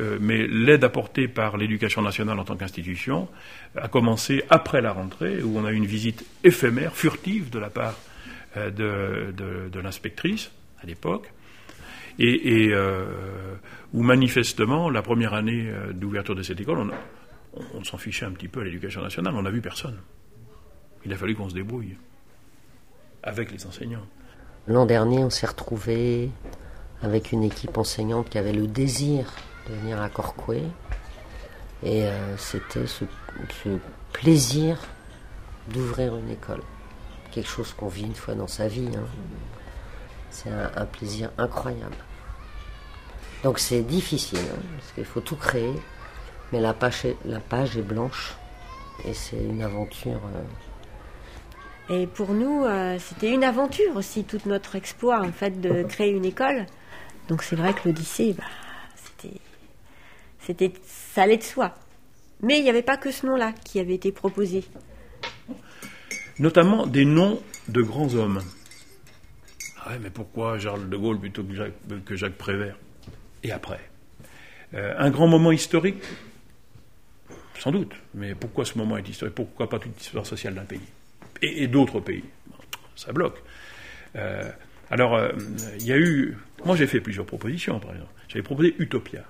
Euh, 0.00 0.18
mais 0.20 0.46
l'aide 0.46 0.84
apportée 0.84 1.28
par 1.28 1.56
l'éducation 1.56 2.02
nationale 2.02 2.38
en 2.38 2.44
tant 2.44 2.56
qu'institution 2.56 3.28
a 3.76 3.88
commencé 3.88 4.42
après 4.48 4.80
la 4.80 4.92
rentrée, 4.92 5.42
où 5.42 5.58
on 5.58 5.64
a 5.64 5.72
eu 5.72 5.76
une 5.76 5.86
visite 5.86 6.24
éphémère, 6.44 6.94
furtive 6.96 7.50
de 7.50 7.58
la 7.58 7.68
part 7.68 7.98
euh, 8.56 8.70
de, 8.70 9.80
l'inspectrice 9.80 10.50
à 10.82 10.86
l'époque, 10.86 11.30
et, 12.18 12.68
euh, 12.72 13.04
où 13.92 14.02
manifestement, 14.02 14.90
la 14.90 15.02
première 15.02 15.34
année 15.34 15.70
d'ouverture 15.92 16.34
de 16.34 16.42
cette 16.42 16.60
école, 16.60 16.78
on, 16.78 17.60
on 17.74 17.84
s'en 17.84 17.98
fichait 17.98 18.26
un 18.26 18.32
petit 18.32 18.48
peu 18.48 18.60
à 18.60 18.64
l'éducation 18.64 19.02
nationale, 19.02 19.34
on 19.34 19.42
n'a 19.42 19.50
vu 19.50 19.60
personne. 19.60 19.98
Il 21.04 21.12
a 21.12 21.16
fallu 21.16 21.34
qu'on 21.34 21.48
se 21.48 21.54
débrouille 21.54 21.96
avec 23.22 23.50
les 23.50 23.66
enseignants. 23.66 24.06
L'an 24.68 24.86
dernier, 24.86 25.18
on 25.18 25.30
s'est 25.30 25.46
retrouvé 25.46 26.30
avec 27.02 27.32
une 27.32 27.42
équipe 27.42 27.76
enseignante 27.76 28.30
qui 28.30 28.38
avait 28.38 28.52
le 28.52 28.66
désir 28.66 29.26
de 29.68 29.74
venir 29.74 30.00
à 30.00 30.08
Corcoué. 30.08 30.62
Et 31.82 32.04
euh, 32.04 32.36
c'était 32.36 32.86
ce, 32.86 33.04
ce 33.64 33.70
plaisir 34.12 34.78
d'ouvrir 35.68 36.16
une 36.16 36.30
école. 36.30 36.62
Quelque 37.32 37.48
chose 37.48 37.72
qu'on 37.72 37.88
vit 37.88 38.04
une 38.04 38.14
fois 38.14 38.34
dans 38.34 38.46
sa 38.48 38.68
vie. 38.68 38.88
hein. 38.96 39.04
C'est 40.30 40.50
un, 40.50 40.70
un 40.76 40.86
plaisir 40.86 41.30
incroyable. 41.38 41.96
Donc 43.42 43.58
c'est 43.58 43.82
difficile, 43.82 44.38
hein, 44.38 44.58
parce 44.78 44.92
qu'il 44.92 45.04
faut 45.04 45.20
tout 45.20 45.36
créer. 45.36 45.74
Mais 46.52 46.60
la 46.60 46.74
page 46.74 47.04
est, 47.06 47.16
la 47.24 47.40
page 47.40 47.76
est 47.76 47.82
blanche 47.82 48.34
et 49.04 49.14
c'est 49.14 49.36
une 49.42 49.62
aventure. 49.62 50.20
euh. 51.90 52.02
Et 52.02 52.06
pour 52.06 52.32
nous, 52.32 52.64
euh, 52.64 52.98
c'était 53.00 53.30
une 53.32 53.42
aventure 53.44 53.96
aussi, 53.96 54.24
tout 54.24 54.40
notre 54.46 54.76
exploit 54.76 55.20
en 55.20 55.32
fait 55.32 55.60
de 55.60 55.82
créer 55.88 56.10
une 56.10 56.24
école. 56.24 56.66
Donc 57.28 57.42
c'est 57.42 57.56
vrai 57.56 57.72
que 57.74 57.88
l'Odyssée, 57.88 58.34
bah, 58.38 58.44
c'était, 60.46 60.72
ça 60.84 61.22
allait 61.22 61.36
de 61.36 61.42
soi. 61.42 61.74
Mais 62.42 62.58
il 62.58 62.64
n'y 62.64 62.70
avait 62.70 62.82
pas 62.82 62.96
que 62.96 63.10
ce 63.10 63.26
nom-là 63.26 63.52
qui 63.64 63.78
avait 63.78 63.94
été 63.94 64.10
proposé. 64.12 64.64
Notamment 66.38 66.86
des 66.86 67.04
noms 67.04 67.40
de 67.68 67.82
grands 67.82 68.14
hommes. 68.14 68.42
Ah 69.84 69.90
ouais, 69.90 69.98
mais 70.00 70.10
pourquoi 70.10 70.58
Charles 70.58 70.88
de 70.88 70.96
Gaulle 70.96 71.18
plutôt 71.18 71.44
que 71.44 71.54
Jacques, 71.54 72.04
que 72.04 72.16
Jacques 72.16 72.36
Prévert? 72.36 72.76
Et 73.42 73.52
après? 73.52 73.80
Euh, 74.74 74.94
Un 74.98 75.10
grand 75.10 75.28
moment 75.28 75.52
historique? 75.52 76.02
Sans 77.58 77.70
doute. 77.70 77.92
Mais 78.14 78.34
pourquoi 78.34 78.64
ce 78.64 78.76
moment 78.78 78.96
est 78.96 79.08
historique? 79.08 79.34
Pourquoi 79.34 79.68
pas 79.68 79.78
toute 79.78 79.96
l'histoire 79.96 80.26
sociale 80.26 80.54
d'un 80.54 80.64
pays? 80.64 80.80
Et, 81.42 81.62
et 81.64 81.66
d'autres 81.68 82.00
pays 82.00 82.24
Ça 82.96 83.12
bloque. 83.12 83.40
Euh, 84.16 84.50
alors, 84.90 85.14
euh, 85.14 85.30
il 85.78 85.86
y 85.86 85.92
a 85.92 85.98
eu. 85.98 86.36
Moi, 86.64 86.76
j'ai 86.76 86.86
fait 86.86 87.00
plusieurs 87.00 87.26
propositions, 87.26 87.78
par 87.78 87.92
exemple. 87.92 88.12
J'avais 88.28 88.42
proposé 88.42 88.74
Utopia. 88.78 89.24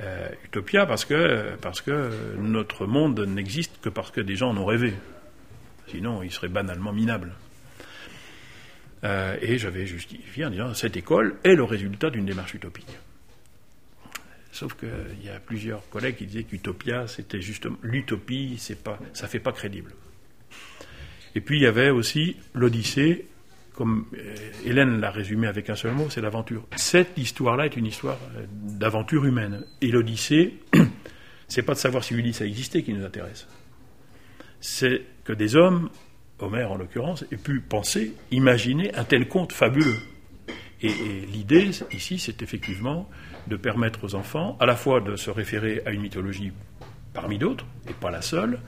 Euh, 0.00 0.28
Utopia 0.44 0.86
parce 0.86 1.04
que, 1.04 2.36
notre 2.38 2.86
monde 2.86 3.20
n'existe 3.20 3.80
que 3.82 3.88
parce 3.88 4.10
que 4.10 4.20
des 4.20 4.36
gens 4.36 4.50
en 4.50 4.56
ont 4.56 4.64
rêvé. 4.64 4.94
Sinon, 5.88 6.22
il 6.22 6.30
serait 6.30 6.48
banalement 6.48 6.92
minable. 6.92 7.32
Euh, 9.04 9.36
et 9.40 9.58
j'avais 9.58 9.86
justifié 9.86 10.44
en 10.44 10.50
disant 10.50 10.74
cette 10.74 10.96
école 10.96 11.36
est 11.44 11.54
le 11.54 11.64
résultat 11.64 12.10
d'une 12.10 12.26
démarche 12.26 12.54
utopique. 12.54 12.98
Sauf 14.52 14.74
qu'il 14.74 15.24
y 15.24 15.28
a 15.28 15.38
plusieurs 15.38 15.88
collègues 15.90 16.16
qui 16.16 16.26
disaient 16.26 16.44
qu'Utopia, 16.44 17.06
c'était 17.06 17.40
justement 17.40 17.76
l'utopie, 17.82 18.56
c'est 18.58 18.82
pas, 18.82 18.98
ça 19.12 19.28
fait 19.28 19.38
pas 19.38 19.52
crédible. 19.52 19.92
Et 21.34 21.40
puis 21.40 21.58
il 21.58 21.62
y 21.62 21.66
avait 21.66 21.90
aussi 21.90 22.36
l'Odyssée, 22.54 23.26
comme 23.80 24.04
euh, 24.12 24.34
Hélène 24.66 25.00
l'a 25.00 25.10
résumé 25.10 25.46
avec 25.46 25.70
un 25.70 25.74
seul 25.74 25.92
mot, 25.92 26.10
c'est 26.10 26.20
l'aventure. 26.20 26.66
Cette 26.76 27.16
histoire-là 27.16 27.64
est 27.64 27.78
une 27.78 27.86
histoire 27.86 28.18
euh, 28.36 28.44
d'aventure 28.50 29.24
humaine. 29.24 29.64
Et 29.80 29.86
l'Odyssée, 29.86 30.58
c'est 31.48 31.62
pas 31.62 31.72
de 31.72 31.78
savoir 31.78 32.04
si 32.04 32.12
Ulysse 32.12 32.42
a 32.42 32.44
existé 32.44 32.82
qui 32.82 32.92
nous 32.92 33.06
intéresse. 33.06 33.48
C'est 34.60 35.00
que 35.24 35.32
des 35.32 35.56
hommes, 35.56 35.88
Homère 36.40 36.72
en 36.72 36.76
l'occurrence, 36.76 37.24
aient 37.32 37.38
pu 37.38 37.60
penser, 37.60 38.12
imaginer 38.30 38.94
un 38.96 39.04
tel 39.04 39.26
conte 39.28 39.54
fabuleux. 39.54 39.96
Et, 40.82 40.88
et 40.88 41.26
l'idée 41.32 41.70
ici, 41.90 42.18
c'est 42.18 42.42
effectivement 42.42 43.08
de 43.46 43.56
permettre 43.56 44.04
aux 44.04 44.14
enfants 44.14 44.58
à 44.60 44.66
la 44.66 44.76
fois 44.76 45.00
de 45.00 45.16
se 45.16 45.30
référer 45.30 45.80
à 45.86 45.92
une 45.92 46.02
mythologie 46.02 46.52
parmi 47.14 47.38
d'autres, 47.38 47.64
et 47.88 47.94
pas 47.94 48.10
la 48.10 48.20
seule, 48.20 48.60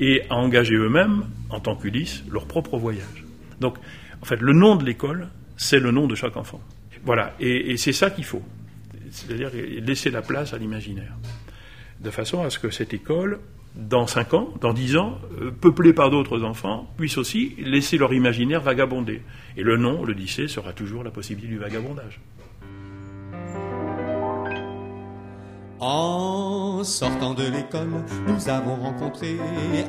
et 0.00 0.22
à 0.28 0.34
engager 0.34 0.74
eux-mêmes, 0.74 1.22
en 1.50 1.60
tant 1.60 1.76
qu'Ulysse, 1.76 2.24
leur 2.28 2.46
propre 2.48 2.78
voyage. 2.78 3.24
Donc, 3.60 3.78
en 4.22 4.24
fait, 4.24 4.40
le 4.40 4.52
nom 4.52 4.76
de 4.76 4.84
l'école, 4.84 5.28
c'est 5.56 5.78
le 5.78 5.90
nom 5.90 6.06
de 6.06 6.14
chaque 6.14 6.36
enfant. 6.36 6.60
Voilà, 7.04 7.34
et, 7.40 7.76
c'est 7.76 7.92
ça 7.92 8.10
qu'il 8.10 8.24
faut. 8.24 8.42
C'est-à-dire 9.10 9.50
laisser 9.54 10.10
la 10.10 10.22
place 10.22 10.52
à 10.52 10.58
l'imaginaire. 10.58 11.14
De 12.00 12.10
façon 12.10 12.42
à 12.42 12.50
ce 12.50 12.58
que 12.58 12.70
cette 12.70 12.92
école, 12.92 13.38
dans 13.76 14.06
5 14.06 14.34
ans, 14.34 14.54
dans 14.60 14.72
10 14.72 14.96
ans, 14.96 15.18
euh, 15.40 15.50
peuplée 15.50 15.92
par 15.92 16.10
d'autres 16.10 16.42
enfants, 16.42 16.90
puisse 16.96 17.16
aussi 17.18 17.54
laisser 17.58 17.98
leur 17.98 18.12
imaginaire 18.12 18.60
vagabonder. 18.60 19.22
Et 19.56 19.62
le 19.62 19.76
nom, 19.76 20.04
l'Odyssée, 20.04 20.48
sera 20.48 20.72
toujours 20.72 21.04
la 21.04 21.10
possibilité 21.10 21.54
du 21.54 21.58
vagabondage. 21.58 22.20
En 25.78 26.82
sortant 26.84 27.34
de 27.34 27.44
l'école, 27.44 28.02
nous 28.26 28.48
avons 28.48 28.76
rencontré 28.76 29.36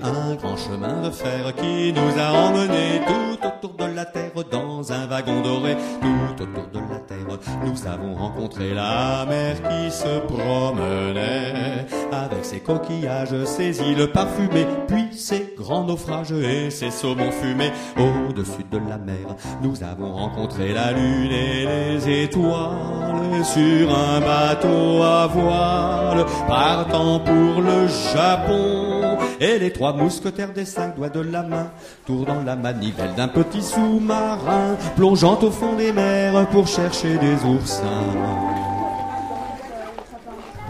un 0.03 0.35
grand 0.35 0.57
chemin 0.57 1.01
de 1.01 1.09
fer 1.11 1.55
qui 1.55 1.93
nous 1.93 2.19
a 2.19 2.31
emmenés 2.33 3.01
tout 3.07 3.47
autour 3.57 3.87
de 3.87 3.95
la 3.95 4.05
terre 4.05 4.31
dans 4.51 4.91
un 4.91 5.07
wagon 5.07 5.41
doré. 5.41 5.75
Tout 6.01 6.43
autour 6.43 6.67
de 6.73 6.79
la 6.79 6.99
terre, 6.99 7.17
nous 7.65 7.87
avons 7.87 8.15
rencontré 8.15 8.73
la 8.73 9.25
mer 9.27 9.55
qui 9.55 9.91
se 9.91 10.19
promenait 10.27 11.85
avec 12.11 12.45
ses 12.45 12.59
coquillages, 12.59 13.45
ses 13.45 13.81
îles 13.81 14.07
parfumées, 14.11 14.67
puis 14.87 15.07
ses 15.11 15.55
grands 15.57 15.85
naufrages 15.85 16.31
et 16.31 16.69
ses 16.69 16.91
saumons 16.91 17.31
fumés. 17.31 17.71
Au-dessus 17.97 18.65
de 18.69 18.77
la 18.77 18.97
mer, 18.97 19.35
nous 19.61 19.83
avons 19.83 20.13
rencontré 20.13 20.73
la 20.73 20.91
lune 20.91 21.31
et 21.31 21.65
les 21.65 22.23
étoiles 22.23 23.43
sur 23.43 23.97
un 23.97 24.19
bateau 24.19 25.01
à 25.01 25.27
voile 25.27 26.25
partant 26.47 27.19
pour 27.19 27.61
le 27.61 27.87
Japon. 27.87 28.96
Et 29.39 29.59
les 29.59 29.71
trois 29.71 29.93
mousquetaires 29.93 30.51
des 30.51 30.65
cinq 30.65 30.95
doigts 30.95 31.09
de 31.09 31.19
la 31.19 31.43
main 31.43 31.69
tournant 32.05 32.43
la 32.43 32.55
manivelle 32.55 33.13
d'un 33.15 33.27
petit 33.27 33.61
sous-marin 33.61 34.75
plongeant 34.95 35.39
au 35.41 35.51
fond 35.51 35.75
des 35.75 35.91
mers 35.91 36.47
pour 36.49 36.67
chercher 36.67 37.17
des 37.17 37.43
oursins. 37.45 37.85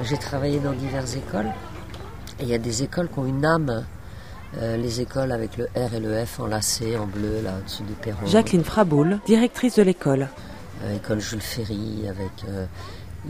J'ai 0.04 0.18
travaillé 0.18 0.60
dans 0.60 0.74
diverses 0.74 1.16
écoles. 1.16 1.52
Et 2.40 2.44
il 2.44 2.50
y 2.50 2.54
a 2.54 2.58
des 2.58 2.84
écoles 2.84 3.10
qui 3.10 3.20
ont 3.20 3.26
une 3.26 3.46
âme. 3.46 3.86
Euh, 4.58 4.78
les 4.78 5.02
écoles 5.02 5.32
avec 5.32 5.58
le 5.58 5.66
R 5.76 5.94
et 5.96 6.00
le 6.00 6.26
F 6.26 6.40
enlacés 6.40 6.98
en 6.98 7.06
bleu, 7.06 7.42
là, 7.44 7.52
au-dessus 7.60 7.84
du 7.84 7.94
perron. 7.94 8.26
Jacqueline 8.26 8.64
Fraboul, 8.64 9.20
directrice 9.26 9.76
de 9.76 9.84
l'école. 9.84 10.30
Euh, 10.84 10.96
école 10.96 11.20
Jules 11.20 11.42
Ferry, 11.42 12.06
avec. 12.08 12.32
euh, 12.50 12.66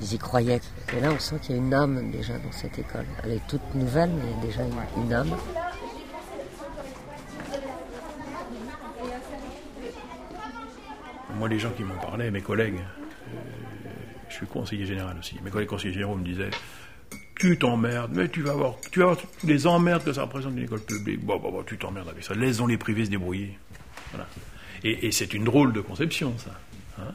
ils 0.01 0.13
y 0.13 0.17
croyaient. 0.17 0.61
Et 0.95 0.99
là, 1.01 1.11
on 1.11 1.19
sent 1.19 1.35
qu'il 1.41 1.55
y 1.55 1.59
a 1.59 1.61
une 1.61 1.73
âme 1.73 2.11
déjà 2.11 2.37
dans 2.39 2.51
cette 2.51 2.77
école. 2.79 3.05
Elle 3.23 3.31
est 3.33 3.47
toute 3.47 3.73
nouvelle, 3.75 4.09
mais 4.09 4.23
il 4.25 4.29
y 4.37 4.43
a 4.43 4.45
déjà 4.47 4.63
une, 4.63 5.03
une 5.05 5.13
âme. 5.13 5.35
Moi, 11.37 11.49
les 11.49 11.59
gens 11.59 11.71
qui 11.71 11.83
m'en 11.83 11.95
parlaient, 11.95 12.31
mes 12.31 12.41
collègues, 12.41 12.79
euh, 12.79 13.89
je 14.29 14.35
suis 14.35 14.47
conseiller 14.47 14.85
général 14.85 15.17
aussi, 15.19 15.35
mes 15.43 15.51
collègues 15.51 15.69
conseillers 15.69 15.93
généraux 15.93 16.15
me 16.15 16.23
disaient 16.23 16.49
Tu 17.35 17.57
t'emmerdes, 17.59 18.11
mais 18.13 18.29
tu 18.29 18.41
vas 18.41 18.53
voir, 18.53 18.75
tu 18.91 18.99
vas 18.99 19.05
voir 19.07 19.17
les 19.43 19.67
emmerdes 19.67 20.03
que 20.03 20.13
ça 20.13 20.23
représente 20.23 20.53
une 20.53 20.63
école 20.63 20.81
publique. 20.81 21.23
Bon, 21.23 21.37
bon, 21.37 21.51
bon, 21.51 21.63
tu 21.63 21.77
t'emmerdes 21.77 22.09
avec 22.09 22.23
ça. 22.23 22.33
Laissons 22.33 22.65
les 22.67 22.77
privés 22.77 23.05
se 23.05 23.09
débrouiller. 23.11 23.57
Voilà. 24.11 24.27
Et, 24.83 25.07
et 25.07 25.11
c'est 25.11 25.33
une 25.33 25.43
drôle 25.43 25.73
de 25.73 25.81
conception, 25.81 26.33
ça. 26.37 26.51
hein. 26.99 27.11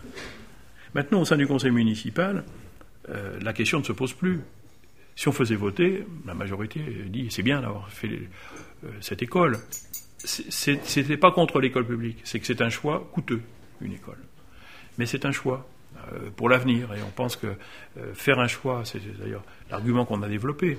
Maintenant, 0.94 1.22
au 1.22 1.24
sein 1.24 1.36
du 1.36 1.46
conseil 1.46 1.70
municipal, 1.70 2.44
euh, 3.08 3.38
la 3.40 3.52
question 3.52 3.78
ne 3.78 3.84
se 3.84 3.92
pose 3.92 4.12
plus. 4.12 4.40
Si 5.16 5.28
on 5.28 5.32
faisait 5.32 5.56
voter, 5.56 6.06
la 6.26 6.34
majorité 6.34 6.80
dit 7.06 7.28
c'est 7.30 7.42
bien 7.42 7.60
d'avoir 7.60 7.90
fait 7.90 8.28
euh, 8.84 8.88
cette 9.00 9.22
école. 9.22 9.58
C'était 10.24 11.16
pas 11.16 11.32
contre 11.32 11.60
l'école 11.60 11.86
publique, 11.86 12.20
c'est 12.22 12.38
que 12.38 12.46
c'est 12.46 12.62
un 12.62 12.70
choix 12.70 13.08
coûteux, 13.12 13.42
une 13.80 13.92
école. 13.92 14.18
Mais 14.96 15.06
c'est 15.06 15.24
un 15.26 15.32
choix 15.32 15.68
euh, 16.12 16.30
pour 16.36 16.48
l'avenir, 16.48 16.94
et 16.94 17.02
on 17.02 17.10
pense 17.10 17.34
que 17.34 17.48
faire 18.14 18.38
un 18.38 18.46
choix, 18.46 18.82
c'est 18.84 19.00
d'ailleurs 19.18 19.42
l'argument 19.68 20.04
qu'on 20.04 20.22
a 20.22 20.28
développé, 20.28 20.78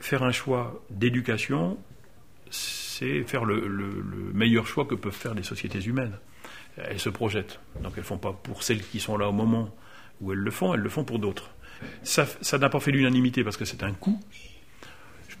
faire 0.00 0.24
un 0.24 0.32
choix 0.32 0.82
d'éducation, 0.90 1.78
c'est 2.50 3.22
faire 3.22 3.44
le 3.44 4.32
meilleur 4.34 4.66
choix 4.66 4.84
que 4.84 4.96
peuvent 4.96 5.12
faire 5.12 5.34
les 5.34 5.44
sociétés 5.44 5.80
humaines. 5.80 6.18
Elles 6.76 7.00
se 7.00 7.08
projettent, 7.08 7.60
donc 7.82 7.94
elles 7.96 8.04
font 8.04 8.18
pas 8.18 8.32
pour 8.32 8.64
celles 8.64 8.82
qui 8.82 8.98
sont 9.00 9.16
là 9.16 9.28
au 9.28 9.32
moment 9.32 9.72
où 10.20 10.32
elles 10.32 10.38
le 10.38 10.50
font, 10.50 10.74
elles 10.74 10.80
le 10.80 10.88
font 10.88 11.04
pour 11.04 11.18
d'autres. 11.18 11.50
Ça 12.02 12.58
n'a 12.58 12.68
pas 12.68 12.80
fait 12.80 12.90
l'unanimité 12.90 13.44
parce 13.44 13.56
que 13.56 13.64
c'est 13.64 13.82
un 13.82 13.92
coût. 13.92 14.20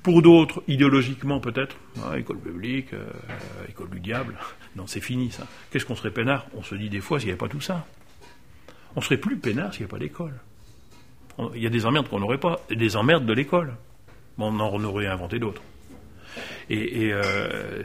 Pour 0.02 0.22
d'autres, 0.22 0.62
idéologiquement 0.68 1.40
peut-être, 1.40 1.76
hein, 1.98 2.14
école 2.14 2.38
publique, 2.38 2.94
euh, 2.94 3.10
école 3.68 3.90
du 3.90 4.00
diable. 4.00 4.36
Non, 4.76 4.86
c'est 4.86 5.00
fini 5.00 5.30
ça. 5.30 5.46
Qu'est-ce 5.70 5.84
qu'on 5.84 5.96
serait 5.96 6.12
peinard? 6.12 6.46
On 6.54 6.62
se 6.62 6.76
dit 6.76 6.88
des 6.88 7.00
fois 7.00 7.18
s'il 7.18 7.26
n'y 7.26 7.32
avait 7.32 7.38
pas 7.38 7.48
tout 7.48 7.60
ça. 7.60 7.84
On 8.94 9.00
serait 9.00 9.16
plus 9.16 9.36
peinard 9.36 9.74
s'il 9.74 9.82
n'y 9.82 9.84
avait 9.84 9.98
pas 9.98 9.98
d'école. 9.98 10.34
Il 11.54 11.62
y 11.62 11.66
a 11.66 11.70
des 11.70 11.84
emmerdes 11.84 12.08
qu'on 12.08 12.20
n'aurait 12.20 12.38
pas, 12.38 12.60
des 12.70 12.96
emmerdes 12.96 13.26
de 13.26 13.32
l'école. 13.32 13.76
On 14.38 14.58
en 14.60 14.84
aurait 14.84 15.06
inventé 15.06 15.38
d'autres. 15.38 15.62
Et, 16.70 17.12
euh, 17.12 17.82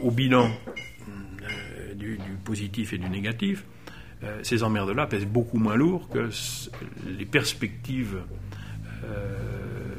au 0.00 0.10
bilan 0.10 0.50
euh, 1.42 1.94
du 1.94 2.18
positif 2.44 2.92
et 2.92 2.98
du 2.98 3.08
négatif, 3.08 3.64
euh, 4.24 4.40
ces 4.42 4.62
emmerdes-là 4.62 5.06
pèsent 5.06 5.26
beaucoup 5.26 5.58
moins 5.58 5.74
lourd 5.76 6.08
que 6.08 6.28
les 7.06 7.24
perspectives 7.26 8.18
euh, 9.04 9.36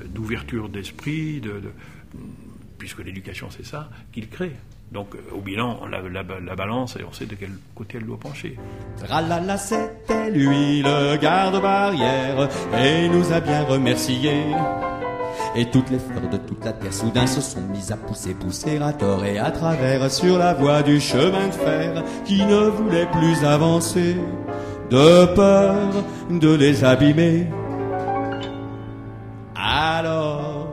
d'ouverture 0.08 0.70
d'esprit, 0.70 1.42
de, 1.42 1.52
de- 1.60 1.72
puisque 2.78 3.00
l'éducation 3.04 3.48
c'est 3.50 3.66
ça, 3.66 3.90
qu'il 4.12 4.30
crée. 4.30 4.54
Donc 4.92 5.16
euh, 5.16 5.20
au 5.36 5.42
bilan, 5.42 5.80
on 5.82 5.88
la 5.88 6.02
balance 6.56 6.96
et 6.98 7.04
on 7.04 7.12
sait 7.12 7.26
de 7.26 7.36
quel 7.36 7.50
côté 7.76 7.98
elle 7.98 8.06
doit 8.06 8.20
pencher. 8.20 8.58
Tralala, 9.04 9.58
c'était 9.58 10.30
lui 10.32 10.82
le 10.84 11.18
garde-barrière 11.18 12.50
et 12.78 13.10
nous 13.10 13.32
a 13.34 13.40
bien 13.40 13.64
remerciés. 13.64 14.44
Et 15.56 15.70
toutes 15.70 15.92
les 15.92 16.00
fleurs 16.00 16.30
de 16.32 16.38
toute 16.38 16.66
la 16.66 16.74
terre 16.74 16.94
soudain 16.94 17.28
se 17.28 17.40
sont 17.40 17.62
mises 17.62 17.92
à 17.92 17.98
pousser, 17.98 18.34
pousser 18.34 18.82
à 18.82 18.92
tort 18.92 19.24
et 19.24 19.38
à 19.38 19.52
travers 19.52 20.10
sur 20.10 20.40
la 20.40 20.54
voie 20.56 20.82
du 20.82 21.00
chemin 21.00 21.48
de 21.48 21.54
fer 21.54 22.04
qui 22.26 22.44
ne 22.44 22.70
voulait 22.70 23.06
plus 23.06 23.46
avancer 23.46 24.18
de 24.90 25.26
peur 25.36 25.76
de 26.30 26.56
les 26.56 26.84
abîmer. 26.84 27.48
Alors, 29.56 30.68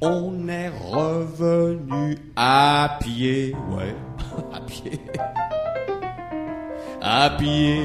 on 0.00 0.48
est 0.48 0.68
revenu 0.68 2.16
à 2.34 2.98
pied, 3.00 3.54
ouais, 3.70 3.94
à 4.54 4.60
pied, 4.60 5.00
à 7.02 7.30
pied, 7.30 7.80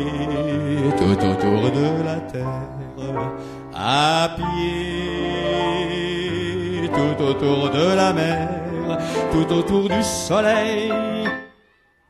tout 0.98 1.26
autour 1.26 1.72
de 1.72 2.04
la 2.06 2.16
terre. 2.32 2.81
Autour 7.32 7.70
de 7.70 7.96
la 7.96 8.14
mer, 8.14 8.50
tout 9.32 9.54
autour 9.54 9.88
du 9.90 10.04
soleil, 10.04 10.92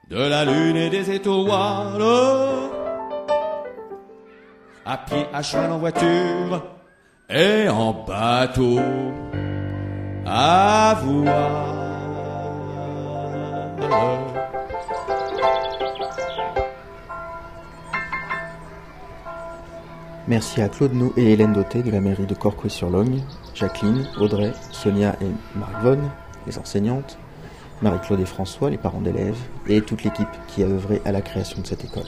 de 0.09 0.17
la 0.17 0.45
lune 0.45 0.77
et 0.77 0.89
des 0.89 1.11
étoiles, 1.11 2.03
à 4.85 4.97
pied, 4.97 5.25
à 5.31 5.41
cheval, 5.43 5.71
en 5.71 5.77
voiture 5.77 6.63
et 7.29 7.69
en 7.69 7.93
bateau, 8.07 8.79
à 10.25 10.95
voile. 11.03 11.81
Merci 20.27 20.61
à 20.61 20.69
Claude 20.69 20.93
Nou 20.93 21.13
et 21.17 21.33
Hélène 21.33 21.53
Dauté 21.53 21.83
de 21.83 21.91
la 21.91 21.99
mairie 21.99 22.25
de 22.25 22.33
Corcoué-sur-Logne, 22.33 23.21
Jacqueline, 23.61 24.07
Audrey, 24.19 24.53
Sonia 24.71 25.15
et 25.21 25.27
Marc 25.55 25.83
Vonne, 25.83 26.09
les 26.47 26.57
enseignantes, 26.57 27.19
Marie-Claude 27.83 28.19
et 28.19 28.25
François, 28.25 28.71
les 28.71 28.77
parents 28.79 29.01
d'élèves, 29.01 29.37
et 29.67 29.83
toute 29.83 30.03
l'équipe 30.03 30.27
qui 30.47 30.63
a 30.63 30.65
œuvré 30.65 30.99
à 31.05 31.11
la 31.11 31.21
création 31.21 31.61
de 31.61 31.67
cette 31.67 31.85
école. 31.85 32.07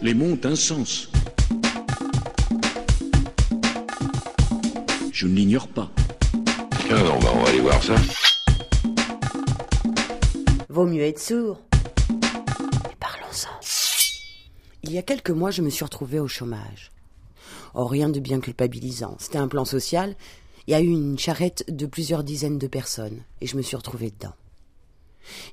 Les 0.00 0.14
mots 0.14 0.32
ont 0.32 0.40
un 0.44 0.56
sens. 0.56 1.10
Je 5.12 5.26
ne 5.26 5.34
l'ignore 5.34 5.68
pas. 5.68 5.90
Ah 6.90 7.02
non, 7.02 7.18
bah 7.18 7.28
on 7.34 7.42
va 7.42 7.50
aller 7.50 7.60
voir 7.60 7.82
ça. 7.82 7.96
Vaut 10.70 10.86
mieux 10.86 11.02
être 11.02 11.20
sourd. 11.20 11.60
Mais 12.10 12.96
parlons-en. 12.98 13.60
Il 14.84 14.92
y 14.92 14.96
a 14.96 15.02
quelques 15.02 15.28
mois, 15.28 15.50
je 15.50 15.60
me 15.60 15.68
suis 15.68 15.84
retrouvée 15.84 16.18
au 16.18 16.28
chômage. 16.28 16.93
Oh, 17.74 17.86
rien 17.86 18.08
de 18.08 18.20
bien 18.20 18.40
culpabilisant. 18.40 19.16
C'était 19.18 19.38
un 19.38 19.48
plan 19.48 19.64
social. 19.64 20.16
Il 20.66 20.70
y 20.70 20.74
a 20.74 20.80
eu 20.80 20.88
une 20.88 21.18
charrette 21.18 21.64
de 21.68 21.86
plusieurs 21.86 22.24
dizaines 22.24 22.58
de 22.58 22.66
personnes, 22.66 23.20
et 23.40 23.46
je 23.46 23.56
me 23.56 23.62
suis 23.62 23.76
retrouvée 23.76 24.10
dedans. 24.10 24.34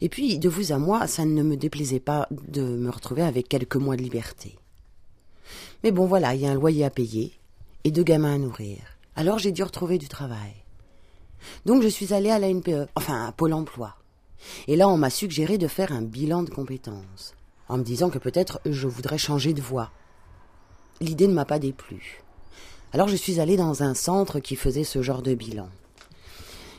Et 0.01 0.09
puis, 0.09 0.37
de 0.37 0.49
vous 0.49 0.71
à 0.71 0.77
moi, 0.77 1.07
ça 1.07 1.25
ne 1.25 1.43
me 1.43 1.57
déplaisait 1.57 1.99
pas 1.99 2.27
de 2.31 2.61
me 2.61 2.89
retrouver 2.89 3.23
avec 3.23 3.49
quelques 3.49 3.75
mois 3.75 3.95
de 3.95 4.01
liberté. 4.01 4.57
Mais 5.83 5.91
bon, 5.91 6.05
voilà, 6.05 6.35
il 6.35 6.41
y 6.41 6.45
a 6.45 6.51
un 6.51 6.55
loyer 6.55 6.85
à 6.85 6.89
payer 6.89 7.33
et 7.83 7.91
deux 7.91 8.03
gamins 8.03 8.35
à 8.35 8.37
nourrir. 8.37 8.77
Alors 9.15 9.39
j'ai 9.39 9.51
dû 9.51 9.63
retrouver 9.63 9.97
du 9.97 10.07
travail. 10.07 10.53
Donc 11.65 11.81
je 11.81 11.87
suis 11.87 12.13
allée 12.13 12.29
à 12.29 12.39
la 12.39 12.53
NPE, 12.53 12.87
enfin 12.95 13.25
à 13.25 13.31
Pôle 13.31 13.53
emploi. 13.53 13.95
Et 14.67 14.75
là, 14.75 14.87
on 14.87 14.97
m'a 14.97 15.09
suggéré 15.09 15.57
de 15.57 15.67
faire 15.67 15.91
un 15.91 16.01
bilan 16.01 16.43
de 16.43 16.49
compétences, 16.49 17.35
en 17.67 17.77
me 17.77 17.83
disant 17.83 18.09
que 18.09 18.19
peut-être 18.19 18.59
je 18.65 18.87
voudrais 18.87 19.17
changer 19.17 19.53
de 19.53 19.61
voie. 19.61 19.91
L'idée 21.01 21.27
ne 21.27 21.33
m'a 21.33 21.45
pas 21.45 21.57
déplu. 21.57 22.21
Alors 22.93 23.07
je 23.07 23.15
suis 23.15 23.39
allée 23.39 23.57
dans 23.57 23.81
un 23.81 23.95
centre 23.95 24.39
qui 24.39 24.55
faisait 24.55 24.83
ce 24.83 25.01
genre 25.01 25.23
de 25.23 25.33
bilan. 25.33 25.67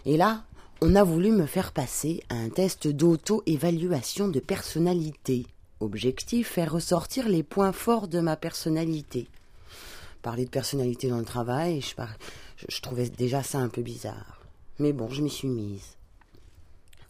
Et 0.07 0.17
là, 0.17 0.45
on 0.81 0.95
a 0.95 1.03
voulu 1.03 1.33
me 1.33 1.45
faire 1.45 1.73
passer 1.73 2.23
un 2.31 2.49
test 2.49 2.87
d'auto-évaluation 2.87 4.29
de 4.29 4.39
personnalité. 4.39 5.47
Objectif, 5.81 6.51
faire 6.51 6.71
ressortir 6.71 7.29
les 7.29 7.43
points 7.43 7.73
forts 7.73 8.07
de 8.07 8.21
ma 8.21 8.37
personnalité. 8.37 9.27
Parler 10.23 10.45
de 10.45 10.51
personnalité 10.51 11.09
dans 11.09 11.19
le 11.19 11.25
travail, 11.25 11.81
je, 11.81 12.81
trouvais 12.81 13.09
déjà 13.09 13.43
ça 13.43 13.59
un 13.59 13.69
peu 13.69 13.83
bizarre. 13.83 14.41
Mais 14.79 14.93
bon, 14.93 15.11
je 15.11 15.23
m'y 15.23 15.31
suis 15.31 15.49
mise. 15.49 15.97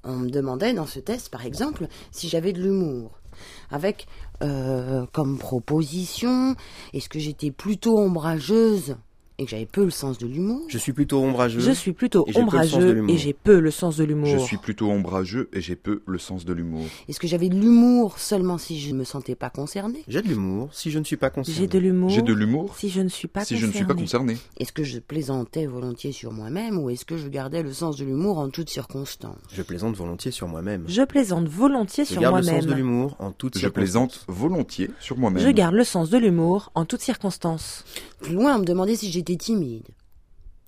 On 0.02 0.16
me 0.16 0.30
demandait 0.30 0.72
dans 0.72 0.86
ce 0.86 0.98
test, 0.98 1.28
par 1.28 1.44
exemple, 1.44 1.88
si 2.10 2.30
j'avais 2.30 2.54
de 2.54 2.62
l'humour. 2.62 3.21
Avec 3.70 4.06
euh, 4.42 5.06
comme 5.12 5.38
proposition, 5.38 6.54
est-ce 6.92 7.08
que 7.08 7.18
j'étais 7.18 7.50
plutôt 7.50 7.98
ombrageuse 7.98 8.96
et 9.42 9.44
que 9.44 9.50
j'avais 9.50 9.66
peu 9.66 9.84
le 9.84 9.90
sens 9.90 10.18
de 10.18 10.26
l'humour 10.26 10.62
Je 10.68 10.78
suis 10.78 10.92
plutôt 10.92 11.18
ombrageux. 11.22 11.60
Je 11.60 11.70
suis 11.72 11.92
plutôt 11.92 12.24
et 12.28 12.38
ombrageux 12.38 13.04
et 13.08 13.16
j'ai 13.16 13.32
peu 13.32 13.58
le 13.58 13.70
sens 13.70 13.96
de 13.96 14.04
l'humour. 14.04 14.28
Je 14.28 14.38
suis 14.38 14.56
plutôt 14.56 14.90
ombrageux 14.90 15.48
et 15.52 15.60
j'ai 15.60 15.76
peu 15.76 16.02
le 16.06 16.18
sens 16.18 16.44
de 16.44 16.52
l'humour. 16.52 16.84
Est-ce 17.08 17.20
que 17.20 17.26
j'avais 17.26 17.48
de 17.48 17.58
l'humour 17.58 18.18
seulement 18.18 18.58
si 18.58 18.80
je 18.80 18.92
ne 18.92 18.98
me 18.98 19.04
sentais 19.04 19.34
pas 19.34 19.50
concernée? 19.50 20.02
J'ai 20.08 20.22
de 20.22 20.28
l'humour 20.28 20.68
si 20.72 20.90
je 20.90 20.98
ne 20.98 21.04
suis 21.04 21.16
pas 21.16 21.30
concerné. 21.30 21.58
J'ai 21.60 21.66
de 21.66 21.78
l'humour. 21.78 22.10
J'ai 22.10 22.22
de 22.22 22.32
l'humour 22.32 22.74
Si 22.76 22.88
je 22.88 23.00
ne 23.00 23.08
suis 23.08 23.28
pas 23.28 23.44
si 23.44 23.56
je 23.56 23.66
ne 23.66 23.72
suis 23.72 23.84
pas 23.84 23.94
concerné. 23.94 24.36
Est-ce 24.58 24.72
que 24.72 24.84
je 24.84 24.98
plaisantais 24.98 25.66
volontiers 25.66 26.12
sur 26.12 26.32
moi-même 26.32 26.78
ou 26.78 26.90
est-ce 26.90 27.04
que 27.04 27.16
je 27.16 27.28
gardais 27.28 27.62
le 27.62 27.72
sens 27.72 27.96
de 27.96 28.04
l'humour 28.04 28.38
en 28.38 28.48
toutes 28.48 28.70
circonstances? 28.70 29.36
Je 29.52 29.62
plaisante 29.62 29.96
volontiers 29.96 30.30
sur 30.30 30.48
moi-même. 30.48 30.84
Je 30.86 31.02
plaisante 31.02 31.48
volontiers 31.48 32.04
Je 32.04 32.12
sur 32.12 32.20
garde 32.22 32.36
le 32.36 32.42
sens 32.42 32.52
de 32.52 32.66
moi-même. 32.66 32.76
l'humour 32.76 33.16
en 33.18 33.32
toutes 33.32 33.58
Je 33.58 33.68
plaisante 33.68 34.24
volontiers 34.28 34.90
sur 35.00 35.18
moi-même. 35.18 35.42
Je 35.42 35.48
garde 35.50 35.74
le 35.74 35.84
sens 35.84 36.10
de 36.10 36.18
l'humour 36.18 36.70
en 36.74 36.84
toutes 36.84 37.00
circonstances. 37.00 37.84
Plus 38.20 38.34
loin, 38.34 38.56
on 38.56 38.60
me 38.60 38.64
demandait 38.64 38.94
si 38.96 39.10
j'étais 39.10 39.31
timide. 39.36 39.88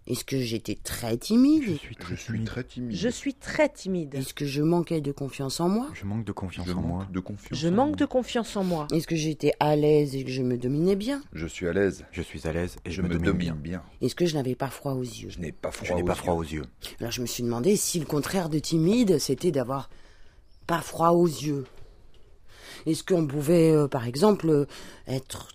Est-ce 0.07 0.23
que 0.27 0.39
j'étais 0.39 0.75
très 0.75 1.17
timide? 1.17 1.63
Je 1.67 2.15
suis 2.15 2.45
très 2.45 2.63
timide. 2.65 2.95
Je 2.95 3.09
suis 3.09 3.33
très 3.35 3.71
timide. 3.71 4.15
Est-ce 4.15 4.35
que 4.35 4.45
je 4.45 4.61
manquais 4.61 5.01
de 5.01 5.13
confiance 5.13 5.61
en 5.61 5.71
moi? 5.71 5.89
Je 5.95 6.05
manque 6.05 6.27
de 6.27 6.33
confiance 6.33 6.67
Je 6.67 6.73
en 6.75 6.83
moi. 6.83 7.09
de 7.11 7.21
confiance. 7.21 7.59
Je 7.59 7.69
manque 7.69 7.97
de 7.97 8.05
confiance 8.05 8.55
en 8.55 8.65
moi. 8.65 8.87
Est-ce 8.93 9.07
que 9.07 9.17
j'étais 9.17 9.55
à 9.61 9.77
l'aise 9.77 10.15
et 10.15 10.23
que 10.23 10.31
je 10.31 10.43
me 10.43 10.59
dominais 10.59 10.95
bien? 10.95 11.23
Je 11.33 11.47
suis 11.47 11.67
à 11.67 11.73
l'aise. 11.73 12.05
Je 12.13 12.21
suis 12.21 12.47
à 12.47 12.53
l'aise 12.53 12.77
et 12.85 12.91
je, 12.91 12.97
Je 12.97 13.01
me, 13.03 13.09
me 13.09 13.15
domine, 13.15 13.25
domine 13.33 13.55
bien. 13.55 13.55
bien. 13.79 13.83
Est-ce 14.03 14.15
que 14.15 14.27
je 14.27 14.35
n'avais 14.35 14.55
pas 14.55 14.69
froid 14.69 14.93
aux 14.93 15.03
yeux? 15.03 15.31
Je 15.31 15.39
n'ai 15.39 15.53
pas 15.53 15.71
froid. 15.71 15.89
Je 15.89 15.95
n'ai 15.95 16.03
aux 16.03 16.05
pas 16.05 16.13
yeux. 16.13 16.19
froid 16.19 16.35
aux 16.35 16.43
yeux. 16.43 16.65
Alors 17.01 17.11
je 17.11 17.23
me 17.23 17.27
suis 17.27 17.43
demandé 17.43 17.75
si 17.75 17.99
le 17.99 18.05
contraire 18.05 18.51
de 18.51 18.59
timide, 18.59 19.19
c'était 19.19 19.53
d'avoir 19.53 19.89
pas 20.67 20.83
froid 20.83 21.13
aux 21.13 21.27
yeux. 21.27 21.65
Est-ce 22.85 23.03
qu'on 23.05 23.27
pouvait, 23.27 23.73
euh, 23.73 23.89
par 23.89 24.07
exemple, 24.07 24.51
euh, 24.51 24.67
être 25.07 25.49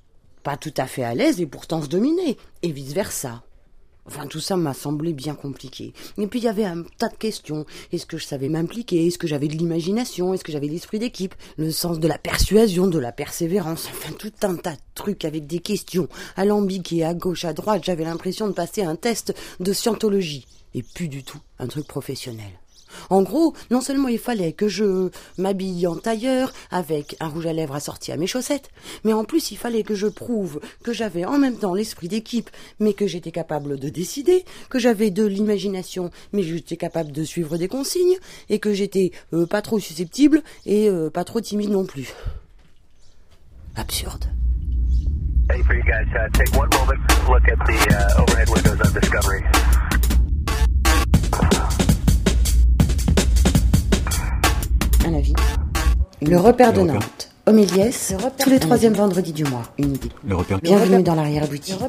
pas 0.43 0.57
tout 0.57 0.73
à 0.77 0.87
fait 0.87 1.03
à 1.03 1.15
l'aise 1.15 1.41
et 1.41 1.45
pourtant 1.45 1.81
se 1.81 1.87
dominer, 1.87 2.37
et 2.61 2.71
vice-versa 2.71 3.43
Enfin, 4.09 4.25
tout 4.25 4.39
ça 4.39 4.57
m'a 4.57 4.73
semblé 4.73 5.13
bien 5.13 5.35
compliqué. 5.35 5.93
Et 6.17 6.25
puis 6.25 6.39
il 6.39 6.45
y 6.45 6.47
avait 6.47 6.65
un 6.65 6.81
tas 6.97 7.09
de 7.09 7.15
questions. 7.15 7.67
Est-ce 7.91 8.07
que 8.07 8.17
je 8.17 8.25
savais 8.25 8.49
m'impliquer? 8.49 9.05
Est-ce 9.05 9.19
que 9.19 9.27
j'avais 9.27 9.47
de 9.47 9.55
l'imagination? 9.55 10.33
Est-ce 10.33 10.43
que 10.43 10.51
j'avais 10.51 10.67
l'esprit 10.67 10.97
d'équipe? 10.97 11.35
Le 11.57 11.69
sens 11.69 11.99
de 11.99 12.07
la 12.07 12.17
persuasion, 12.17 12.87
de 12.87 12.97
la 12.97 13.11
persévérance 13.11 13.87
Enfin, 13.91 14.11
tout 14.13 14.33
un 14.41 14.55
tas 14.55 14.73
de 14.73 14.81
trucs 14.95 15.25
avec 15.25 15.45
des 15.45 15.59
questions 15.59 16.07
alambiquées 16.37 17.05
à 17.05 17.13
gauche, 17.13 17.45
à 17.45 17.53
droite. 17.53 17.83
J'avais 17.85 18.03
l'impression 18.03 18.47
de 18.47 18.53
passer 18.53 18.81
un 18.81 18.95
test 18.95 19.35
de 19.59 19.73
scientologie. 19.73 20.47
Et 20.73 20.81
plus 20.81 21.07
du 21.07 21.23
tout 21.23 21.39
un 21.59 21.67
truc 21.67 21.85
professionnel. 21.85 22.49
En 23.09 23.21
gros, 23.21 23.53
non 23.71 23.81
seulement 23.81 24.07
il 24.07 24.19
fallait 24.19 24.53
que 24.53 24.67
je 24.67 25.09
m'habille 25.37 25.87
en 25.87 25.95
tailleur 25.95 26.53
avec 26.71 27.15
un 27.19 27.27
rouge 27.27 27.47
à 27.47 27.53
lèvres 27.53 27.75
assorti 27.75 28.11
à 28.11 28.17
mes 28.17 28.27
chaussettes, 28.27 28.69
mais 29.03 29.13
en 29.13 29.23
plus 29.23 29.51
il 29.51 29.57
fallait 29.57 29.83
que 29.83 29.95
je 29.95 30.07
prouve 30.07 30.59
que 30.83 30.93
j'avais 30.93 31.25
en 31.25 31.37
même 31.37 31.57
temps 31.57 31.73
l'esprit 31.73 32.07
d'équipe, 32.07 32.49
mais 32.79 32.93
que 32.93 33.07
j'étais 33.07 33.31
capable 33.31 33.79
de 33.79 33.89
décider, 33.89 34.45
que 34.69 34.79
j'avais 34.79 35.11
de 35.11 35.25
l'imagination, 35.25 36.11
mais 36.33 36.43
j'étais 36.43 36.77
capable 36.77 37.11
de 37.11 37.23
suivre 37.23 37.57
des 37.57 37.67
consignes, 37.67 38.17
et 38.49 38.59
que 38.59 38.73
j'étais 38.73 39.11
euh, 39.33 39.45
pas 39.45 39.61
trop 39.61 39.79
susceptible 39.79 40.41
et 40.65 40.89
euh, 40.89 41.09
pas 41.09 41.23
trop 41.23 41.41
timide 41.41 41.69
non 41.69 41.85
plus. 41.85 42.13
Absurde. 43.75 44.25
Le 56.29 56.37
repère 56.37 56.73
de 56.73 56.81
Nantes. 56.81 57.31
Homéliès, 57.47 58.13
tous 58.37 58.51
les 58.51 58.59
troisièmes 58.59 58.93
vendredis 58.93 59.33
du 59.33 59.45
mois. 59.45 59.63
Une 59.79 59.95
idée. 59.95 60.11
Le 60.23 60.35
repère 60.35 60.59
Bienvenue 60.59 61.01
dans 61.01 61.15
l'arrière-boutique. 61.15 61.81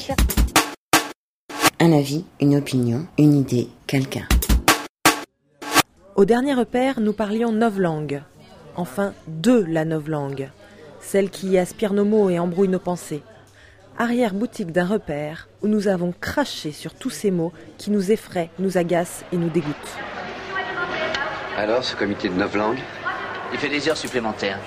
Un 1.79 1.93
avis, 1.93 2.25
une 2.41 2.57
opinion, 2.57 3.07
une 3.19 3.35
idée, 3.35 3.69
quelqu'un. 3.87 4.27
Au 6.17 6.25
dernier 6.25 6.55
repère, 6.55 7.01
nous 7.01 7.13
parlions 7.13 7.53
novlangue. 7.53 8.23
Enfin, 8.77 9.13
de 9.29 9.63
la 9.69 9.85
novlangue. 9.85 10.49
Celle 11.03 11.29
qui 11.29 11.59
aspire 11.59 11.93
nos 11.93 12.07
mots 12.07 12.31
et 12.31 12.39
embrouille 12.39 12.69
nos 12.69 12.79
pensées. 12.79 13.23
Arrière-boutique 13.99 14.73
d'un 14.73 14.87
repère 14.87 15.51
où 15.61 15.69
nous 15.69 15.87
avons 15.87 16.15
craché 16.19 16.73
sur 16.73 16.95
tous 16.95 17.11
ces 17.11 17.31
mots 17.31 17.53
qui 17.77 17.91
nous 17.91 18.11
effraient, 18.11 18.49
nous 18.59 18.79
agacent 18.79 19.23
et 19.35 19.37
nous 19.37 19.51
dégoûtent. 19.51 19.99
Alors, 21.59 21.85
ce 21.85 21.95
comité 21.95 22.31
de 22.31 22.35
neuf 22.37 22.55
langues 22.55 22.79
Il 23.53 23.59
fait 23.59 23.69
des 23.69 23.89
heures 23.89 23.97
supplémentaires. 23.97 24.59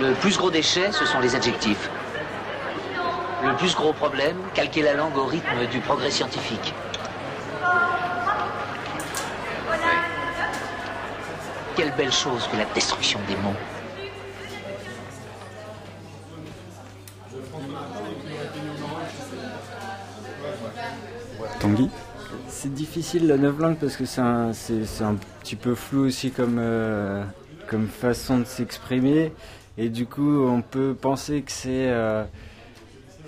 Le 0.00 0.12
plus 0.14 0.36
gros 0.36 0.50
déchet, 0.50 0.92
ce 0.92 1.04
sont 1.04 1.20
les 1.20 1.34
adjectifs. 1.34 1.90
Le 3.44 3.54
plus 3.56 3.74
gros 3.74 3.92
problème, 3.92 4.36
calquer 4.54 4.82
la 4.82 4.94
langue 4.94 5.16
au 5.16 5.24
rythme 5.24 5.66
du 5.70 5.80
progrès 5.80 6.10
scientifique. 6.10 6.74
Quelle 11.76 11.92
belle 11.92 12.12
chose 12.12 12.48
que 12.50 12.56
la 12.56 12.64
destruction 12.74 13.20
des 13.28 13.36
mots. 13.36 13.54
Tanguy 21.60 21.88
c'est 22.58 22.74
difficile 22.74 23.26
la 23.26 23.36
novlangue 23.36 23.76
parce 23.76 23.96
que 23.96 24.04
c'est 24.04 24.20
un, 24.20 24.52
petit 25.40 25.56
peu 25.56 25.74
flou 25.74 26.06
aussi 26.06 26.30
comme, 26.30 26.60
comme 27.68 27.86
façon 27.86 28.38
de 28.38 28.44
s'exprimer. 28.44 29.32
Et 29.76 29.88
du 29.90 30.06
coup, 30.06 30.44
on 30.44 30.62
peut 30.62 30.96
penser 31.00 31.42
que 31.42 31.52
c'est 31.52 31.88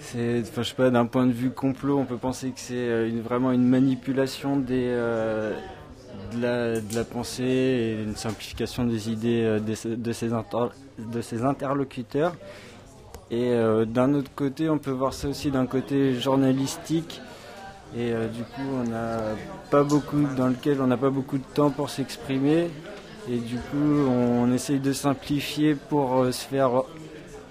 c'est, 0.01 0.41
enfin, 0.41 0.63
je 0.63 0.69
sais 0.71 0.75
pas, 0.75 0.91
d'un 0.91 1.07
point 1.07 1.27
de 1.27 1.33
vue 1.33 1.51
complot, 1.51 1.99
on 1.99 2.05
peut 2.05 2.17
penser 2.17 2.51
que 2.51 2.61
c'est 2.61 2.75
euh, 2.75 3.21
vraiment 3.23 3.53
une 3.53 3.67
manipulation 3.67 4.63
euh, 4.71 5.55
de, 6.33 6.41
la, 6.41 6.81
de, 6.81 7.03
pensée 7.03 7.43
et 7.45 8.03
une 8.03 8.17
simplification 8.17 8.85
des 8.85 9.11
idées 9.11 9.43
euh, 9.45 9.61
de, 9.61 9.75
ses 9.75 9.97
de 9.97 11.23
ses 11.23 11.45
interlocuteurs. 11.45 12.35
Et 13.33 13.55
d'un 13.87 14.15
autre 14.15 14.33
côté, 14.35 14.69
on 14.69 14.79
peut 14.79 14.91
voir 14.91 15.15
ça 15.15 15.29
aussi 15.29 15.53
d'un 15.53 15.67
côté 15.67 16.15
journalistique. 16.19 17.23
Et 17.97 18.13
du 18.33 18.43
coup, 18.43 18.69
on 18.81 18.89
n'a 18.89 19.19
pas 19.71 19.83
beaucoup, 19.83 20.25
dans 20.37 20.47
lequel 20.47 20.81
on 20.81 20.87
n'a 20.87 20.97
pas 20.97 21.11
beaucoup 21.11 21.39
de 21.39 21.45
temps 21.55 21.71
pour 21.71 21.91
s'exprimer. 21.91 22.71
Et 23.29 23.39
du 23.39 23.57
coup, 23.57 24.07
on 24.09 24.53
essaye 24.53 24.79
de 24.79 24.93
simplifier 24.93 25.75
pour 25.75 26.27
se 26.33 26.47
faire 26.47 26.85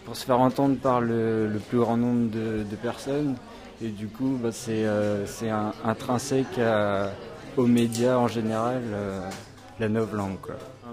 pour 0.09 0.15
se 0.17 0.25
faire 0.25 0.39
entendre 0.39 0.75
par 0.77 1.01
le, 1.01 1.61
plus 1.69 1.77
grand 1.77 1.95
nombre 1.95 2.31
de, 2.31 2.75
personnes. 2.81 3.35
Et 3.79 3.89
du 3.89 4.07
coup, 4.07 4.39
bah, 4.41 4.49
c'est 4.51 4.85
euh, 4.85 5.23
intrinsèque 5.85 6.59
aux 7.55 7.67
médias 7.67 8.17
en 8.17 8.27
général, 8.27 8.81
euh, 8.91 9.29
la 9.79 9.87
novlangue. 9.87 10.37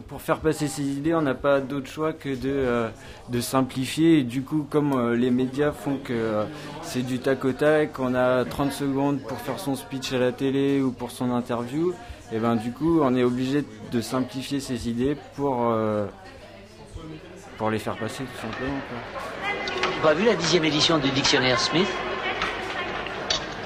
Pour 0.09 0.21
faire 0.21 0.41
passer 0.41 0.69
ces 0.69 0.83
idées, 0.83 1.15
on 1.15 1.23
n'a 1.23 1.35
pas 1.35 1.61
d'autre 1.61 1.89
choix 1.89 2.13
que 2.13 2.29
de, 2.29 2.51
euh, 2.51 2.89
de, 3.29 3.41
simplifier. 3.41 4.19
Et 4.19 4.23
du 4.23 4.43
coup, 4.43 4.67
comme 4.69 5.13
les 5.13 5.31
médias 5.31 5.73
font 5.73 5.97
que 5.97 6.45
c'est 6.83 7.03
du 7.03 7.19
tac 7.19 7.45
au 7.45 7.53
tac, 7.53 7.99
on 7.99 8.15
a 8.15 8.45
30 8.45 8.73
secondes 8.73 9.21
pour 9.21 9.39
faire 9.39 9.59
son 9.59 9.75
speech 9.75 10.13
à 10.13 10.19
la 10.19 10.33
télé 10.33 10.81
ou 10.83 10.93
pour 10.93 11.11
son 11.11 11.33
interview, 11.33 11.95
et 12.33 12.39
ben 12.39 12.57
du 12.57 12.73
coup, 12.73 13.01
on 13.03 13.15
est 13.17 13.25
obligé 13.25 13.65
de 13.91 14.01
simplifier 14.01 14.61
ces 14.61 14.89
idées 14.89 15.17
pour 15.35 15.73
pour 17.57 17.71
les 17.71 17.79
faire 17.79 17.97
passer 17.97 18.25
tout 18.25 18.41
simplement. 18.41 18.81
Quoi. 18.89 20.03
Pas 20.03 20.15
vu 20.15 20.25
la 20.25 20.35
dixième 20.35 20.65
édition 20.65 20.99
du 20.99 21.11
dictionnaire 21.11 21.59
Smith? 21.59 21.89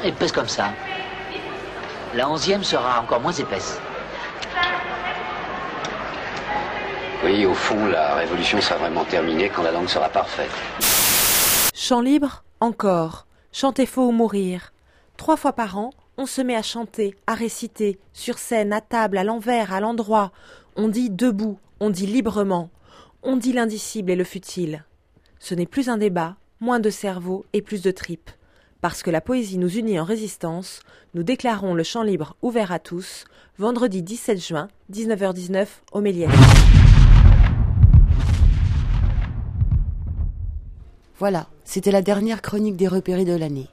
Épaisse 0.04 0.32
comme 0.32 0.48
ça. 0.48 0.72
La 2.14 2.28
onzième 2.28 2.64
sera 2.64 3.00
encore 3.00 3.20
moins 3.20 3.32
épaisse. 3.32 3.80
Oui, 7.22 7.44
au 7.44 7.52
fond, 7.52 7.86
la 7.86 8.14
révolution 8.14 8.62
sera 8.62 8.78
vraiment 8.78 9.04
terminée 9.04 9.50
quand 9.50 9.62
la 9.62 9.72
langue 9.72 9.88
sera 9.88 10.08
parfaite. 10.08 10.50
Chant 11.74 12.00
libre, 12.00 12.44
encore. 12.60 13.26
Chanter 13.52 13.84
faux 13.84 14.08
ou 14.08 14.12
mourir. 14.12 14.72
Trois 15.18 15.36
fois 15.36 15.52
par 15.52 15.76
an, 15.76 15.90
on 16.16 16.24
se 16.24 16.40
met 16.40 16.56
à 16.56 16.62
chanter, 16.62 17.14
à 17.26 17.34
réciter, 17.34 17.98
sur 18.14 18.38
scène, 18.38 18.72
à 18.72 18.80
table, 18.80 19.18
à 19.18 19.24
l'envers, 19.24 19.74
à 19.74 19.80
l'endroit. 19.80 20.32
On 20.76 20.88
dit 20.88 21.10
debout, 21.10 21.58
on 21.78 21.90
dit 21.90 22.06
librement. 22.06 22.70
On 23.22 23.36
dit 23.36 23.52
l'indicible 23.52 24.10
et 24.10 24.16
le 24.16 24.24
futile. 24.24 24.84
Ce 25.40 25.54
n'est 25.54 25.66
plus 25.66 25.90
un 25.90 25.98
débat, 25.98 26.36
moins 26.58 26.80
de 26.80 26.88
cerveau 26.88 27.44
et 27.52 27.60
plus 27.60 27.82
de 27.82 27.90
tripes. 27.90 28.30
Parce 28.80 29.02
que 29.02 29.10
la 29.10 29.20
poésie 29.20 29.58
nous 29.58 29.76
unit 29.76 30.00
en 30.00 30.04
résistance, 30.04 30.80
nous 31.12 31.22
déclarons 31.22 31.74
le 31.74 31.82
champ 31.82 32.02
libre 32.02 32.36
ouvert 32.40 32.72
à 32.72 32.78
tous, 32.78 33.26
vendredi 33.58 34.02
17 34.02 34.42
juin, 34.42 34.68
19h19, 34.90 35.66
au 35.92 36.00
Méliès. 36.00 36.30
Voilà, 41.20 41.48
c'était 41.64 41.90
la 41.90 42.00
dernière 42.00 42.40
chronique 42.40 42.76
des 42.76 42.88
repérés 42.88 43.26
de 43.26 43.34
l'année. 43.34 43.68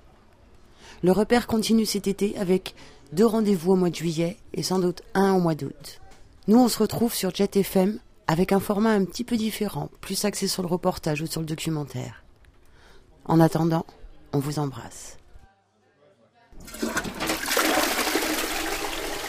Le 1.01 1.13
repère 1.13 1.47
continue 1.47 1.85
cet 1.85 2.05
été 2.05 2.37
avec 2.37 2.75
deux 3.13 3.25
rendez-vous 3.25 3.71
au 3.71 3.75
mois 3.77 3.89
de 3.89 3.95
juillet 3.95 4.35
et 4.53 4.63
sans 4.63 4.79
doute 4.79 5.01
un 5.13 5.31
au 5.31 5.39
mois 5.39 5.55
d'août. 5.55 6.01
Nous, 6.49 6.59
on 6.59 6.67
se 6.67 6.77
retrouve 6.77 7.13
sur 7.13 7.33
Jet 7.33 7.55
FM 7.55 7.99
avec 8.27 8.51
un 8.51 8.59
format 8.59 8.89
un 8.89 9.05
petit 9.05 9.23
peu 9.23 9.37
différent, 9.37 9.89
plus 10.01 10.25
axé 10.25 10.49
sur 10.49 10.61
le 10.61 10.67
reportage 10.67 11.21
ou 11.21 11.25
sur 11.25 11.39
le 11.39 11.47
documentaire. 11.47 12.25
En 13.23 13.39
attendant, 13.39 13.85
on 14.33 14.39
vous 14.39 14.59
embrasse. 14.59 15.17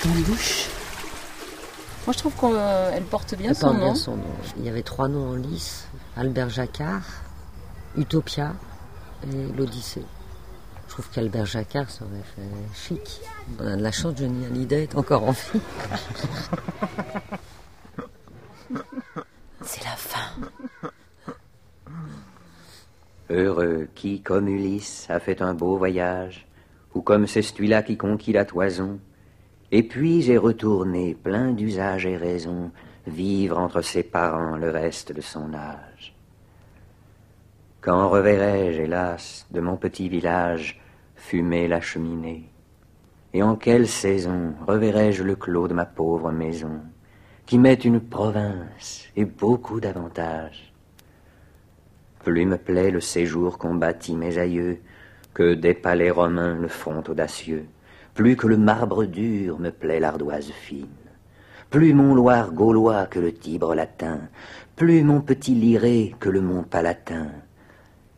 Ton 0.03 0.09
douche 0.27 0.67
Moi 2.05 2.13
je 2.13 2.19
trouve 2.19 2.35
qu'elle 2.35 3.05
porte 3.05 3.37
bien, 3.37 3.55
son, 3.55 3.75
nom. 3.75 3.95
son 3.95 4.17
nom. 4.17 4.25
Il 4.57 4.65
y 4.65 4.69
avait 4.69 4.83
trois 4.83 5.07
noms 5.07 5.31
en 5.31 5.35
lice 5.35 5.87
Albert 6.17 6.51
Jacquard, 6.51 7.05
Utopia 7.99 8.55
et 9.25 9.53
l'Odyssée. 9.57 10.05
Je 10.87 10.93
trouve 10.93 11.11
qu'Albert 11.11 11.47
Jacquard 11.47 11.91
ça 11.91 12.05
aurait 12.05 12.23
fait 12.35 12.49
chic. 12.75 13.21
On 13.59 13.67
a 13.67 13.77
de 13.77 13.83
la 13.83 13.93
chance, 13.93 14.15
Johnny 14.17 14.47
Hallyday 14.47 14.85
est 14.85 14.95
encore 14.95 15.25
en 15.25 15.33
vie. 15.33 15.61
C'est 19.63 19.85
la 19.85 19.97
fin. 19.97 20.49
Heureux 23.31 23.89
qui, 23.95 24.23
comme 24.23 24.49
Ulysse, 24.49 25.07
a 25.11 25.21
fait 25.21 25.43
un 25.43 25.53
beau 25.53 25.77
voyage, 25.77 26.47
ou 26.95 27.03
comme 27.03 27.27
celui-là 27.27 27.83
qui 27.83 27.99
conquit 27.99 28.33
la 28.33 28.47
toison, 28.47 28.99
et 29.71 29.83
puis 29.83 30.31
est 30.31 30.39
retourné, 30.39 31.15
plein 31.15 31.53
d'usage 31.53 32.07
et 32.07 32.17
raison, 32.17 32.71
vivre 33.07 33.59
entre 33.59 33.83
ses 33.83 34.03
parents 34.03 34.57
le 34.57 34.71
reste 34.71 35.13
de 35.13 35.21
son 35.21 35.53
âge. 35.53 36.18
Quand 37.89 38.11
reverrai-je, 38.11 38.83
hélas, 38.83 39.47
de 39.51 39.63
mon 39.63 39.79
petit 39.79 40.11
village 40.11 40.79
fumer 41.17 41.69
la 41.69 41.81
cheminée? 41.81 42.51
Et 43.33 43.43
en 43.43 43.57
quelle 43.57 43.89
saison 43.89 44.53
reverrai-je 44.67 45.23
le 45.23 45.35
clos 45.35 45.69
de 45.69 45.73
ma 45.73 45.87
pauvre 45.87 46.31
maison 46.31 46.83
qui 47.47 47.57
met 47.57 47.73
une 47.73 47.99
province 47.99 49.07
et 49.17 49.25
beaucoup 49.25 49.81
d'avantages? 49.81 50.71
Plus 52.23 52.45
me 52.45 52.59
plaît 52.59 52.91
le 52.91 53.01
séjour 53.01 53.57
qu'ont 53.57 53.77
bâti 53.77 54.17
mes 54.17 54.37
aïeux, 54.37 54.81
que 55.33 55.55
des 55.55 55.73
palais 55.73 56.11
romains 56.11 56.57
le 56.57 56.69
front 56.69 57.03
audacieux, 57.09 57.65
plus 58.13 58.37
que 58.37 58.49
le 58.49 58.59
marbre 58.59 59.07
dur 59.07 59.59
me 59.59 59.71
plaît 59.71 59.99
l'ardoise 59.99 60.51
fine, 60.51 60.89
plus 61.71 61.95
mon 61.95 62.15
Loire 62.15 62.53
gaulois 62.53 63.07
que 63.07 63.19
le 63.19 63.33
Tibre 63.33 63.75
latin, 63.75 64.21
plus 64.77 65.03
mon 65.03 65.23
petit 65.23 65.55
Liré 65.55 66.15
que 66.21 66.29
le 66.29 66.43
mont 66.43 66.65
Palatin, 66.65 67.29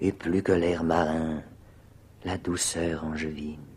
et 0.00 0.12
plus 0.12 0.42
que 0.42 0.52
l'air 0.52 0.82
marin, 0.82 1.42
la 2.24 2.38
douceur 2.38 3.04
angevine. 3.04 3.69